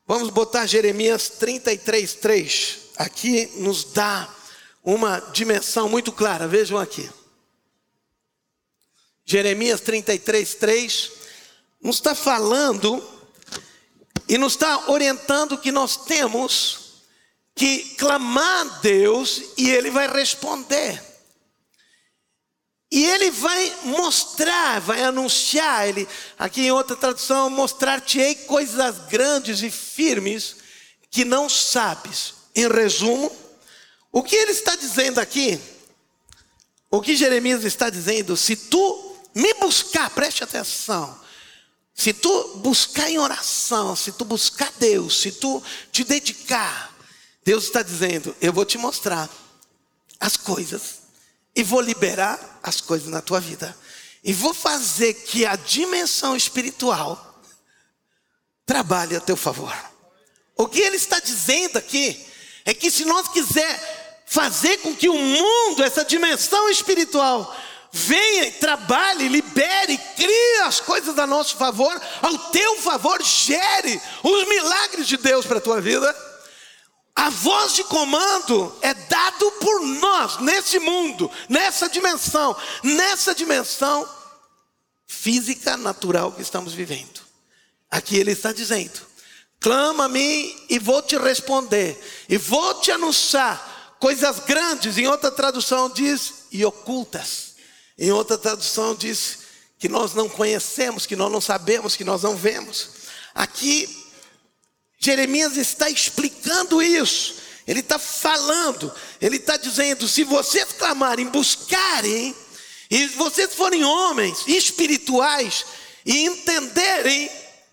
vamos 0.05 0.29
botar 0.29 0.65
Jeremias 0.65 1.29
33, 1.29 2.13
3 2.15 2.79
aqui 2.97 3.49
nos 3.55 3.85
dá 3.85 4.27
uma 4.83 5.19
dimensão 5.31 5.87
muito 5.87 6.11
clara. 6.11 6.47
Vejam 6.47 6.77
aqui. 6.77 7.09
Jeremias 9.23 9.79
33, 9.79 10.55
3 10.55 11.11
nos 11.81 11.97
está 11.97 12.13
falando 12.13 13.01
e 14.27 14.37
nos 14.37 14.53
está 14.53 14.89
orientando 14.91 15.57
que 15.57 15.71
nós 15.71 15.95
temos 15.95 17.03
que 17.55 17.95
clamar 17.95 18.61
a 18.61 18.79
Deus 18.79 19.41
e 19.57 19.69
Ele 19.69 19.91
vai 19.91 20.07
responder. 20.11 21.08
E 22.91 23.05
ele 23.05 23.29
vai 23.29 23.77
mostrar, 23.83 24.81
vai 24.81 25.03
anunciar, 25.03 25.87
ele, 25.87 26.07
aqui 26.37 26.61
em 26.61 26.71
outra 26.71 26.95
tradução, 26.95 27.49
mostrar-te-ei 27.49 28.33
coisas 28.33 29.07
grandes 29.07 29.61
e 29.61 29.69
firmes 29.69 30.55
que 31.11 31.23
não 31.23 31.47
sabes. 31.47 32.33
Em 32.55 32.67
resumo, 32.67 33.31
o 34.11 34.23
que 34.23 34.35
ele 34.35 34.51
está 34.51 34.75
dizendo 34.75 35.19
aqui 35.19 35.59
O 36.91 37.01
que 37.01 37.15
Jeremias 37.15 37.63
está 37.63 37.89
dizendo, 37.91 38.35
se 38.35 38.55
tu 38.55 39.15
me 39.35 39.53
buscar, 39.55 40.09
preste 40.09 40.43
atenção. 40.43 41.19
Se 41.93 42.13
tu 42.13 42.57
buscar 42.57 43.09
em 43.11 43.19
oração, 43.19 43.95
se 43.95 44.11
tu 44.11 44.25
buscar 44.25 44.71
Deus, 44.79 45.21
se 45.21 45.33
tu 45.33 45.61
te 45.91 46.03
dedicar, 46.03 46.95
Deus 47.43 47.65
está 47.65 47.83
dizendo: 47.83 48.35
eu 48.41 48.51
vou 48.51 48.65
te 48.65 48.77
mostrar 48.77 49.29
as 50.19 50.35
coisas 50.35 50.98
e 51.59 51.63
vou 51.63 51.81
liberar 51.81 52.39
as 52.63 52.79
coisas 52.79 53.09
na 53.09 53.21
tua 53.21 53.41
vida. 53.41 53.75
E 54.23 54.31
vou 54.31 54.53
fazer 54.53 55.13
que 55.13 55.45
a 55.45 55.57
dimensão 55.57 56.33
espiritual 56.33 57.41
trabalhe 58.65 59.13
a 59.13 59.19
teu 59.19 59.35
favor. 59.35 59.75
O 60.55 60.69
que 60.69 60.79
ele 60.79 60.95
está 60.95 61.19
dizendo 61.19 61.77
aqui 61.77 62.25
é 62.63 62.73
que 62.73 62.89
se 62.89 63.03
nós 63.03 63.27
quiser 63.27 64.23
fazer 64.25 64.77
com 64.77 64.95
que 64.95 65.09
o 65.09 65.17
mundo, 65.17 65.83
essa 65.83 66.05
dimensão 66.05 66.69
espiritual, 66.69 67.53
venha 67.91 68.47
e 68.47 68.51
trabalhe, 68.53 69.27
libere, 69.27 69.97
crie 70.15 70.61
as 70.63 70.79
coisas 70.79 71.19
a 71.19 71.27
nosso 71.27 71.57
favor, 71.57 72.01
ao 72.21 72.37
teu 72.51 72.77
favor, 72.77 73.21
gere 73.21 74.01
os 74.23 74.47
milagres 74.47 75.05
de 75.09 75.17
Deus 75.17 75.45
para 75.45 75.57
a 75.57 75.61
tua 75.61 75.81
vida. 75.81 76.28
A 77.19 77.29
voz 77.29 77.73
de 77.73 77.83
comando 77.83 78.73
é 78.81 78.93
dado 78.93 79.51
por 79.59 79.81
nós 79.81 80.37
nesse 80.39 80.79
mundo, 80.79 81.29
nessa 81.49 81.89
dimensão, 81.89 82.55
nessa 82.81 83.35
dimensão 83.35 84.07
física 85.05 85.75
natural 85.75 86.31
que 86.31 86.41
estamos 86.41 86.73
vivendo. 86.73 87.19
Aqui 87.91 88.15
ele 88.15 88.31
está 88.31 88.53
dizendo: 88.53 89.01
clama 89.59 90.05
a 90.05 90.07
mim 90.07 90.65
e 90.69 90.79
vou 90.79 91.01
te 91.01 91.17
responder, 91.17 92.01
e 92.29 92.37
vou 92.37 92.75
te 92.75 92.89
anunciar 92.89 93.97
coisas 93.99 94.39
grandes. 94.39 94.97
Em 94.97 95.05
outra 95.05 95.29
tradução 95.29 95.89
diz 95.89 96.45
e 96.49 96.63
ocultas. 96.63 97.55
Em 97.97 98.13
outra 98.13 98.37
tradução 98.37 98.95
diz 98.95 99.39
que 99.77 99.89
nós 99.89 100.13
não 100.13 100.29
conhecemos, 100.29 101.05
que 101.05 101.17
nós 101.17 101.29
não 101.29 101.41
sabemos, 101.41 101.97
que 101.97 102.05
nós 102.05 102.23
não 102.23 102.37
vemos. 102.37 102.91
Aqui 103.35 104.08
Jeremias 104.99 105.55
está 105.55 105.89
explicando 105.89 106.81
isso. 106.81 107.35
Ele 107.65 107.79
está 107.79 107.97
falando, 107.97 108.91
ele 109.21 109.37
está 109.37 109.55
dizendo: 109.55 110.07
se 110.07 110.23
vocês 110.23 110.73
clamarem, 110.73 111.27
buscarem, 111.27 112.35
e 112.89 113.07
vocês 113.09 113.53
forem 113.53 113.83
homens 113.85 114.43
espirituais 114.47 115.65
e 116.03 116.25
entenderem 116.25 117.29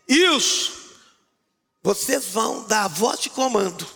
isso, 0.06 0.72
vocês 1.82 2.26
vão 2.26 2.64
dar 2.64 2.84
a 2.84 2.88
voz 2.88 3.20
de 3.20 3.30
comando. 3.30 3.86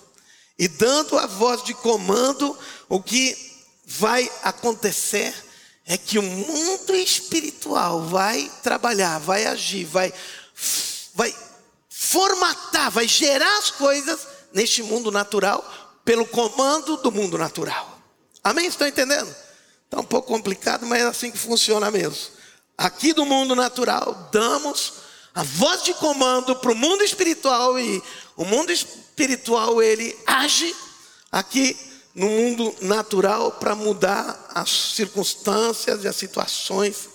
E 0.58 0.66
dando 0.66 1.18
a 1.18 1.26
voz 1.26 1.62
de 1.62 1.74
comando, 1.74 2.58
o 2.88 3.02
que 3.02 3.36
vai 3.84 4.30
acontecer 4.42 5.34
é 5.86 5.98
que 5.98 6.18
o 6.18 6.22
mundo 6.22 6.94
espiritual 6.94 8.06
vai 8.06 8.50
trabalhar, 8.62 9.18
vai 9.18 9.44
agir, 9.44 9.84
vai, 9.84 10.12
vai 11.14 11.34
formatar, 12.02 12.90
vai 12.90 13.06
gerar 13.06 13.58
as 13.58 13.70
coisas 13.70 14.26
neste 14.54 14.82
mundo 14.82 15.12
natural 15.12 15.62
pelo 16.02 16.26
comando 16.26 16.96
do 16.96 17.12
mundo 17.12 17.36
natural. 17.36 18.00
Amém? 18.42 18.66
Estão 18.68 18.88
entendendo? 18.88 19.28
Está 19.84 20.00
um 20.00 20.04
pouco 20.04 20.28
complicado, 20.28 20.86
mas 20.86 21.02
é 21.02 21.04
assim 21.04 21.30
que 21.30 21.36
funciona 21.36 21.90
mesmo. 21.90 22.16
Aqui 22.78 23.12
do 23.12 23.26
mundo 23.26 23.54
natural, 23.54 24.30
damos 24.32 24.94
a 25.34 25.42
voz 25.42 25.82
de 25.82 25.92
comando 25.92 26.56
para 26.56 26.72
o 26.72 26.74
mundo 26.74 27.04
espiritual 27.04 27.78
e 27.78 28.02
o 28.34 28.46
mundo 28.46 28.72
espiritual 28.72 29.82
ele 29.82 30.18
age 30.26 30.74
aqui 31.30 31.76
no 32.14 32.30
mundo 32.30 32.74
natural 32.80 33.52
para 33.52 33.74
mudar 33.74 34.52
as 34.54 34.70
circunstâncias 34.94 36.02
e 36.02 36.08
as 36.08 36.16
situações. 36.16 37.10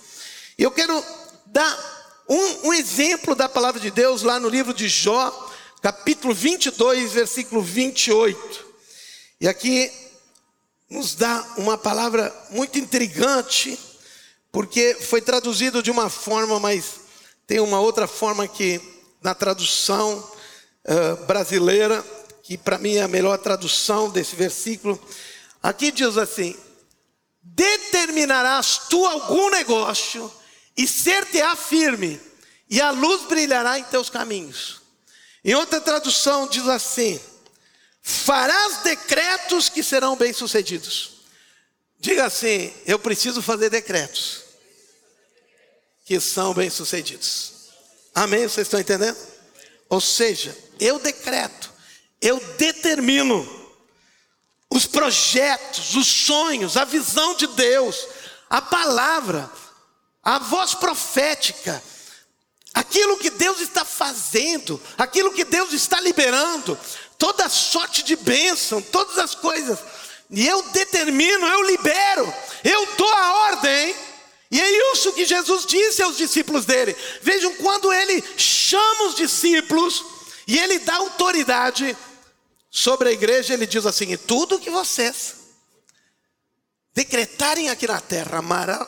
E 0.56 0.62
eu 0.62 0.70
quero 0.70 1.04
dar 1.46 1.95
um, 2.28 2.68
um 2.68 2.74
exemplo 2.74 3.34
da 3.34 3.48
palavra 3.48 3.80
de 3.80 3.90
Deus 3.90 4.22
lá 4.22 4.40
no 4.40 4.48
livro 4.48 4.74
de 4.74 4.88
Jó, 4.88 5.30
capítulo 5.80 6.34
22, 6.34 7.12
versículo 7.12 7.62
28. 7.62 8.66
E 9.40 9.46
aqui 9.46 9.92
nos 10.90 11.14
dá 11.14 11.46
uma 11.56 11.78
palavra 11.78 12.34
muito 12.50 12.78
intrigante, 12.78 13.78
porque 14.50 14.94
foi 14.94 15.20
traduzido 15.20 15.82
de 15.82 15.90
uma 15.90 16.08
forma, 16.10 16.58
mas 16.58 17.00
tem 17.46 17.60
uma 17.60 17.80
outra 17.80 18.08
forma 18.08 18.48
que 18.48 18.80
na 19.22 19.34
tradução 19.34 20.18
uh, 20.18 21.26
brasileira, 21.26 22.04
que 22.42 22.58
para 22.58 22.78
mim 22.78 22.96
é 22.96 23.02
a 23.02 23.08
melhor 23.08 23.38
tradução 23.38 24.08
desse 24.08 24.34
versículo. 24.34 25.00
Aqui 25.62 25.92
diz 25.92 26.16
assim: 26.16 26.56
Determinarás 27.40 28.82
tu 28.88 29.04
algum 29.06 29.50
negócio 29.50 30.30
e 30.76 30.86
ser-te-á 30.86 31.56
firme, 31.56 32.20
e 32.68 32.80
a 32.80 32.90
luz 32.90 33.22
brilhará 33.26 33.78
em 33.78 33.84
teus 33.84 34.10
caminhos. 34.10 34.80
Em 35.44 35.54
outra 35.54 35.80
tradução 35.80 36.48
diz 36.48 36.66
assim: 36.68 37.20
farás 38.02 38.78
decretos 38.78 39.68
que 39.68 39.82
serão 39.82 40.16
bem-sucedidos. 40.16 41.22
Diga 41.98 42.26
assim: 42.26 42.72
eu 42.84 42.98
preciso 42.98 43.40
fazer 43.40 43.70
decretos 43.70 44.42
que 46.04 46.20
são 46.20 46.52
bem-sucedidos. 46.52 47.52
Amém? 48.14 48.42
Vocês 48.48 48.66
estão 48.66 48.80
entendendo? 48.80 49.16
Ou 49.88 50.00
seja, 50.00 50.56
eu 50.80 50.98
decreto, 50.98 51.72
eu 52.20 52.38
determino 52.56 53.56
os 54.70 54.86
projetos, 54.86 55.94
os 55.94 56.06
sonhos, 56.06 56.76
a 56.76 56.84
visão 56.84 57.34
de 57.36 57.46
Deus, 57.48 58.08
a 58.50 58.60
palavra 58.60 59.50
a 60.26 60.40
voz 60.40 60.74
profética, 60.74 61.80
aquilo 62.74 63.16
que 63.16 63.30
Deus 63.30 63.60
está 63.60 63.84
fazendo, 63.84 64.82
aquilo 64.98 65.32
que 65.32 65.44
Deus 65.44 65.72
está 65.72 66.00
liberando, 66.00 66.76
toda 67.16 67.48
sorte 67.48 68.02
de 68.02 68.16
bênção, 68.16 68.82
todas 68.82 69.18
as 69.18 69.36
coisas, 69.36 69.78
e 70.28 70.44
eu 70.44 70.60
determino, 70.70 71.46
eu 71.46 71.62
libero, 71.62 72.34
eu 72.64 72.88
dou 72.96 73.08
a 73.08 73.34
ordem, 73.50 73.94
e 74.50 74.60
é 74.60 74.92
isso 74.92 75.12
que 75.12 75.24
Jesus 75.24 75.64
disse 75.64 76.02
aos 76.02 76.16
discípulos 76.16 76.64
dele. 76.64 76.96
Vejam, 77.22 77.54
quando 77.54 77.92
ele 77.92 78.20
chama 78.36 79.04
os 79.04 79.14
discípulos 79.14 80.04
e 80.44 80.58
ele 80.58 80.80
dá 80.80 80.96
autoridade 80.96 81.96
sobre 82.68 83.10
a 83.10 83.12
igreja, 83.12 83.54
ele 83.54 83.66
diz 83.66 83.86
assim: 83.86 84.16
tudo 84.16 84.60
que 84.60 84.70
vocês 84.70 85.35
decretarem 86.96 87.68
aqui 87.68 87.86
na 87.86 88.00
terra, 88.00 88.40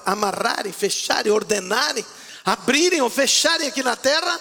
amarrarem, 0.06 0.72
fecharem, 0.72 1.30
ordenarem, 1.30 2.04
abrirem 2.42 3.02
ou 3.02 3.10
fecharem 3.10 3.68
aqui 3.68 3.82
na 3.82 3.96
terra, 3.96 4.40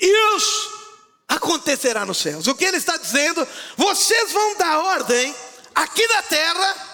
isso 0.00 0.84
acontecerá 1.28 2.04
nos 2.04 2.18
céus. 2.18 2.48
O 2.48 2.56
que 2.56 2.64
ele 2.64 2.78
está 2.78 2.96
dizendo? 2.96 3.46
Vocês 3.76 4.32
vão 4.32 4.56
dar 4.56 4.80
ordem 4.80 5.32
aqui 5.72 6.04
na 6.08 6.22
terra, 6.22 6.90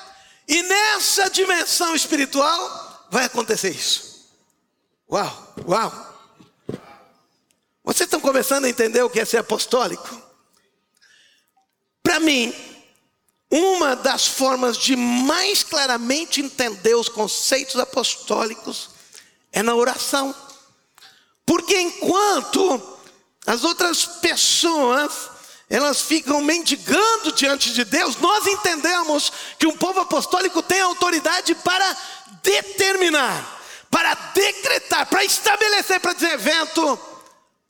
e 0.46 0.62
nessa 0.62 1.30
dimensão 1.30 1.94
espiritual 1.94 3.06
vai 3.10 3.24
acontecer 3.24 3.70
isso. 3.70 4.28
Uau, 5.10 5.54
uau. 5.66 6.20
Vocês 7.82 8.06
estão 8.06 8.20
começando 8.20 8.66
a 8.66 8.68
entender 8.68 9.02
o 9.02 9.08
que 9.08 9.20
é 9.20 9.24
ser 9.24 9.38
apostólico? 9.38 10.20
Para 12.02 12.20
mim, 12.20 12.54
uma 13.50 13.96
das 13.96 14.26
formas 14.26 14.76
de 14.76 14.94
mais 14.94 15.62
claramente 15.64 16.40
entender 16.40 16.94
os 16.94 17.08
conceitos 17.08 17.76
apostólicos 17.76 18.90
é 19.52 19.62
na 19.62 19.74
oração. 19.74 20.34
Porque 21.44 21.76
enquanto 21.80 22.98
as 23.44 23.64
outras 23.64 24.06
pessoas 24.06 25.30
elas 25.68 26.00
ficam 26.00 26.40
mendigando 26.40 27.30
diante 27.32 27.72
de 27.72 27.84
Deus, 27.84 28.16
nós 28.16 28.44
entendemos 28.44 29.32
que 29.56 29.68
um 29.68 29.76
povo 29.76 30.00
apostólico 30.00 30.60
tem 30.62 30.80
autoridade 30.80 31.54
para 31.54 31.96
determinar, 32.42 33.60
para 33.88 34.12
decretar, 34.34 35.06
para 35.06 35.24
estabelecer, 35.24 36.00
para 36.00 36.12
dizer 36.12 36.32
evento, 36.32 36.98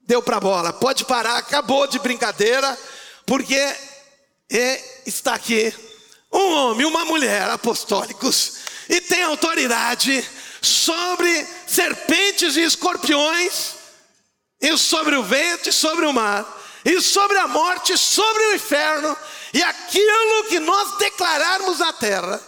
deu 0.00 0.22
para 0.22 0.40
bola, 0.40 0.72
pode 0.72 1.04
parar, 1.04 1.36
acabou 1.36 1.86
de 1.86 1.98
brincadeira, 1.98 2.78
porque 3.26 3.76
e 4.51 4.80
está 5.07 5.34
aqui 5.34 5.72
um 6.32 6.53
homem, 6.53 6.86
uma 6.86 7.05
mulher 7.05 7.48
apostólicos, 7.51 8.55
e 8.88 9.01
tem 9.01 9.22
autoridade 9.22 10.28
sobre 10.62 11.46
serpentes 11.66 12.57
e 12.57 12.62
escorpiões, 12.62 13.74
e 14.61 14.76
sobre 14.76 15.16
o 15.16 15.22
vento 15.22 15.68
e 15.68 15.72
sobre 15.72 16.07
o 16.07 16.12
mar, 16.12 16.46
e 16.84 17.01
sobre 17.01 17.38
a 17.38 17.48
morte, 17.48 17.96
sobre 17.96 18.42
o 18.44 18.55
inferno, 18.55 19.16
e 19.53 19.62
aquilo 19.62 20.44
que 20.48 20.61
nós 20.61 20.98
declararmos 20.98 21.78
na 21.78 21.92
terra 21.92 22.40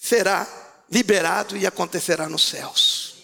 será 0.00 0.46
liberado 0.90 1.56
e 1.56 1.66
acontecerá 1.66 2.28
nos 2.28 2.48
céus. 2.48 3.14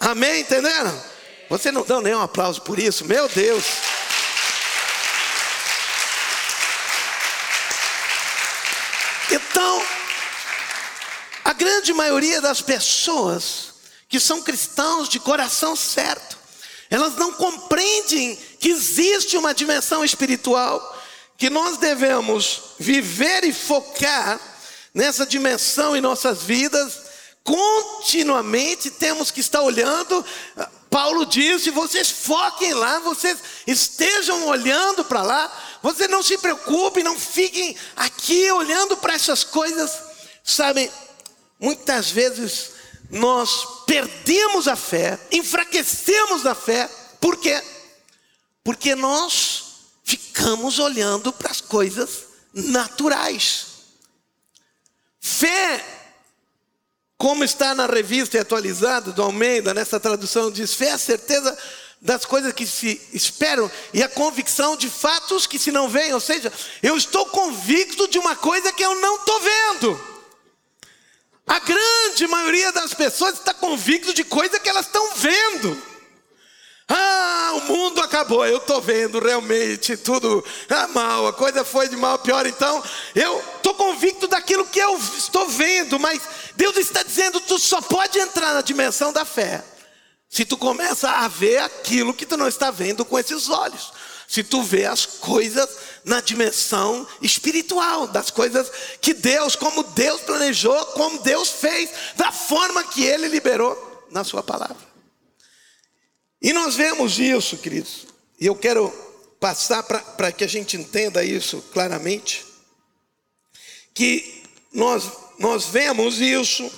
Amém? 0.00 0.40
Entenderam? 0.40 1.02
Você 1.48 1.70
não 1.70 1.84
dá 1.84 2.00
nenhum 2.00 2.20
aplauso 2.20 2.62
por 2.62 2.78
isso? 2.78 3.04
Meu 3.04 3.28
Deus! 3.28 3.91
Então, 9.32 9.82
A 11.44 11.52
grande 11.52 11.92
maioria 11.92 12.40
das 12.40 12.60
pessoas 12.62 13.72
que 14.08 14.20
são 14.20 14.42
cristãos 14.42 15.08
de 15.08 15.18
coração 15.18 15.74
certo, 15.74 16.38
elas 16.90 17.16
não 17.16 17.32
compreendem 17.32 18.36
que 18.60 18.68
existe 18.68 19.36
uma 19.36 19.54
dimensão 19.54 20.04
espiritual 20.04 20.98
que 21.36 21.50
nós 21.50 21.78
devemos 21.78 22.60
viver 22.78 23.44
e 23.44 23.52
focar 23.52 24.38
nessa 24.94 25.26
dimensão 25.26 25.96
em 25.96 26.00
nossas 26.00 26.42
vidas. 26.42 27.00
Continuamente 27.42 28.90
temos 28.90 29.30
que 29.30 29.40
estar 29.40 29.62
olhando. 29.62 30.24
Paulo 30.88 31.26
disse: 31.26 31.70
vocês 31.70 32.10
foquem 32.10 32.74
lá, 32.74 33.00
vocês 33.00 33.38
estejam 33.66 34.46
olhando 34.46 35.04
para 35.04 35.22
lá, 35.22 35.71
vocês 35.82 36.08
não 36.08 36.22
se 36.22 36.38
preocupem, 36.38 37.02
não 37.02 37.18
fiquem 37.18 37.76
aqui 37.96 38.50
olhando 38.52 38.96
para 38.96 39.14
essas 39.14 39.42
coisas. 39.42 39.90
Sabem, 40.44 40.90
muitas 41.58 42.10
vezes 42.10 42.70
nós 43.10 43.84
perdemos 43.84 44.68
a 44.68 44.76
fé, 44.76 45.18
enfraquecemos 45.32 46.46
a 46.46 46.54
fé, 46.54 46.88
por 47.20 47.36
quê? 47.36 47.62
Porque 48.62 48.94
nós 48.94 49.64
ficamos 50.04 50.78
olhando 50.78 51.32
para 51.32 51.50
as 51.50 51.60
coisas 51.60 52.26
naturais. 52.54 53.66
Fé, 55.20 55.84
como 57.16 57.44
está 57.44 57.74
na 57.74 57.86
revista 57.86 58.40
atualizada 58.40 59.12
do 59.12 59.22
Almeida, 59.22 59.74
nessa 59.74 60.00
tradução 60.00 60.50
diz: 60.50 60.74
fé 60.74 60.86
é 60.86 60.92
a 60.92 60.98
certeza 60.98 61.56
das 62.02 62.24
coisas 62.24 62.52
que 62.52 62.66
se 62.66 63.00
esperam 63.12 63.70
e 63.94 64.02
a 64.02 64.08
convicção 64.08 64.76
de 64.76 64.90
fatos 64.90 65.46
que 65.46 65.56
se 65.56 65.70
não 65.70 65.88
veem. 65.88 66.12
Ou 66.12 66.20
seja, 66.20 66.52
eu 66.82 66.96
estou 66.96 67.26
convicto 67.26 68.08
de 68.08 68.18
uma 68.18 68.34
coisa 68.34 68.72
que 68.72 68.84
eu 68.84 69.00
não 69.00 69.16
estou 69.16 69.40
vendo. 69.40 70.12
A 71.46 71.60
grande 71.60 72.26
maioria 72.26 72.72
das 72.72 72.92
pessoas 72.92 73.34
está 73.34 73.54
convicto 73.54 74.12
de 74.12 74.24
coisa 74.24 74.58
que 74.58 74.68
elas 74.68 74.86
estão 74.86 75.14
vendo. 75.14 75.80
Ah, 76.88 77.52
o 77.54 77.60
mundo 77.72 78.00
acabou. 78.00 78.44
Eu 78.44 78.56
estou 78.56 78.80
vendo 78.80 79.20
realmente 79.20 79.96
tudo 79.96 80.44
ah, 80.68 80.88
mal. 80.88 81.28
A 81.28 81.32
coisa 81.32 81.64
foi 81.64 81.88
de 81.88 81.96
mal 81.96 82.18
pior. 82.18 82.46
Então, 82.46 82.82
eu 83.14 83.38
estou 83.56 83.74
convicto 83.74 84.26
daquilo 84.26 84.66
que 84.66 84.80
eu 84.80 84.96
estou 84.96 85.48
vendo. 85.48 86.00
Mas 86.00 86.20
Deus 86.56 86.76
está 86.76 87.04
dizendo: 87.04 87.40
tu 87.40 87.60
só 87.60 87.80
pode 87.80 88.18
entrar 88.18 88.54
na 88.54 88.60
dimensão 88.60 89.12
da 89.12 89.24
fé 89.24 89.62
se 90.32 90.46
tu 90.46 90.56
começa 90.56 91.10
a 91.10 91.28
ver 91.28 91.58
aquilo 91.58 92.14
que 92.14 92.24
tu 92.24 92.38
não 92.38 92.48
está 92.48 92.70
vendo 92.70 93.04
com 93.04 93.18
esses 93.18 93.50
olhos. 93.50 93.92
Se 94.26 94.42
tu 94.42 94.62
vê 94.62 94.86
as 94.86 95.04
coisas 95.04 95.68
na 96.06 96.22
dimensão 96.22 97.06
espiritual, 97.20 98.06
das 98.06 98.30
coisas 98.30 98.72
que 98.98 99.12
Deus, 99.12 99.54
como 99.54 99.82
Deus 99.82 100.22
planejou, 100.22 100.86
como 100.86 101.18
Deus 101.18 101.50
fez, 101.50 101.90
da 102.16 102.32
forma 102.32 102.82
que 102.82 103.04
Ele 103.04 103.28
liberou 103.28 104.06
na 104.10 104.24
Sua 104.24 104.42
palavra. 104.42 104.78
E 106.40 106.50
nós 106.54 106.76
vemos 106.76 107.18
isso, 107.18 107.58
queridos, 107.58 108.06
e 108.40 108.46
eu 108.46 108.56
quero 108.56 108.88
passar 109.38 109.82
para 109.82 110.32
que 110.32 110.44
a 110.44 110.48
gente 110.48 110.78
entenda 110.78 111.22
isso 111.22 111.60
claramente, 111.74 112.42
que 113.92 114.44
nós, 114.72 115.10
nós 115.38 115.66
vemos 115.66 116.22
isso 116.22 116.72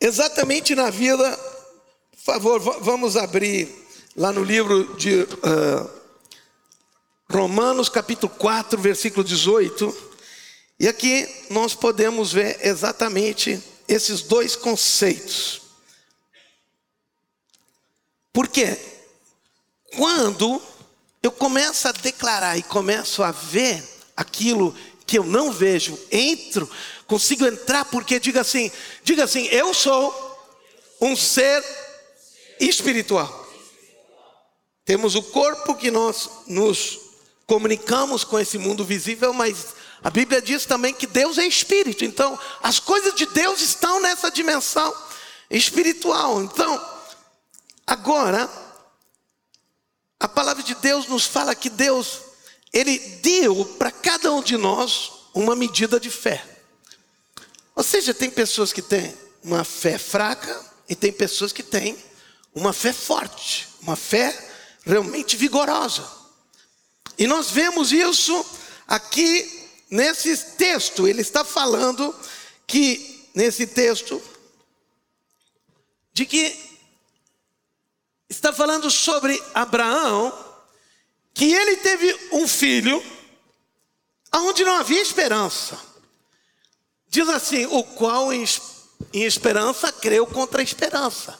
exatamente 0.00 0.74
na 0.74 0.88
vida, 0.88 1.53
por 2.24 2.32
favor, 2.32 2.80
vamos 2.80 3.18
abrir 3.18 3.68
lá 4.16 4.32
no 4.32 4.42
livro 4.42 4.96
de 4.96 5.24
uh, 5.24 5.90
Romanos 7.30 7.90
capítulo 7.90 8.32
4, 8.38 8.80
versículo 8.80 9.22
18, 9.22 9.94
e 10.80 10.88
aqui 10.88 11.28
nós 11.50 11.74
podemos 11.74 12.32
ver 12.32 12.58
exatamente 12.62 13.62
esses 13.86 14.22
dois 14.22 14.56
conceitos. 14.56 15.60
Porque 18.32 18.74
quando 19.94 20.62
eu 21.22 21.30
começo 21.30 21.86
a 21.88 21.92
declarar 21.92 22.56
e 22.56 22.62
começo 22.62 23.22
a 23.22 23.32
ver 23.32 23.84
aquilo 24.16 24.74
que 25.06 25.18
eu 25.18 25.24
não 25.24 25.52
vejo, 25.52 25.98
entro, 26.10 26.70
consigo 27.06 27.46
entrar 27.46 27.84
porque 27.84 28.18
diga 28.18 28.40
assim, 28.40 28.72
diga 29.02 29.24
assim, 29.24 29.44
eu 29.48 29.74
sou 29.74 30.32
um 31.02 31.14
ser 31.14 31.62
espiritual. 32.68 33.44
Temos 34.84 35.14
o 35.14 35.22
corpo 35.22 35.74
que 35.74 35.90
nós 35.90 36.28
nos 36.46 37.00
comunicamos 37.46 38.24
com 38.24 38.38
esse 38.38 38.58
mundo 38.58 38.84
visível, 38.84 39.32
mas 39.32 39.74
a 40.02 40.10
Bíblia 40.10 40.42
diz 40.42 40.66
também 40.66 40.92
que 40.92 41.06
Deus 41.06 41.38
é 41.38 41.46
espírito. 41.46 42.04
Então, 42.04 42.38
as 42.62 42.78
coisas 42.78 43.14
de 43.14 43.26
Deus 43.26 43.60
estão 43.60 44.00
nessa 44.00 44.30
dimensão 44.30 44.94
espiritual. 45.50 46.42
Então, 46.42 46.94
Agora, 47.86 48.48
a 50.18 50.26
palavra 50.26 50.62
de 50.62 50.74
Deus 50.76 51.06
nos 51.06 51.26
fala 51.26 51.54
que 51.54 51.68
Deus, 51.68 52.20
Ele 52.72 52.98
deu 52.98 53.64
para 53.78 53.90
cada 53.90 54.32
um 54.32 54.42
de 54.42 54.56
nós 54.56 55.12
uma 55.34 55.54
medida 55.54 56.00
de 56.00 56.10
fé. 56.10 56.42
Ou 57.76 57.82
seja, 57.82 58.14
tem 58.14 58.30
pessoas 58.30 58.72
que 58.72 58.80
têm 58.80 59.14
uma 59.42 59.64
fé 59.64 59.98
fraca 59.98 60.64
e 60.88 60.94
tem 60.94 61.12
pessoas 61.12 61.52
que 61.52 61.62
têm 61.62 61.96
uma 62.54 62.72
fé 62.72 62.92
forte, 62.92 63.68
uma 63.82 63.96
fé 63.96 64.52
realmente 64.84 65.36
vigorosa. 65.36 66.08
E 67.18 67.26
nós 67.26 67.50
vemos 67.50 67.92
isso 67.92 68.44
aqui 68.86 69.68
nesse 69.90 70.36
texto. 70.56 71.06
Ele 71.06 71.20
está 71.20 71.44
falando 71.44 72.14
que, 72.66 73.28
nesse 73.34 73.66
texto, 73.66 74.22
de 76.12 76.24
que 76.26 76.56
está 78.28 78.52
falando 78.52 78.90
sobre 78.90 79.42
Abraão, 79.54 80.32
que 81.32 81.52
ele 81.52 81.76
teve 81.78 82.16
um 82.32 82.46
filho, 82.46 83.02
aonde 84.30 84.64
não 84.64 84.76
havia 84.76 85.00
esperança. 85.00 85.78
Diz 87.08 87.28
assim: 87.28 87.66
o 87.66 87.82
qual 87.82 88.32
em, 88.32 88.44
esperança 89.12 89.92
creu 89.92 90.26
contra 90.26 90.60
a 90.60 90.64
esperança. 90.64 91.38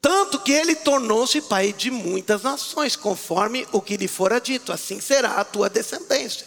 Tanto 0.00 0.40
que 0.40 0.52
ele 0.52 0.74
tornou-se 0.74 1.40
pai 1.42 1.72
de 1.72 1.90
muitas 1.90 2.42
nações, 2.42 2.96
conforme 2.96 3.66
o 3.72 3.82
que 3.82 3.96
lhe 3.96 4.08
fora 4.08 4.40
dito, 4.40 4.72
assim 4.72 5.00
será 5.00 5.32
a 5.34 5.44
tua 5.44 5.68
descendência. 5.68 6.46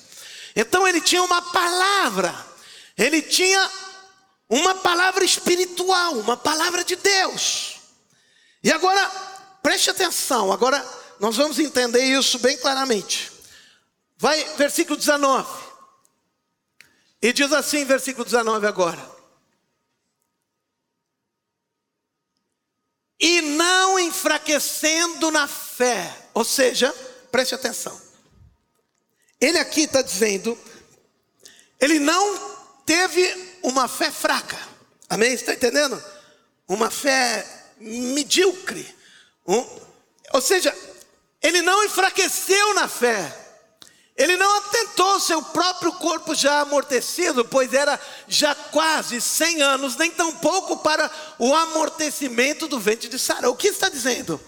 Então 0.56 0.88
ele 0.88 1.02
tinha 1.02 1.22
uma 1.22 1.42
palavra, 1.42 2.34
ele 2.98 3.22
tinha 3.22 3.72
uma 4.50 4.76
palavra 4.76 5.24
espiritual, 5.24 6.14
uma 6.14 6.38
palavra 6.38 6.84
de 6.84 6.96
Deus. 6.96 7.76
E 8.64 8.72
agora, 8.72 9.12
Preste 9.64 9.90
atenção, 9.90 10.52
agora 10.52 10.86
nós 11.22 11.38
vamos 11.38 11.58
entender 11.58 12.04
isso 12.04 12.38
bem 12.38 12.58
claramente. 12.58 13.32
Vai, 14.18 14.44
versículo 14.58 14.98
19. 14.98 15.48
E 17.22 17.32
diz 17.32 17.50
assim, 17.54 17.86
versículo 17.86 18.26
19 18.26 18.68
agora. 18.68 19.13
E 23.24 23.42
não 23.42 23.98
enfraquecendo 23.98 25.32
na 25.32 25.48
fé, 25.48 26.14
ou 26.34 26.44
seja, 26.44 26.94
preste 27.32 27.56
atenção. 27.56 28.00
Ele 29.40 29.58
aqui 29.58 29.84
está 29.84 30.02
dizendo, 30.02 30.60
ele 31.80 32.00
não 32.00 32.38
teve 32.86 33.58
uma 33.64 33.88
fé 33.88 34.12
fraca, 34.12 34.60
amém? 35.10 35.32
Está 35.32 35.54
entendendo? 35.54 36.04
Uma 36.68 36.92
fé 36.92 37.48
medíocre 37.80 38.94
um, 39.48 39.66
ou 40.32 40.42
seja, 40.42 40.76
ele 41.42 41.62
não 41.62 41.84
enfraqueceu 41.84 42.74
na 42.74 42.88
fé. 42.88 43.43
Ele 44.16 44.38
não 44.38 44.58
atentou 44.58 45.20
seu 45.20 45.42
próprio 45.42 45.92
corpo 45.94 46.36
já 46.36 46.62
amortecido, 46.62 47.44
pois 47.44 47.74
era 47.74 48.00
já 48.28 48.54
quase 48.54 49.20
100 49.20 49.62
anos, 49.62 49.96
nem 49.96 50.12
tampouco 50.12 50.78
para 50.78 51.10
o 51.40 51.54
amortecimento 51.54 52.68
do 52.68 52.80
ventre 52.80 53.10
de 53.10 53.18
Sara. 53.18 53.50
O 53.50 53.56
que 53.56 53.70
está 53.70 53.90
dizendo? 53.90 54.40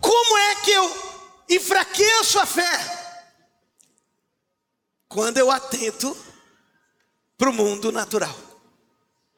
Como 0.00 0.38
é 0.38 0.54
que 0.56 0.70
eu 0.70 1.18
enfraqueço 1.48 2.38
a 2.38 2.46
fé? 2.46 3.24
Quando 5.08 5.38
eu 5.38 5.50
atento 5.50 6.16
para 7.36 7.50
o 7.50 7.52
mundo 7.52 7.90
natural, 7.90 8.36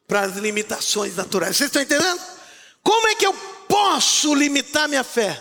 para 0.06 0.22
as 0.22 0.36
limitações 0.36 1.16
naturais. 1.16 1.56
Vocês 1.56 1.68
estão 1.68 1.80
entendendo? 1.80 2.20
Como 2.82 3.06
é 3.08 3.14
que 3.14 3.26
eu 3.26 3.32
posso 3.68 4.34
limitar 4.34 4.88
minha 4.88 5.04
fé? 5.04 5.40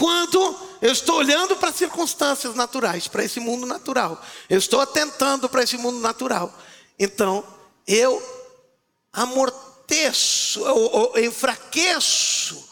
Quando 0.00 0.58
eu 0.80 0.90
estou 0.92 1.16
olhando 1.16 1.54
para 1.56 1.68
as 1.68 1.76
circunstâncias 1.76 2.54
naturais, 2.54 3.06
para 3.06 3.22
esse 3.22 3.38
mundo 3.38 3.66
natural, 3.66 4.18
eu 4.48 4.58
estou 4.58 4.80
atentando 4.80 5.46
para 5.46 5.62
esse 5.62 5.76
mundo 5.76 6.00
natural, 6.00 6.58
então 6.98 7.44
eu 7.86 8.22
amorteço, 9.12 10.60
eu, 10.60 11.12
eu 11.14 11.24
enfraqueço. 11.26 12.66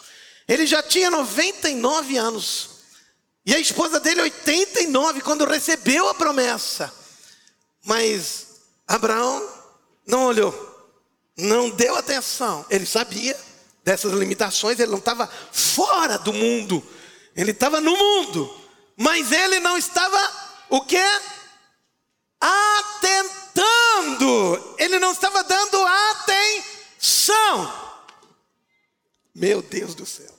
Ele 0.48 0.66
já 0.66 0.82
tinha 0.82 1.10
99 1.10 2.16
anos, 2.16 2.70
e 3.44 3.54
a 3.54 3.58
esposa 3.58 4.00
dele 4.00 4.22
89 4.22 5.20
quando 5.20 5.44
recebeu 5.44 6.08
a 6.08 6.14
promessa, 6.14 6.90
mas 7.84 8.46
Abraão 8.86 9.46
não 10.06 10.24
olhou, 10.24 10.90
não 11.36 11.68
deu 11.68 11.94
atenção. 11.94 12.64
Ele 12.70 12.86
sabia 12.86 13.38
dessas 13.84 14.14
limitações, 14.14 14.80
ele 14.80 14.92
não 14.92 14.98
estava 14.98 15.28
fora 15.52 16.16
do 16.16 16.32
mundo, 16.32 16.82
ele 17.38 17.52
estava 17.52 17.80
no 17.80 17.96
mundo, 17.96 18.52
mas 18.96 19.30
ele 19.30 19.60
não 19.60 19.78
estava 19.78 20.18
o 20.68 20.80
que? 20.80 20.98
Atentando, 22.40 23.54
ele 24.76 24.98
não 24.98 25.12
estava 25.12 25.44
dando 25.44 25.78
atenção. 26.10 27.72
Meu 29.32 29.62
Deus 29.62 29.94
do 29.94 30.04
céu. 30.04 30.34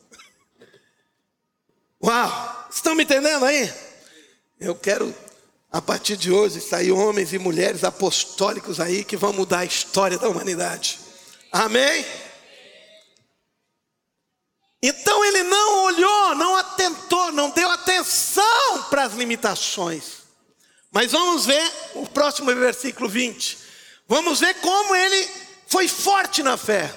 Uau, 2.03 2.67
estão 2.69 2.93
me 2.95 3.03
entendendo 3.03 3.45
aí? 3.45 3.73
Eu 4.59 4.75
quero, 4.75 5.15
a 5.71 5.81
partir 5.81 6.17
de 6.17 6.33
hoje, 6.33 6.59
sair 6.59 6.91
homens 6.91 7.31
e 7.31 7.39
mulheres 7.39 7.85
apostólicos 7.85 8.77
aí 8.81 9.05
que 9.05 9.15
vão 9.15 9.31
mudar 9.31 9.59
a 9.59 9.65
história 9.65 10.17
da 10.17 10.27
humanidade. 10.27 10.99
Amém? 11.49 12.05
Então 14.81 15.25
ele 15.25 15.43
não 15.43 15.83
olhou, 15.85 16.35
não 16.35 16.55
atentou, 16.55 17.31
não 17.33 17.49
deu 17.49 17.69
atenção 17.69 18.83
para 18.89 19.03
as 19.03 19.13
limitações. 19.13 20.19
Mas 20.91 21.11
vamos 21.11 21.45
ver 21.45 21.71
o 21.95 22.07
próximo 22.07 22.53
versículo 22.55 23.09
20. 23.09 23.57
Vamos 24.07 24.39
ver 24.39 24.55
como 24.55 24.95
ele 24.95 25.29
foi 25.67 25.87
forte 25.87 26.41
na 26.41 26.57
fé. 26.57 26.93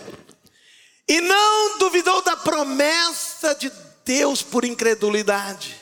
E 1.08 1.20
não 1.20 1.78
duvidou 1.78 2.22
da 2.22 2.36
promessa 2.36 3.54
de 3.54 3.70
Deus 4.04 4.42
por 4.42 4.64
incredulidade, 4.64 5.80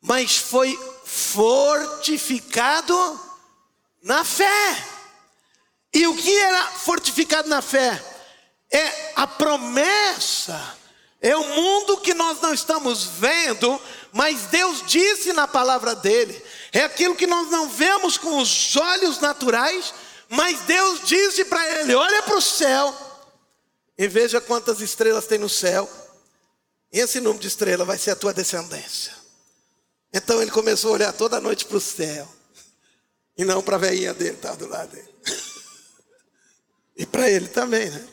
mas 0.00 0.36
foi 0.36 0.76
fortificado 1.04 2.94
na 4.02 4.24
fé. 4.24 4.88
E 5.94 6.06
o 6.06 6.16
que 6.16 6.34
era 6.34 6.66
fortificado 6.68 7.48
na 7.48 7.60
fé? 7.60 8.02
É 8.70 9.12
a 9.14 9.26
promessa 9.26 10.78
é 11.22 11.36
o 11.36 11.44
mundo 11.54 11.98
que 11.98 12.12
nós 12.12 12.40
não 12.40 12.52
estamos 12.52 13.04
vendo, 13.04 13.80
mas 14.12 14.46
Deus 14.46 14.82
disse 14.84 15.32
na 15.32 15.46
palavra 15.46 15.94
dele. 15.94 16.44
É 16.72 16.80
aquilo 16.80 17.14
que 17.14 17.28
nós 17.28 17.48
não 17.48 17.68
vemos 17.68 18.18
com 18.18 18.38
os 18.38 18.76
olhos 18.76 19.20
naturais, 19.20 19.94
mas 20.28 20.62
Deus 20.62 21.02
disse 21.04 21.44
para 21.44 21.80
ele: 21.80 21.94
olha 21.94 22.24
para 22.24 22.36
o 22.36 22.42
céu 22.42 22.92
e 23.96 24.08
veja 24.08 24.40
quantas 24.40 24.80
estrelas 24.80 25.26
tem 25.26 25.38
no 25.38 25.48
céu. 25.48 25.88
E 26.92 26.98
esse 26.98 27.20
número 27.20 27.40
de 27.40 27.48
estrelas 27.48 27.86
vai 27.86 27.98
ser 27.98 28.10
a 28.10 28.16
tua 28.16 28.34
descendência. 28.34 29.14
Então 30.12 30.42
ele 30.42 30.50
começou 30.50 30.90
a 30.90 30.94
olhar 30.94 31.12
toda 31.12 31.40
noite 31.40 31.64
para 31.64 31.76
o 31.76 31.80
céu. 31.80 32.28
E 33.38 33.44
não 33.44 33.62
para 33.62 33.76
a 33.76 33.78
veinha 33.78 34.12
dele, 34.12 34.34
estava 34.34 34.56
do 34.56 34.66
lado 34.66 34.90
dele. 34.90 35.08
E 36.94 37.06
para 37.06 37.28
ele 37.28 37.48
também, 37.48 37.88
né? 37.88 38.06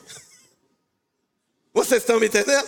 Vocês 1.74 2.01
estão 2.01 2.18
me 2.18 2.28
entendendo? 2.28 2.66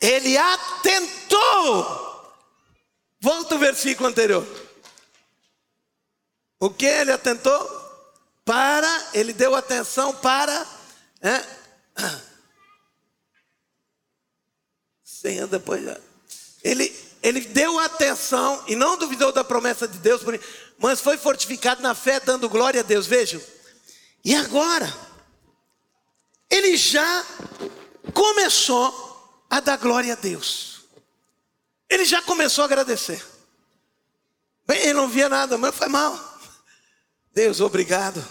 Ele 0.00 0.36
atentou. 0.36 2.08
Volta 3.20 3.56
o 3.56 3.58
versículo 3.58 4.08
anterior. 4.08 4.46
O 6.60 6.70
que 6.70 6.86
ele 6.86 7.12
atentou? 7.12 7.86
Para, 8.44 9.10
ele 9.12 9.32
deu 9.32 9.54
atenção 9.54 10.14
para. 10.14 10.66
É, 11.20 11.44
Senha 15.04 15.46
depois. 15.46 15.84
Ele, 16.62 16.94
ele 17.22 17.40
deu 17.40 17.78
atenção 17.78 18.62
e 18.66 18.76
não 18.76 18.96
duvidou 18.96 19.32
da 19.32 19.42
promessa 19.42 19.86
de 19.86 19.98
Deus, 19.98 20.22
mas 20.78 21.00
foi 21.00 21.18
fortificado 21.18 21.82
na 21.82 21.94
fé, 21.94 22.20
dando 22.20 22.48
glória 22.48 22.80
a 22.80 22.84
Deus. 22.84 23.06
Vejam. 23.06 23.40
E 24.24 24.34
agora? 24.34 24.92
Ele 26.50 26.76
já 26.76 27.24
começou 28.14 29.07
a 29.48 29.60
dar 29.60 29.76
glória 29.78 30.12
a 30.12 30.16
Deus. 30.16 30.82
Ele 31.88 32.04
já 32.04 32.20
começou 32.20 32.62
a 32.62 32.66
agradecer. 32.66 33.24
Bem, 34.66 34.80
ele 34.82 34.94
não 34.94 35.08
via 35.08 35.28
nada, 35.28 35.56
mas 35.56 35.74
foi 35.74 35.88
mal. 35.88 36.38
Deus, 37.32 37.60
obrigado. 37.60 38.22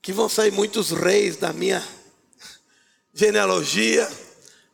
Que 0.00 0.12
vão 0.12 0.28
sair 0.28 0.52
muitos 0.52 0.90
reis 0.90 1.36
da 1.36 1.52
minha 1.52 1.82
genealogia, 3.12 4.10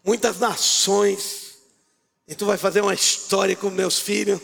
muitas 0.05 0.38
nações. 0.38 1.57
E 2.26 2.34
tu 2.34 2.44
vai 2.44 2.59
fazer 2.59 2.82
uma 2.82 2.94
história 2.94 3.57
com 3.57 3.70
meus 3.70 3.99
filhos. 3.99 4.40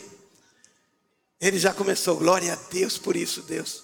Ele 1.39 1.59
já 1.59 1.75
começou, 1.75 2.17
glória 2.17 2.55
a 2.55 2.57
Deus 2.71 2.97
por 2.97 3.17
isso, 3.17 3.43
Deus. 3.43 3.83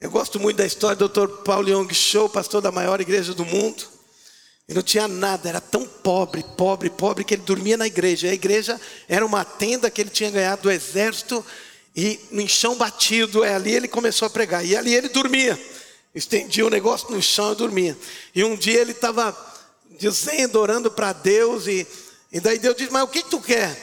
Eu 0.00 0.10
gosto 0.10 0.38
muito 0.38 0.56
da 0.56 0.64
história 0.64 0.96
do 0.96 1.08
Dr. 1.08 1.42
Paulo 1.42 1.68
Young 1.68 1.92
Show, 1.92 2.28
pastor 2.28 2.62
da 2.62 2.70
maior 2.70 3.00
igreja 3.00 3.34
do 3.34 3.44
mundo. 3.44 3.99
Ele 4.70 4.76
não 4.76 4.84
tinha 4.84 5.08
nada, 5.08 5.48
era 5.48 5.60
tão 5.60 5.84
pobre, 5.84 6.44
pobre, 6.56 6.88
pobre, 6.88 7.24
que 7.24 7.34
ele 7.34 7.42
dormia 7.42 7.76
na 7.76 7.88
igreja. 7.88 8.28
A 8.28 8.32
igreja 8.32 8.80
era 9.08 9.26
uma 9.26 9.44
tenda 9.44 9.90
que 9.90 10.00
ele 10.00 10.10
tinha 10.10 10.30
ganhado 10.30 10.62
do 10.62 10.70
exército, 10.70 11.44
e 11.96 12.20
no 12.30 12.48
chão 12.48 12.76
batido, 12.76 13.42
é 13.42 13.52
ali 13.52 13.74
ele 13.74 13.88
começou 13.88 14.26
a 14.26 14.30
pregar. 14.30 14.64
E 14.64 14.76
ali 14.76 14.94
ele 14.94 15.08
dormia, 15.08 15.60
estendia 16.14 16.64
o 16.64 16.70
negócio 16.70 17.10
no 17.10 17.20
chão 17.20 17.50
e 17.50 17.56
dormia. 17.56 17.98
E 18.32 18.44
um 18.44 18.54
dia 18.54 18.80
ele 18.80 18.92
estava 18.92 19.36
dizendo, 19.98 20.60
orando 20.60 20.88
para 20.88 21.12
Deus, 21.14 21.66
e, 21.66 21.84
e 22.30 22.38
daí 22.38 22.60
Deus 22.60 22.76
diz: 22.76 22.90
Mas 22.90 23.02
o 23.02 23.08
que, 23.08 23.24
que 23.24 23.28
tu 23.30 23.40
quer? 23.40 23.76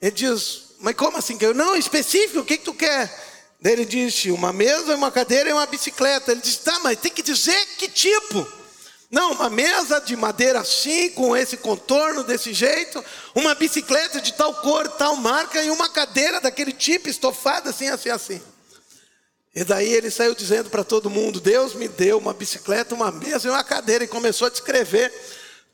Ele 0.00 0.12
diz: 0.12 0.68
Mas 0.80 0.94
como 0.94 1.18
assim? 1.18 1.36
Não, 1.54 1.76
específico, 1.76 2.40
o 2.40 2.44
que, 2.46 2.56
que 2.56 2.64
tu 2.64 2.72
quer? 2.72 3.14
Daí 3.60 3.74
ele 3.74 3.84
disse: 3.84 4.30
Uma 4.30 4.54
mesa, 4.54 4.96
uma 4.96 5.10
cadeira 5.10 5.50
e 5.50 5.52
uma 5.52 5.66
bicicleta. 5.66 6.32
Ele 6.32 6.40
disse: 6.40 6.60
Tá, 6.60 6.80
mas 6.82 6.98
tem 6.98 7.12
que 7.12 7.22
dizer 7.22 7.62
que 7.76 7.88
tipo. 7.88 8.59
Não, 9.10 9.32
uma 9.32 9.50
mesa 9.50 9.98
de 10.00 10.14
madeira 10.14 10.60
assim, 10.60 11.10
com 11.10 11.36
esse 11.36 11.56
contorno 11.56 12.22
desse 12.22 12.54
jeito, 12.54 13.04
uma 13.34 13.56
bicicleta 13.56 14.20
de 14.20 14.32
tal 14.34 14.54
cor, 14.54 14.86
tal 14.86 15.16
marca 15.16 15.60
e 15.60 15.68
uma 15.68 15.88
cadeira 15.88 16.40
daquele 16.40 16.72
tipo, 16.72 17.08
estofada 17.08 17.70
assim, 17.70 17.88
assim, 17.88 18.08
assim. 18.08 18.40
E 19.52 19.64
daí 19.64 19.92
ele 19.92 20.12
saiu 20.12 20.32
dizendo 20.32 20.70
para 20.70 20.84
todo 20.84 21.10
mundo: 21.10 21.40
Deus 21.40 21.74
me 21.74 21.88
deu 21.88 22.18
uma 22.18 22.32
bicicleta, 22.32 22.94
uma 22.94 23.10
mesa 23.10 23.48
e 23.48 23.50
uma 23.50 23.64
cadeira, 23.64 24.04
e 24.04 24.08
começou 24.08 24.46
a 24.46 24.50
descrever 24.50 25.12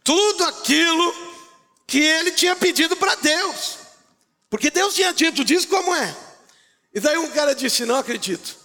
tudo 0.02 0.44
aquilo 0.44 1.14
que 1.86 2.00
ele 2.00 2.32
tinha 2.32 2.56
pedido 2.56 2.96
para 2.96 3.16
Deus, 3.16 3.76
porque 4.48 4.70
Deus 4.70 4.94
tinha 4.94 5.12
dito: 5.12 5.44
diz 5.44 5.66
como 5.66 5.94
é. 5.94 6.16
E 6.94 7.00
daí 7.00 7.18
um 7.18 7.30
cara 7.30 7.54
disse: 7.54 7.84
Não 7.84 7.96
acredito, 7.96 8.56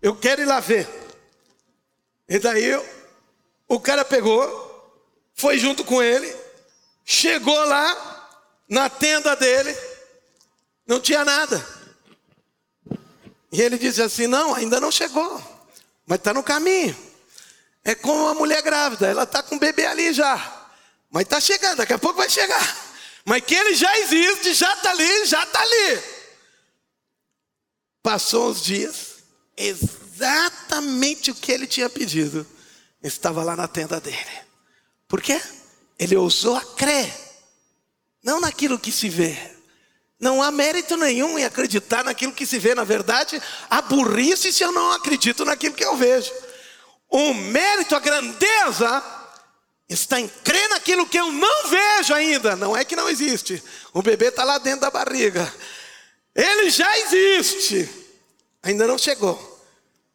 eu 0.00 0.14
quero 0.14 0.42
ir 0.42 0.46
lá 0.46 0.60
ver. 0.60 0.88
E 2.28 2.38
daí 2.38 2.64
eu 2.64 3.01
o 3.74 3.80
cara 3.80 4.04
pegou, 4.04 5.00
foi 5.32 5.58
junto 5.58 5.82
com 5.82 6.02
ele, 6.02 6.36
chegou 7.06 7.58
lá 7.64 8.28
na 8.68 8.90
tenda 8.90 9.34
dele, 9.34 9.74
não 10.86 11.00
tinha 11.00 11.24
nada. 11.24 11.66
E 13.50 13.62
ele 13.62 13.78
disse 13.78 14.02
assim: 14.02 14.26
Não, 14.26 14.54
ainda 14.54 14.78
não 14.78 14.92
chegou, 14.92 15.42
mas 16.06 16.18
está 16.18 16.34
no 16.34 16.42
caminho. 16.42 16.94
É 17.82 17.94
como 17.94 18.24
uma 18.24 18.34
mulher 18.34 18.60
grávida, 18.60 19.06
ela 19.06 19.22
está 19.22 19.42
com 19.42 19.56
o 19.56 19.58
bebê 19.58 19.86
ali 19.86 20.12
já, 20.12 20.68
mas 21.10 21.22
está 21.22 21.40
chegando, 21.40 21.78
daqui 21.78 21.94
a 21.94 21.98
pouco 21.98 22.18
vai 22.18 22.28
chegar. 22.28 22.92
Mas 23.24 23.42
que 23.42 23.54
ele 23.54 23.74
já 23.74 23.98
existe, 24.00 24.52
já 24.52 24.70
está 24.74 24.90
ali, 24.90 25.24
já 25.24 25.42
está 25.44 25.60
ali. 25.62 26.02
Passou 28.02 28.50
os 28.50 28.62
dias, 28.62 29.22
exatamente 29.56 31.30
o 31.30 31.34
que 31.34 31.52
ele 31.52 31.66
tinha 31.66 31.88
pedido 31.88 32.46
estava 33.02 33.42
lá 33.42 33.56
na 33.56 33.68
tenda 33.68 34.00
dele. 34.00 34.16
Por 35.08 35.20
quê? 35.20 35.40
Ele 35.98 36.16
ousou 36.16 36.56
a 36.56 36.64
crer, 36.64 37.12
não 38.22 38.40
naquilo 38.40 38.78
que 38.78 38.90
se 38.90 39.08
vê. 39.08 39.36
Não 40.18 40.40
há 40.40 40.52
mérito 40.52 40.96
nenhum 40.96 41.36
em 41.36 41.44
acreditar 41.44 42.04
naquilo 42.04 42.32
que 42.32 42.46
se 42.46 42.58
vê, 42.58 42.74
na 42.74 42.84
verdade, 42.84 43.42
há 43.68 43.82
burrice 43.82 44.52
se 44.52 44.62
eu 44.62 44.70
não 44.70 44.92
acredito 44.92 45.44
naquilo 45.44 45.74
que 45.74 45.84
eu 45.84 45.96
vejo. 45.96 46.32
O 47.10 47.34
mérito, 47.34 47.96
a 47.96 47.98
grandeza, 47.98 49.02
está 49.88 50.20
em 50.20 50.28
crer 50.28 50.68
naquilo 50.70 51.06
que 51.06 51.18
eu 51.18 51.30
não 51.30 51.68
vejo 51.68 52.14
ainda. 52.14 52.56
Não 52.56 52.76
é 52.76 52.84
que 52.84 52.96
não 52.96 53.08
existe. 53.08 53.62
O 53.92 54.00
bebê 54.00 54.28
está 54.28 54.44
lá 54.44 54.58
dentro 54.58 54.82
da 54.82 54.90
barriga. 54.90 55.52
Ele 56.34 56.70
já 56.70 56.98
existe. 56.98 57.88
Ainda 58.62 58.86
não 58.86 58.96
chegou. 58.96 59.51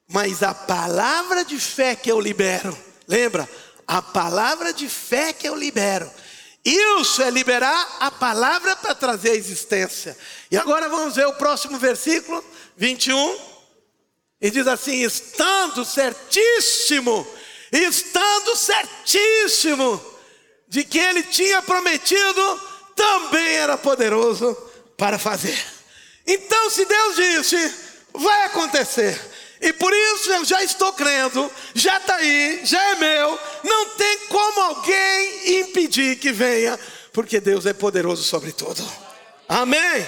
Mas 0.08 0.41
a 0.41 0.53
palavra 0.53 1.43
de 1.43 1.60
fé 1.60 1.95
que 1.95 2.10
eu 2.10 2.20
libero, 2.20 2.78
lembra? 3.08 3.47
A 3.86 4.01
palavra 4.01 4.74
de 4.74 4.88
fé 4.88 5.34
que 5.34 5.47
eu 5.47 5.55
libero. 5.55 6.10
Isso 6.64 7.22
é 7.22 7.30
liberar 7.30 7.97
a 7.99 8.12
palavra 8.12 8.76
para 8.76 8.93
trazer 8.93 9.32
a 9.32 9.36
existência. 9.36 10.18
E 10.51 10.58
agora 10.58 10.89
vamos 10.89 11.16
ver 11.16 11.26
o 11.28 11.34
próximo 11.34 11.78
versículo, 11.78 12.43
21. 12.76 13.38
E 14.41 14.49
diz 14.51 14.68
assim: 14.68 15.01
estando 15.03 15.86
certíssimo, 15.86 17.26
estando 17.72 18.55
certíssimo 18.55 20.01
de 20.68 20.84
que 20.84 20.99
ele 20.99 21.24
tinha 21.24 21.62
prometido, 21.62 22.62
também 22.95 23.55
era 23.55 23.78
poderoso 23.78 24.53
para 24.97 25.18
fazer. 25.18 25.58
Então, 26.26 26.70
se 26.70 26.84
Deus 26.84 27.16
disse, 27.16 27.76
vai 28.14 28.45
acontecer. 28.45 29.18
E 29.60 29.74
por 29.74 29.91
isso 29.91 30.32
eu 30.32 30.45
já 30.45 30.64
estou 30.64 30.93
crendo, 30.93 31.51
já 31.74 31.97
está 31.97 32.16
aí, 32.16 32.62
já 32.64 32.82
é 32.91 32.95
meu. 32.95 33.39
Não 33.64 33.89
tem 33.89 34.28
como 34.28 34.62
alguém 34.62 35.60
impedir 35.62 36.20
que 36.20 36.32
venha, 36.32 36.80
porque 37.12 37.39
Deus 37.39 37.66
é 37.66 37.74
poderoso 37.74 38.24
sobre 38.24 38.51
tudo. 38.51 38.84
Amém? 39.49 40.08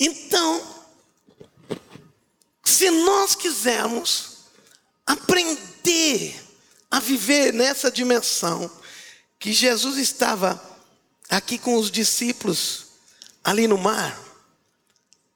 Então, 0.00 0.76
se 2.64 2.90
nós 2.90 3.34
quisermos 3.34 4.38
aprender 5.06 6.34
a 6.90 7.00
viver 7.00 7.52
nessa 7.52 7.90
dimensão 7.90 8.70
que 9.38 9.52
Jesus 9.52 9.98
estava 9.98 10.62
aqui 11.28 11.58
com 11.58 11.76
os 11.76 11.90
discípulos 11.90 12.86
ali 13.44 13.66
no 13.66 13.76
mar, 13.76 14.18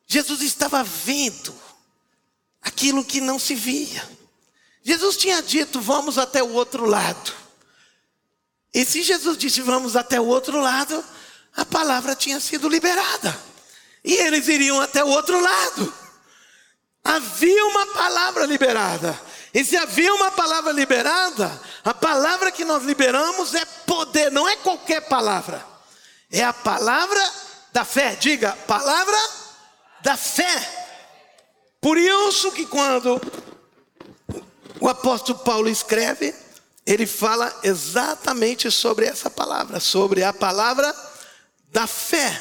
Jesus 0.06 0.40
estava 0.42 0.82
vendo 0.82 1.61
aquilo 2.62 3.04
que 3.04 3.20
não 3.20 3.38
se 3.38 3.54
via. 3.54 4.08
Jesus 4.82 5.16
tinha 5.16 5.42
dito: 5.42 5.80
vamos 5.80 6.18
até 6.18 6.42
o 6.42 6.52
outro 6.52 6.86
lado. 6.86 7.32
E 8.72 8.84
se 8.84 9.02
Jesus 9.02 9.36
disse: 9.36 9.60
vamos 9.60 9.96
até 9.96 10.20
o 10.20 10.26
outro 10.26 10.60
lado, 10.60 11.04
a 11.56 11.64
palavra 11.64 12.14
tinha 12.14 12.40
sido 12.40 12.68
liberada. 12.68 13.36
E 14.04 14.14
eles 14.14 14.48
iriam 14.48 14.80
até 14.80 15.04
o 15.04 15.08
outro 15.08 15.38
lado. 15.40 15.94
Havia 17.04 17.66
uma 17.66 17.86
palavra 17.88 18.46
liberada. 18.46 19.20
E 19.54 19.64
se 19.64 19.76
havia 19.76 20.14
uma 20.14 20.30
palavra 20.30 20.72
liberada, 20.72 21.60
a 21.84 21.92
palavra 21.92 22.50
que 22.50 22.64
nós 22.64 22.84
liberamos 22.84 23.54
é 23.54 23.64
poder, 23.64 24.30
não 24.32 24.48
é 24.48 24.56
qualquer 24.56 25.02
palavra. 25.02 25.64
É 26.30 26.42
a 26.42 26.52
palavra 26.52 27.22
da 27.72 27.84
fé. 27.84 28.16
Diga, 28.16 28.56
palavra 28.66 29.18
da 30.00 30.16
fé. 30.16 30.81
Por 31.82 31.98
isso 31.98 32.52
que 32.52 32.64
quando 32.64 33.20
o 34.80 34.88
apóstolo 34.88 35.40
Paulo 35.40 35.68
escreve, 35.68 36.32
ele 36.86 37.06
fala 37.06 37.52
exatamente 37.64 38.70
sobre 38.70 39.04
essa 39.04 39.28
palavra, 39.28 39.80
sobre 39.80 40.22
a 40.22 40.32
palavra 40.32 40.94
da 41.72 41.88
fé. 41.88 42.40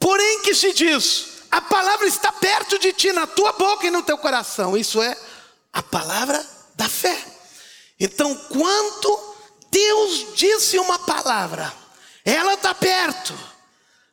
Porém 0.00 0.42
que 0.42 0.52
se 0.52 0.72
diz, 0.72 1.44
a 1.48 1.60
palavra 1.60 2.08
está 2.08 2.32
perto 2.32 2.76
de 2.76 2.92
ti, 2.92 3.12
na 3.12 3.24
tua 3.24 3.52
boca 3.52 3.86
e 3.86 3.90
no 3.90 4.02
teu 4.02 4.18
coração. 4.18 4.76
Isso 4.76 5.00
é 5.00 5.16
a 5.72 5.80
palavra 5.80 6.44
da 6.74 6.88
fé. 6.88 7.16
Então, 8.00 8.34
quando 8.34 9.34
Deus 9.70 10.34
disse 10.34 10.76
uma 10.80 10.98
palavra, 10.98 11.72
ela 12.24 12.54
está 12.54 12.74
perto. 12.74 13.32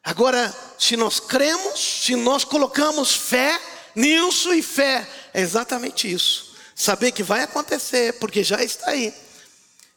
Agora, 0.03 0.55
se 0.77 0.95
nós 0.95 1.19
cremos, 1.19 2.03
se 2.03 2.15
nós 2.15 2.43
colocamos 2.43 3.15
fé, 3.15 3.59
nisso 3.99 4.53
e 4.53 4.61
fé. 4.61 5.07
É 5.33 5.41
exatamente 5.41 6.11
isso. 6.11 6.55
Saber 6.73 7.11
que 7.11 7.21
vai 7.21 7.43
acontecer, 7.43 8.13
porque 8.13 8.43
já 8.43 8.63
está 8.63 8.91
aí. 8.91 9.13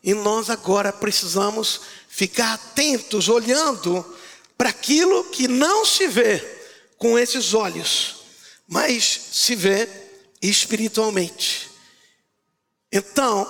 E 0.03 0.13
nós 0.15 0.51
agora 0.51 0.93
precisamos 0.93 1.81
ficar 2.09 2.55
atentos, 2.55 3.29
olhando 3.29 4.05
para 4.59 4.71
aquilo 4.71 5.25
que 5.31 5.47
não 5.47 5.85
se 5.85 6.09
vê 6.09 6.41
com 6.99 7.19
esses 7.19 7.55
olhos, 7.55 8.17
mas 8.67 9.05
se 9.33 9.55
vê 9.55 9.89
espiritualmente. 10.41 11.71
Então, 12.91 13.49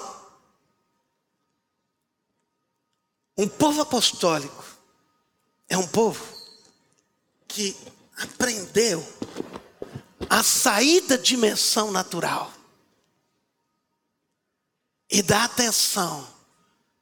um 3.36 3.48
povo 3.48 3.80
apostólico 3.80 4.64
é 5.68 5.76
um 5.76 5.86
povo 5.86 6.22
que 7.48 7.74
aprendeu 8.16 9.06
a 10.32 10.42
sair 10.42 11.02
da 11.02 11.18
dimensão 11.18 11.90
natural 11.90 12.50
e 15.10 15.20
dar 15.20 15.44
atenção 15.44 16.26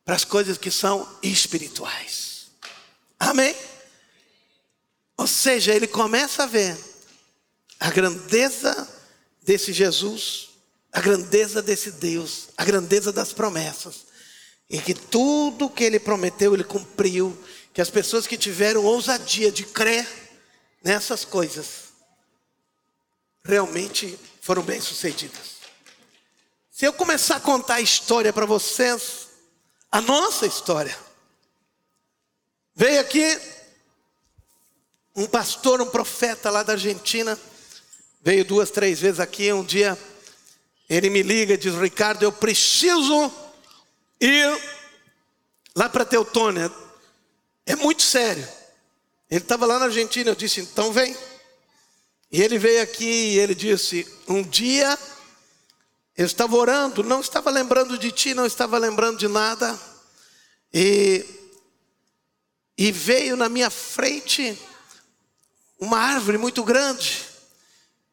para 0.04 0.16
as 0.16 0.24
coisas 0.24 0.58
que 0.58 0.68
são 0.68 1.08
espirituais. 1.22 2.48
Amém? 3.20 3.54
Ou 5.16 5.28
seja, 5.28 5.72
ele 5.72 5.86
começa 5.86 6.42
a 6.42 6.46
ver 6.46 6.76
a 7.78 7.88
grandeza 7.88 8.88
desse 9.44 9.72
Jesus, 9.72 10.48
a 10.92 11.00
grandeza 11.00 11.62
desse 11.62 11.92
Deus, 11.92 12.48
a 12.56 12.64
grandeza 12.64 13.12
das 13.12 13.32
promessas, 13.32 14.06
e 14.68 14.80
que 14.80 14.92
tudo 14.92 15.70
que 15.70 15.84
ele 15.84 16.00
prometeu, 16.00 16.52
ele 16.52 16.64
cumpriu, 16.64 17.40
que 17.72 17.80
as 17.80 17.90
pessoas 17.90 18.26
que 18.26 18.36
tiveram 18.36 18.84
ousadia 18.84 19.52
de 19.52 19.62
crer 19.62 20.04
nessas 20.82 21.24
coisas, 21.24 21.89
realmente 23.44 24.18
foram 24.40 24.62
bem-sucedidas. 24.62 25.60
Se 26.70 26.86
eu 26.86 26.92
começar 26.92 27.36
a 27.36 27.40
contar 27.40 27.74
a 27.74 27.80
história 27.80 28.32
para 28.32 28.46
vocês, 28.46 29.28
a 29.92 30.00
nossa 30.00 30.46
história, 30.46 30.96
veio 32.74 33.00
aqui 33.00 33.38
um 35.14 35.26
pastor, 35.26 35.80
um 35.80 35.90
profeta 35.90 36.50
lá 36.50 36.62
da 36.62 36.72
Argentina, 36.72 37.38
veio 38.22 38.44
duas, 38.44 38.70
três 38.70 39.00
vezes 39.00 39.20
aqui. 39.20 39.52
Um 39.52 39.64
dia 39.64 39.98
ele 40.88 41.10
me 41.10 41.22
liga 41.22 41.54
e 41.54 41.58
diz: 41.58 41.74
Ricardo, 41.74 42.22
eu 42.22 42.32
preciso 42.32 43.30
ir 44.20 44.60
lá 45.74 45.88
para 45.88 46.04
Teutônia. 46.04 46.70
É 47.66 47.76
muito 47.76 48.02
sério. 48.02 48.46
Ele 49.30 49.40
estava 49.40 49.66
lá 49.66 49.78
na 49.78 49.86
Argentina. 49.86 50.30
Eu 50.30 50.34
disse: 50.34 50.60
então 50.60 50.92
vem. 50.92 51.16
E 52.30 52.40
ele 52.40 52.58
veio 52.58 52.82
aqui 52.82 53.04
e 53.04 53.38
ele 53.38 53.54
disse: 53.54 54.06
Um 54.28 54.42
dia 54.42 54.96
eu 56.16 56.26
estava 56.26 56.54
orando, 56.54 57.02
não 57.02 57.20
estava 57.20 57.50
lembrando 57.50 57.98
de 57.98 58.12
ti, 58.12 58.34
não 58.34 58.46
estava 58.46 58.78
lembrando 58.78 59.18
de 59.18 59.26
nada, 59.26 59.78
e, 60.72 61.24
e 62.78 62.92
veio 62.92 63.36
na 63.36 63.48
minha 63.48 63.70
frente 63.70 64.56
uma 65.78 65.98
árvore 65.98 66.38
muito 66.38 66.62
grande. 66.62 67.26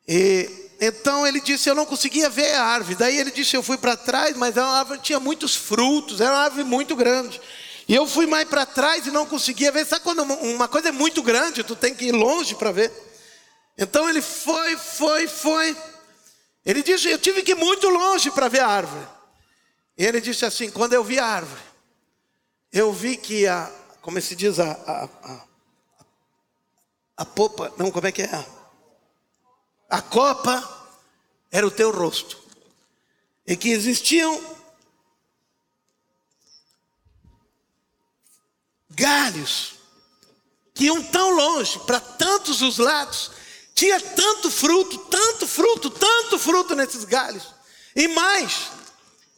E 0.07 0.49
então 0.79 1.25
ele 1.27 1.39
disse: 1.39 1.69
Eu 1.69 1.75
não 1.75 1.85
conseguia 1.85 2.29
ver 2.29 2.53
a 2.53 2.63
árvore. 2.63 2.95
Daí 2.95 3.17
ele 3.17 3.29
disse: 3.29 3.55
Eu 3.55 3.61
fui 3.61 3.77
para 3.77 3.95
trás, 3.95 4.35
mas 4.35 4.57
a 4.57 4.65
árvore 4.65 4.99
tinha 4.99 5.19
muitos 5.19 5.55
frutos, 5.55 6.21
era 6.21 6.31
uma 6.31 6.43
árvore 6.43 6.63
muito 6.63 6.95
grande. 6.95 7.39
E 7.87 7.93
eu 7.93 8.07
fui 8.07 8.25
mais 8.25 8.47
para 8.47 8.65
trás 8.65 9.05
e 9.05 9.11
não 9.11 9.25
conseguia 9.25 9.71
ver. 9.71 9.85
Sabe 9.85 10.03
quando 10.03 10.23
uma 10.23 10.67
coisa 10.67 10.89
é 10.89 10.91
muito 10.91 11.21
grande, 11.21 11.63
tu 11.63 11.75
tem 11.75 11.93
que 11.93 12.05
ir 12.05 12.11
longe 12.11 12.55
para 12.55 12.71
ver? 12.71 13.06
Então 13.77 14.09
ele 14.09 14.21
foi, 14.21 14.75
foi, 14.75 15.27
foi. 15.27 15.77
Ele 16.65 16.81
disse: 16.81 17.09
Eu 17.09 17.19
tive 17.19 17.43
que 17.43 17.51
ir 17.51 17.55
muito 17.55 17.87
longe 17.87 18.31
para 18.31 18.47
ver 18.47 18.61
a 18.61 18.67
árvore. 18.67 19.07
E 19.97 20.05
ele 20.05 20.19
disse 20.19 20.45
assim: 20.45 20.71
Quando 20.71 20.93
eu 20.93 21.03
vi 21.03 21.19
a 21.19 21.25
árvore, 21.25 21.61
eu 22.71 22.91
vi 22.91 23.15
que 23.17 23.45
a, 23.47 23.71
como 24.01 24.19
se 24.21 24.35
diz, 24.35 24.59
a, 24.59 24.71
a, 24.71 25.03
a, 25.05 25.45
a 27.17 27.25
popa, 27.25 27.73
não, 27.77 27.91
como 27.91 28.07
é 28.07 28.11
que 28.11 28.23
é? 28.23 28.45
A 29.89 30.01
copa 30.01 30.89
era 31.51 31.65
o 31.65 31.71
teu 31.71 31.91
rosto. 31.91 32.41
E 33.45 33.55
que 33.55 33.69
existiam 33.69 34.57
galhos 38.89 39.75
que 40.73 40.85
iam 40.85 41.01
tão 41.01 41.31
longe, 41.31 41.79
para 41.79 41.99
tantos 41.99 42.61
os 42.61 42.77
lados, 42.77 43.31
tinha 43.77 44.01
tanto 44.01 44.49
fruto, 44.49 44.97
tanto 44.97 45.45
fruto, 45.45 45.91
tanto 45.91 46.39
fruto 46.39 46.73
nesses 46.73 47.05
galhos. 47.05 47.53
E 47.95 48.07
mais, 48.07 48.69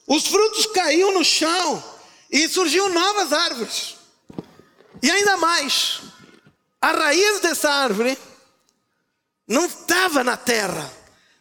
os 0.08 0.28
frutos 0.28 0.66
caíam 0.68 1.14
no 1.14 1.26
chão 1.26 1.84
e 2.32 2.48
surgiam 2.48 2.88
novas 2.88 3.34
árvores. 3.34 3.98
E 5.04 5.12
ainda 5.12 5.36
mais, 5.36 6.00
a 6.82 6.92
raiz 6.92 7.42
dessa 7.42 7.70
árvore 7.70 8.18
não 9.46 9.66
estava 9.66 10.24
na 10.24 10.38
terra, 10.38 10.90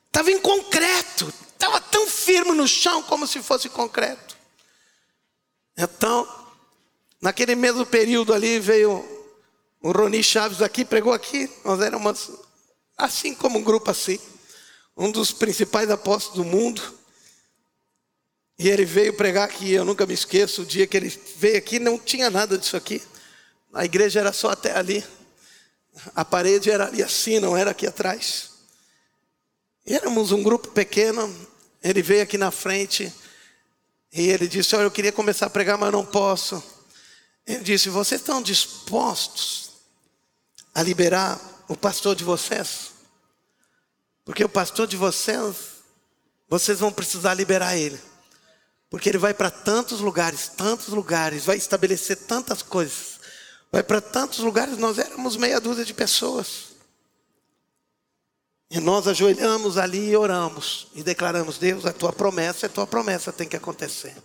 estava 0.08 0.32
em 0.32 0.40
concreto, 0.40 1.32
estava 1.52 1.80
tão 1.80 2.04
firme 2.04 2.50
no 2.50 2.66
chão 2.66 3.00
como 3.04 3.28
se 3.28 3.40
fosse 3.40 3.68
concreto. 3.68 4.36
Então, 5.76 6.28
naquele 7.20 7.54
mesmo 7.54 7.86
período 7.86 8.34
ali 8.34 8.58
veio 8.58 9.06
o 9.80 9.92
Roni 9.92 10.20
Chaves 10.20 10.60
aqui, 10.60 10.84
pregou 10.84 11.12
aqui, 11.12 11.48
nós 11.64 11.80
éramos 11.80 12.47
assim 12.98 13.32
como 13.32 13.60
um 13.60 13.62
grupo 13.62 13.90
assim, 13.90 14.18
um 14.96 15.10
dos 15.12 15.30
principais 15.30 15.88
apóstolos 15.88 16.36
do 16.36 16.44
mundo. 16.44 16.82
E 18.58 18.68
ele 18.68 18.84
veio 18.84 19.14
pregar 19.14 19.44
aqui, 19.44 19.72
eu 19.72 19.84
nunca 19.84 20.04
me 20.04 20.12
esqueço, 20.12 20.62
o 20.62 20.66
dia 20.66 20.86
que 20.86 20.96
ele 20.96 21.08
veio 21.36 21.56
aqui 21.56 21.78
não 21.78 21.96
tinha 21.96 22.28
nada 22.28 22.58
disso 22.58 22.76
aqui. 22.76 23.00
A 23.72 23.84
igreja 23.84 24.18
era 24.18 24.32
só 24.32 24.50
até 24.50 24.76
ali. 24.76 25.04
A 26.14 26.24
parede 26.24 26.68
era 26.68 26.86
ali 26.86 27.00
assim, 27.00 27.38
não 27.38 27.56
era 27.56 27.70
aqui 27.70 27.86
atrás. 27.86 28.50
E 29.86 29.94
éramos 29.94 30.32
um 30.32 30.42
grupo 30.42 30.68
pequeno. 30.68 31.32
Ele 31.80 32.02
veio 32.02 32.22
aqui 32.24 32.36
na 32.36 32.50
frente 32.50 33.12
e 34.12 34.28
ele 34.28 34.48
disse: 34.48 34.74
Olha, 34.74 34.84
eu 34.84 34.90
queria 34.90 35.12
começar 35.12 35.46
a 35.46 35.50
pregar, 35.50 35.78
mas 35.78 35.92
não 35.92 36.04
posso. 36.04 36.62
Ele 37.46 37.62
disse: 37.62 37.88
Vocês 37.88 38.20
estão 38.20 38.42
dispostos 38.42 39.70
a 40.74 40.82
liberar 40.82 41.40
o 41.68 41.76
pastor 41.76 42.16
de 42.16 42.24
vocês? 42.24 42.92
Porque 44.24 44.42
o 44.42 44.48
pastor 44.48 44.86
de 44.86 44.96
vocês 44.96 45.78
vocês 46.48 46.80
vão 46.80 46.90
precisar 46.90 47.34
liberar 47.34 47.76
ele. 47.76 48.00
Porque 48.88 49.08
ele 49.08 49.18
vai 49.18 49.34
para 49.34 49.50
tantos 49.50 50.00
lugares, 50.00 50.48
tantos 50.48 50.88
lugares, 50.88 51.44
vai 51.44 51.56
estabelecer 51.56 52.16
tantas 52.16 52.62
coisas. 52.62 53.18
Vai 53.70 53.82
para 53.82 54.00
tantos 54.00 54.38
lugares, 54.38 54.78
nós 54.78 54.98
éramos 54.98 55.36
meia 55.36 55.60
dúzia 55.60 55.84
de 55.84 55.92
pessoas. 55.92 56.68
E 58.70 58.80
nós 58.80 59.06
ajoelhamos 59.06 59.76
ali 59.76 60.10
e 60.10 60.16
oramos 60.16 60.88
e 60.94 61.02
declaramos: 61.02 61.58
Deus, 61.58 61.84
a 61.84 61.92
tua 61.92 62.12
promessa, 62.12 62.66
a 62.66 62.70
tua 62.70 62.86
promessa 62.86 63.30
tem 63.30 63.46
que 63.46 63.56
acontecer. 63.56 64.16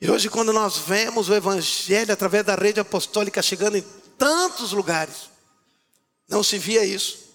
E 0.00 0.10
hoje, 0.10 0.28
quando 0.28 0.52
nós 0.52 0.78
vemos 0.78 1.28
o 1.28 1.34
Evangelho 1.34 2.12
através 2.12 2.44
da 2.44 2.54
rede 2.54 2.80
apostólica 2.80 3.42
chegando 3.42 3.76
em 3.76 3.84
tantos 4.16 4.72
lugares, 4.72 5.30
não 6.28 6.42
se 6.42 6.58
via 6.58 6.84
isso. 6.84 7.28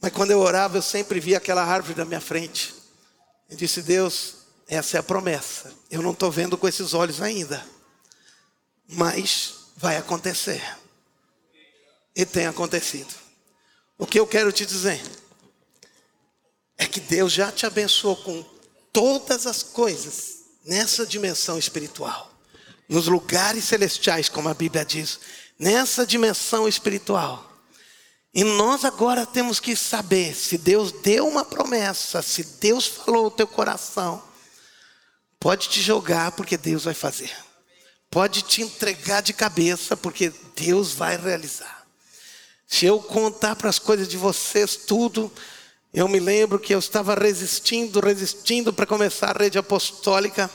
Mas 0.00 0.12
quando 0.12 0.30
eu 0.30 0.38
orava, 0.38 0.78
eu 0.78 0.82
sempre 0.82 1.20
via 1.20 1.38
aquela 1.38 1.64
árvore 1.64 1.98
na 1.98 2.04
minha 2.04 2.20
frente. 2.20 2.74
Eu 3.50 3.56
disse: 3.56 3.82
Deus, 3.82 4.34
essa 4.66 4.96
é 4.96 5.00
a 5.00 5.02
promessa. 5.02 5.72
Eu 5.90 6.02
não 6.02 6.12
estou 6.12 6.30
vendo 6.30 6.56
com 6.56 6.68
esses 6.68 6.94
olhos 6.94 7.20
ainda, 7.20 7.64
mas 8.86 9.54
vai 9.76 9.96
acontecer. 9.96 10.62
E 12.14 12.24
tem 12.24 12.46
acontecido. 12.46 13.14
O 13.96 14.06
que 14.06 14.18
eu 14.18 14.26
quero 14.26 14.52
te 14.52 14.64
dizer 14.64 15.00
é 16.76 16.86
que 16.86 17.00
Deus 17.00 17.32
já 17.32 17.50
te 17.50 17.66
abençoou 17.66 18.16
com 18.16 18.44
todas 18.92 19.46
as 19.46 19.62
coisas 19.62 20.38
nessa 20.64 21.06
dimensão 21.06 21.58
espiritual, 21.58 22.32
nos 22.88 23.06
lugares 23.08 23.64
celestiais, 23.64 24.28
como 24.28 24.48
a 24.48 24.54
Bíblia 24.54 24.84
diz, 24.84 25.18
nessa 25.58 26.06
dimensão 26.06 26.68
espiritual. 26.68 27.47
E 28.34 28.44
nós 28.44 28.84
agora 28.84 29.24
temos 29.24 29.58
que 29.58 29.74
saber 29.74 30.34
se 30.34 30.58
Deus 30.58 30.92
deu 30.92 31.26
uma 31.26 31.44
promessa, 31.44 32.22
se 32.22 32.44
Deus 32.60 32.86
falou 32.86 33.26
o 33.26 33.30
teu 33.30 33.46
coração, 33.46 34.22
Pode 35.40 35.68
te 35.68 35.80
jogar, 35.80 36.32
porque 36.32 36.56
Deus 36.56 36.84
vai 36.84 36.94
fazer. 36.94 37.30
Pode 38.10 38.42
te 38.42 38.62
entregar 38.62 39.20
de 39.20 39.32
cabeça, 39.32 39.96
porque 39.96 40.32
Deus 40.56 40.92
vai 40.92 41.16
realizar. 41.16 41.86
Se 42.66 42.84
eu 42.84 43.00
contar 43.00 43.54
para 43.54 43.70
as 43.70 43.78
coisas 43.78 44.08
de 44.08 44.16
vocês 44.16 44.74
tudo, 44.76 45.32
eu 45.94 46.08
me 46.08 46.18
lembro 46.18 46.58
que 46.58 46.74
eu 46.74 46.78
estava 46.78 47.14
resistindo, 47.14 48.00
resistindo 48.00 48.72
para 48.72 48.86
começar 48.86 49.36
a 49.36 49.42
rede 49.44 49.58
apostólica. 49.58 50.50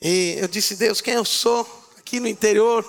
E 0.00 0.36
eu 0.38 0.46
disse, 0.46 0.76
Deus, 0.76 1.00
quem 1.00 1.14
eu 1.14 1.24
sou 1.24 1.66
aqui 1.96 2.20
no 2.20 2.28
interior? 2.28 2.84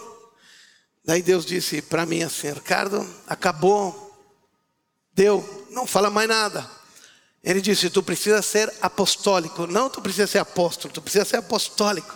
Daí 1.08 1.22
Deus 1.22 1.46
disse 1.46 1.82
para 1.82 2.06
mim 2.06 2.22
assim, 2.22 2.52
Ricardo, 2.52 3.08
acabou. 3.26 4.04
Deu, 5.14 5.66
não 5.70 5.88
fala 5.88 6.10
mais 6.10 6.28
nada. 6.28 6.70
Ele 7.42 7.62
disse: 7.62 7.90
Tu 7.90 8.04
precisa 8.04 8.42
ser 8.42 8.72
apostólico. 8.82 9.66
Não, 9.66 9.90
tu 9.90 10.02
precisa 10.02 10.28
ser 10.28 10.40
apóstolo, 10.40 10.94
tu 10.94 11.02
precisa 11.02 11.24
ser 11.24 11.38
apostólico. 11.38 12.14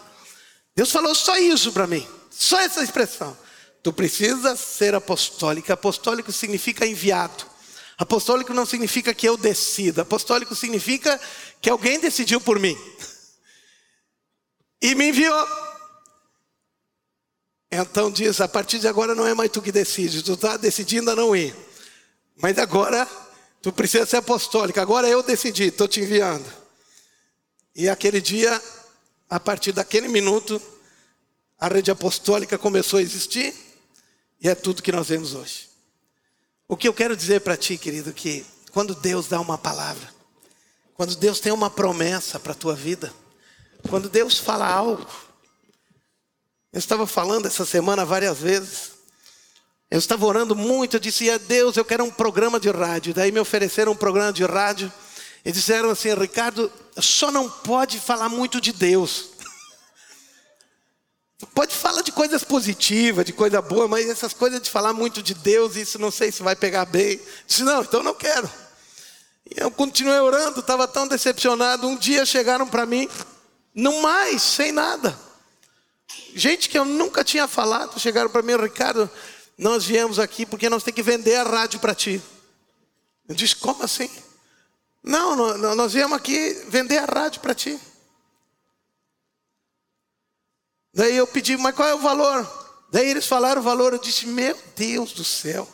Deus 0.75 0.91
falou 0.91 1.15
só 1.15 1.37
isso 1.37 1.71
para 1.71 1.87
mim, 1.87 2.05
só 2.29 2.59
essa 2.59 2.83
expressão. 2.83 3.35
Tu 3.81 3.93
precisa 3.93 4.57
ser 4.57 4.93
apostólico. 4.93 5.71
Apostólico 5.71 6.33
significa 6.33 6.85
enviado. 6.85 7.45
Apostólico 7.97 8.53
não 8.53 8.65
significa 8.65 9.13
que 9.13 9.27
eu 9.27 9.37
decida. 9.37 10.01
Apostólico 10.01 10.53
significa 10.53 11.17
que 11.61 11.69
alguém 11.69 11.97
decidiu 11.97 12.41
por 12.41 12.59
mim 12.59 12.77
e 14.81 14.93
me 14.95 15.07
enviou. 15.07 15.70
Então 17.71 18.11
diz: 18.11 18.41
a 18.41 18.47
partir 18.47 18.79
de 18.79 18.87
agora 18.87 19.15
não 19.15 19.25
é 19.25 19.33
mais 19.33 19.49
tu 19.49 19.61
que 19.61 19.71
decide, 19.71 20.21
tu 20.21 20.33
está 20.33 20.57
decidindo 20.57 21.09
a 21.11 21.15
não 21.15 21.35
ir. 21.35 21.55
Mas 22.35 22.57
agora 22.57 23.07
Tu 23.61 23.71
precisa 23.71 24.05
ser 24.05 24.17
apostólico. 24.17 24.79
Agora 24.79 25.07
eu 25.07 25.21
decidi, 25.21 25.65
estou 25.65 25.87
te 25.87 25.99
enviando. 25.99 26.51
E 27.75 27.87
aquele 27.87 28.19
dia, 28.19 28.59
a 29.29 29.39
partir 29.39 29.71
daquele 29.71 30.07
minuto, 30.07 30.59
a 31.59 31.67
rede 31.67 31.91
apostólica 31.91 32.57
começou 32.57 32.97
a 32.97 33.01
existir. 33.01 33.53
E 34.41 34.49
é 34.49 34.55
tudo 34.55 34.81
que 34.81 34.91
nós 34.91 35.09
vemos 35.09 35.35
hoje. 35.35 35.69
O 36.67 36.75
que 36.75 36.87
eu 36.87 36.93
quero 36.93 37.15
dizer 37.15 37.41
para 37.41 37.55
ti, 37.55 37.77
querido, 37.77 38.11
que 38.11 38.43
quando 38.71 38.95
Deus 38.95 39.27
dá 39.27 39.39
uma 39.39 39.57
palavra, 39.57 40.09
quando 40.95 41.15
Deus 41.15 41.39
tem 41.39 41.51
uma 41.51 41.69
promessa 41.69 42.39
para 42.39 42.53
a 42.53 42.55
tua 42.55 42.73
vida, 42.73 43.13
quando 43.89 44.09
Deus 44.09 44.39
fala 44.39 44.67
algo, 44.67 45.05
eu 46.71 46.79
estava 46.79 47.05
falando 47.05 47.47
essa 47.47 47.65
semana 47.65 48.05
várias 48.05 48.37
vezes, 48.37 48.91
eu 49.91 49.99
estava 49.99 50.25
orando 50.25 50.55
muito, 50.55 50.95
eu 50.95 50.99
disse, 51.01 51.37
Deus, 51.39 51.75
eu 51.75 51.83
quero 51.83 52.05
um 52.05 52.09
programa 52.09 52.57
de 52.61 52.69
rádio. 52.69 53.13
Daí 53.13 53.29
me 53.29 53.41
ofereceram 53.41 53.91
um 53.91 53.95
programa 53.95 54.31
de 54.31 54.45
rádio. 54.45 54.91
E 55.43 55.51
disseram 55.51 55.89
assim, 55.89 56.13
Ricardo, 56.13 56.71
só 56.97 57.29
não 57.29 57.49
pode 57.49 57.99
falar 57.99 58.29
muito 58.29 58.61
de 58.61 58.71
Deus. 58.71 59.31
Pode 61.55 61.75
falar 61.75 62.03
de 62.03 62.11
coisas 62.11 62.43
positivas, 62.43 63.25
de 63.25 63.33
coisa 63.33 63.61
boa, 63.63 63.87
mas 63.87 64.07
essas 64.07 64.31
coisas 64.31 64.61
de 64.61 64.69
falar 64.69 64.93
muito 64.93 65.23
de 65.23 65.33
Deus, 65.33 65.75
isso 65.75 65.97
não 65.97 66.11
sei 66.11 66.31
se 66.31 66.43
vai 66.43 66.55
pegar 66.55 66.85
bem. 66.85 67.13
Eu 67.13 67.19
disse, 67.47 67.63
não, 67.63 67.81
então 67.81 68.03
não 68.03 68.13
quero. 68.13 68.47
E 69.49 69.59
eu 69.59 69.71
continuei 69.71 70.19
orando, 70.19 70.59
estava 70.59 70.87
tão 70.87 71.07
decepcionado. 71.07 71.87
Um 71.87 71.97
dia 71.97 72.25
chegaram 72.27 72.67
para 72.67 72.85
mim, 72.85 73.09
não 73.73 74.03
mais, 74.03 74.43
sem 74.43 74.71
nada. 74.71 75.17
Gente 76.33 76.69
que 76.69 76.77
eu 76.77 76.85
nunca 76.85 77.23
tinha 77.23 77.47
falado, 77.47 77.99
chegaram 77.99 78.29
para 78.29 78.41
mim, 78.41 78.55
Ricardo, 78.55 79.09
nós 79.57 79.85
viemos 79.85 80.17
aqui 80.17 80.45
porque 80.45 80.69
nós 80.69 80.83
temos 80.83 80.95
que 80.95 81.03
vender 81.03 81.35
a 81.35 81.43
rádio 81.43 81.79
para 81.79 81.93
ti. 81.93 82.21
Eu 83.27 83.35
disse, 83.35 83.55
como 83.55 83.83
assim? 83.83 84.09
Não, 85.03 85.35
nós 85.75 85.93
viemos 85.93 86.15
aqui 86.17 86.65
vender 86.67 86.97
a 86.97 87.05
rádio 87.05 87.41
para 87.41 87.55
ti. 87.55 87.79
Daí 90.93 91.15
eu 91.15 91.25
pedi, 91.25 91.55
mas 91.57 91.75
qual 91.75 91.87
é 91.87 91.95
o 91.95 91.99
valor? 91.99 92.61
Daí 92.91 93.09
eles 93.09 93.25
falaram 93.25 93.61
o 93.61 93.63
valor, 93.63 93.93
eu 93.93 93.99
disse, 93.99 94.27
meu 94.27 94.57
Deus 94.75 95.13
do 95.13 95.23
céu, 95.23 95.67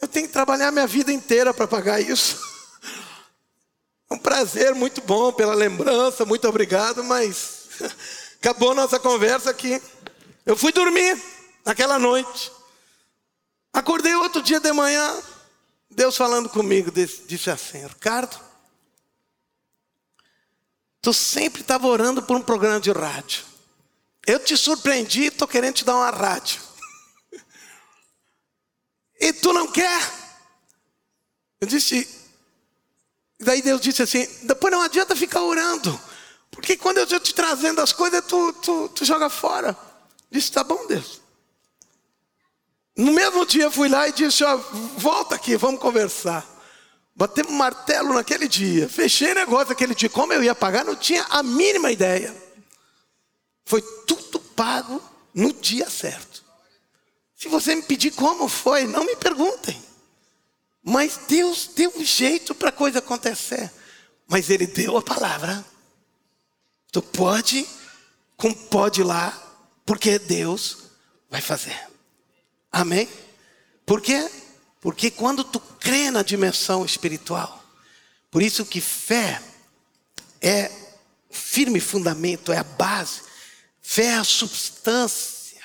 eu 0.00 0.06
tenho 0.06 0.26
que 0.26 0.32
trabalhar 0.32 0.70
minha 0.70 0.86
vida 0.86 1.12
inteira 1.12 1.54
para 1.54 1.66
pagar 1.66 2.00
isso. 2.00 2.38
É 4.10 4.14
um 4.14 4.18
prazer 4.18 4.74
muito 4.74 5.00
bom 5.00 5.32
pela 5.32 5.54
lembrança, 5.54 6.26
muito 6.26 6.46
obrigado, 6.46 7.02
mas 7.02 7.68
acabou 8.42 8.74
nossa 8.74 8.98
conversa 8.98 9.50
aqui. 9.50 9.80
Eu 10.44 10.56
fui 10.56 10.72
dormir 10.72 11.16
naquela 11.64 11.96
noite. 11.96 12.50
Acordei 13.72 14.16
outro 14.16 14.42
dia 14.42 14.58
de 14.58 14.72
manhã, 14.72 15.22
Deus 15.88 16.16
falando 16.16 16.48
comigo, 16.48 16.90
disse 16.90 17.48
assim: 17.48 17.86
Ricardo, 17.86 18.38
tu 21.00 21.12
sempre 21.12 21.60
estava 21.60 21.86
orando 21.86 22.20
por 22.20 22.36
um 22.36 22.42
programa 22.42 22.80
de 22.80 22.90
rádio. 22.90 23.44
Eu 24.26 24.40
te 24.40 24.56
surpreendi, 24.56 25.26
estou 25.26 25.46
querendo 25.46 25.76
te 25.76 25.84
dar 25.84 25.94
uma 25.94 26.10
rádio. 26.10 26.60
e 29.20 29.32
tu 29.32 29.52
não 29.52 29.70
quer? 29.70 30.02
Eu 31.60 31.68
disse, 31.68 32.08
daí 33.38 33.62
Deus 33.62 33.80
disse 33.80 34.02
assim: 34.02 34.26
depois 34.42 34.72
não 34.72 34.82
adianta 34.82 35.14
ficar 35.14 35.42
orando, 35.42 35.98
porque 36.52 36.76
quando 36.76 36.98
eu 36.98 37.04
estou 37.04 37.18
te 37.18 37.34
trazendo 37.34 37.80
as 37.80 37.92
coisas, 37.92 38.24
tu, 38.26 38.52
tu, 38.52 38.88
tu 38.90 39.04
joga 39.04 39.28
fora. 39.28 39.76
Disse, 40.30 40.52
tá 40.52 40.62
bom, 40.62 40.86
Deus. 40.86 41.20
No 42.96 43.10
mesmo 43.12 43.44
dia 43.46 43.70
fui 43.70 43.88
lá 43.88 44.06
e 44.06 44.12
disse: 44.12 44.44
ó, 44.44 44.56
volta 44.96 45.34
aqui, 45.34 45.56
vamos 45.56 45.80
conversar. 45.80 46.46
Batemos 47.14 47.52
um 47.52 47.56
martelo 47.56 48.14
naquele 48.14 48.46
dia. 48.46 48.88
Fechei 48.88 49.34
negócio 49.34 49.72
aquele 49.72 49.94
dia. 49.94 50.08
Como 50.08 50.32
eu 50.32 50.44
ia 50.44 50.54
pagar, 50.54 50.84
não 50.84 50.94
tinha 50.94 51.24
a 51.30 51.42
mínima 51.42 51.90
ideia. 51.90 52.34
Foi 53.64 53.82
tudo 54.06 54.38
pago 54.38 55.02
no 55.34 55.52
dia 55.52 55.88
certo. 55.88 56.44
Se 57.34 57.48
você 57.48 57.74
me 57.74 57.82
pedir 57.82 58.12
como 58.12 58.46
foi, 58.46 58.86
não 58.86 59.04
me 59.04 59.16
perguntem. 59.16 59.82
Mas 60.82 61.20
Deus 61.28 61.70
deu 61.74 61.92
um 61.96 62.04
jeito 62.04 62.54
para 62.54 62.68
a 62.68 62.72
coisa 62.72 62.98
acontecer. 62.98 63.70
Mas 64.28 64.50
Ele 64.50 64.66
deu 64.66 64.96
a 64.96 65.02
palavra. 65.02 65.71
Tu 66.92 67.00
pode, 67.00 67.66
com 68.36 68.52
pode 68.52 69.02
lá, 69.02 69.36
porque 69.84 70.18
Deus 70.18 70.90
vai 71.30 71.40
fazer. 71.40 71.88
Amém? 72.70 73.08
Por 73.86 74.02
quê? 74.02 74.30
Porque 74.78 75.10
quando 75.10 75.42
tu 75.42 75.58
crê 75.58 76.10
na 76.10 76.22
dimensão 76.22 76.84
espiritual, 76.84 77.64
por 78.30 78.42
isso 78.42 78.66
que 78.66 78.80
fé 78.80 79.42
é 80.40 80.70
firme 81.30 81.80
fundamento, 81.80 82.52
é 82.52 82.58
a 82.58 82.64
base, 82.64 83.22
fé 83.80 84.04
é 84.04 84.14
a 84.16 84.24
substância 84.24 85.62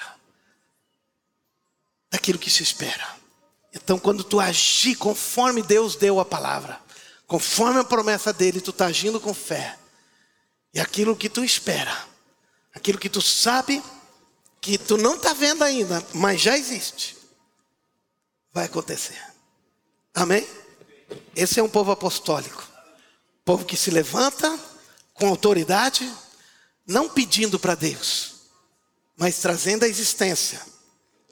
daquilo 2.10 2.40
que 2.40 2.50
se 2.50 2.64
espera. 2.64 3.18
Então, 3.74 4.00
quando 4.00 4.24
tu 4.24 4.40
agir 4.40 4.96
conforme 4.96 5.62
Deus 5.62 5.98
deu 5.98 6.20
a 6.22 6.26
palavra, 6.26 6.80
conforme 7.26 7.82
a 7.82 7.84
promessa 7.84 8.32
dele, 8.32 8.62
tu 8.62 8.72
está 8.72 8.86
agindo 8.86 9.20
com 9.20 9.34
fé. 9.34 9.78
E 10.78 10.80
aquilo 10.80 11.16
que 11.16 11.28
tu 11.28 11.44
espera, 11.44 12.06
aquilo 12.72 13.00
que 13.00 13.10
tu 13.10 13.20
sabe 13.20 13.82
que 14.62 14.78
tu 14.78 14.96
não 14.96 15.16
está 15.16 15.34
vendo 15.34 15.64
ainda, 15.64 16.06
mas 16.14 16.40
já 16.40 16.56
existe, 16.56 17.18
vai 18.54 18.66
acontecer. 18.66 19.20
Amém? 20.14 20.48
Esse 21.36 21.60
é 21.60 21.64
um 21.64 21.68
povo 21.68 21.90
apostólico. 21.90 22.64
Povo 23.44 23.66
que 23.66 23.76
se 23.76 23.90
levanta 23.90 24.56
com 25.16 25.28
autoridade, 25.28 26.08
não 26.86 27.10
pedindo 27.10 27.58
para 27.58 27.74
Deus, 27.74 28.36
mas 29.18 29.40
trazendo 29.40 29.84
à 29.84 29.88
existência 29.88 30.62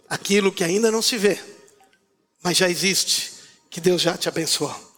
aquilo 0.10 0.52
que 0.52 0.64
ainda 0.64 0.90
não 0.90 1.04
se 1.04 1.20
vê, 1.20 1.40
mas 2.42 2.58
já 2.58 2.68
existe, 2.68 3.32
que 3.70 3.80
Deus 3.80 4.02
já 4.02 4.18
te 4.18 4.28
abençoou. 4.28 4.95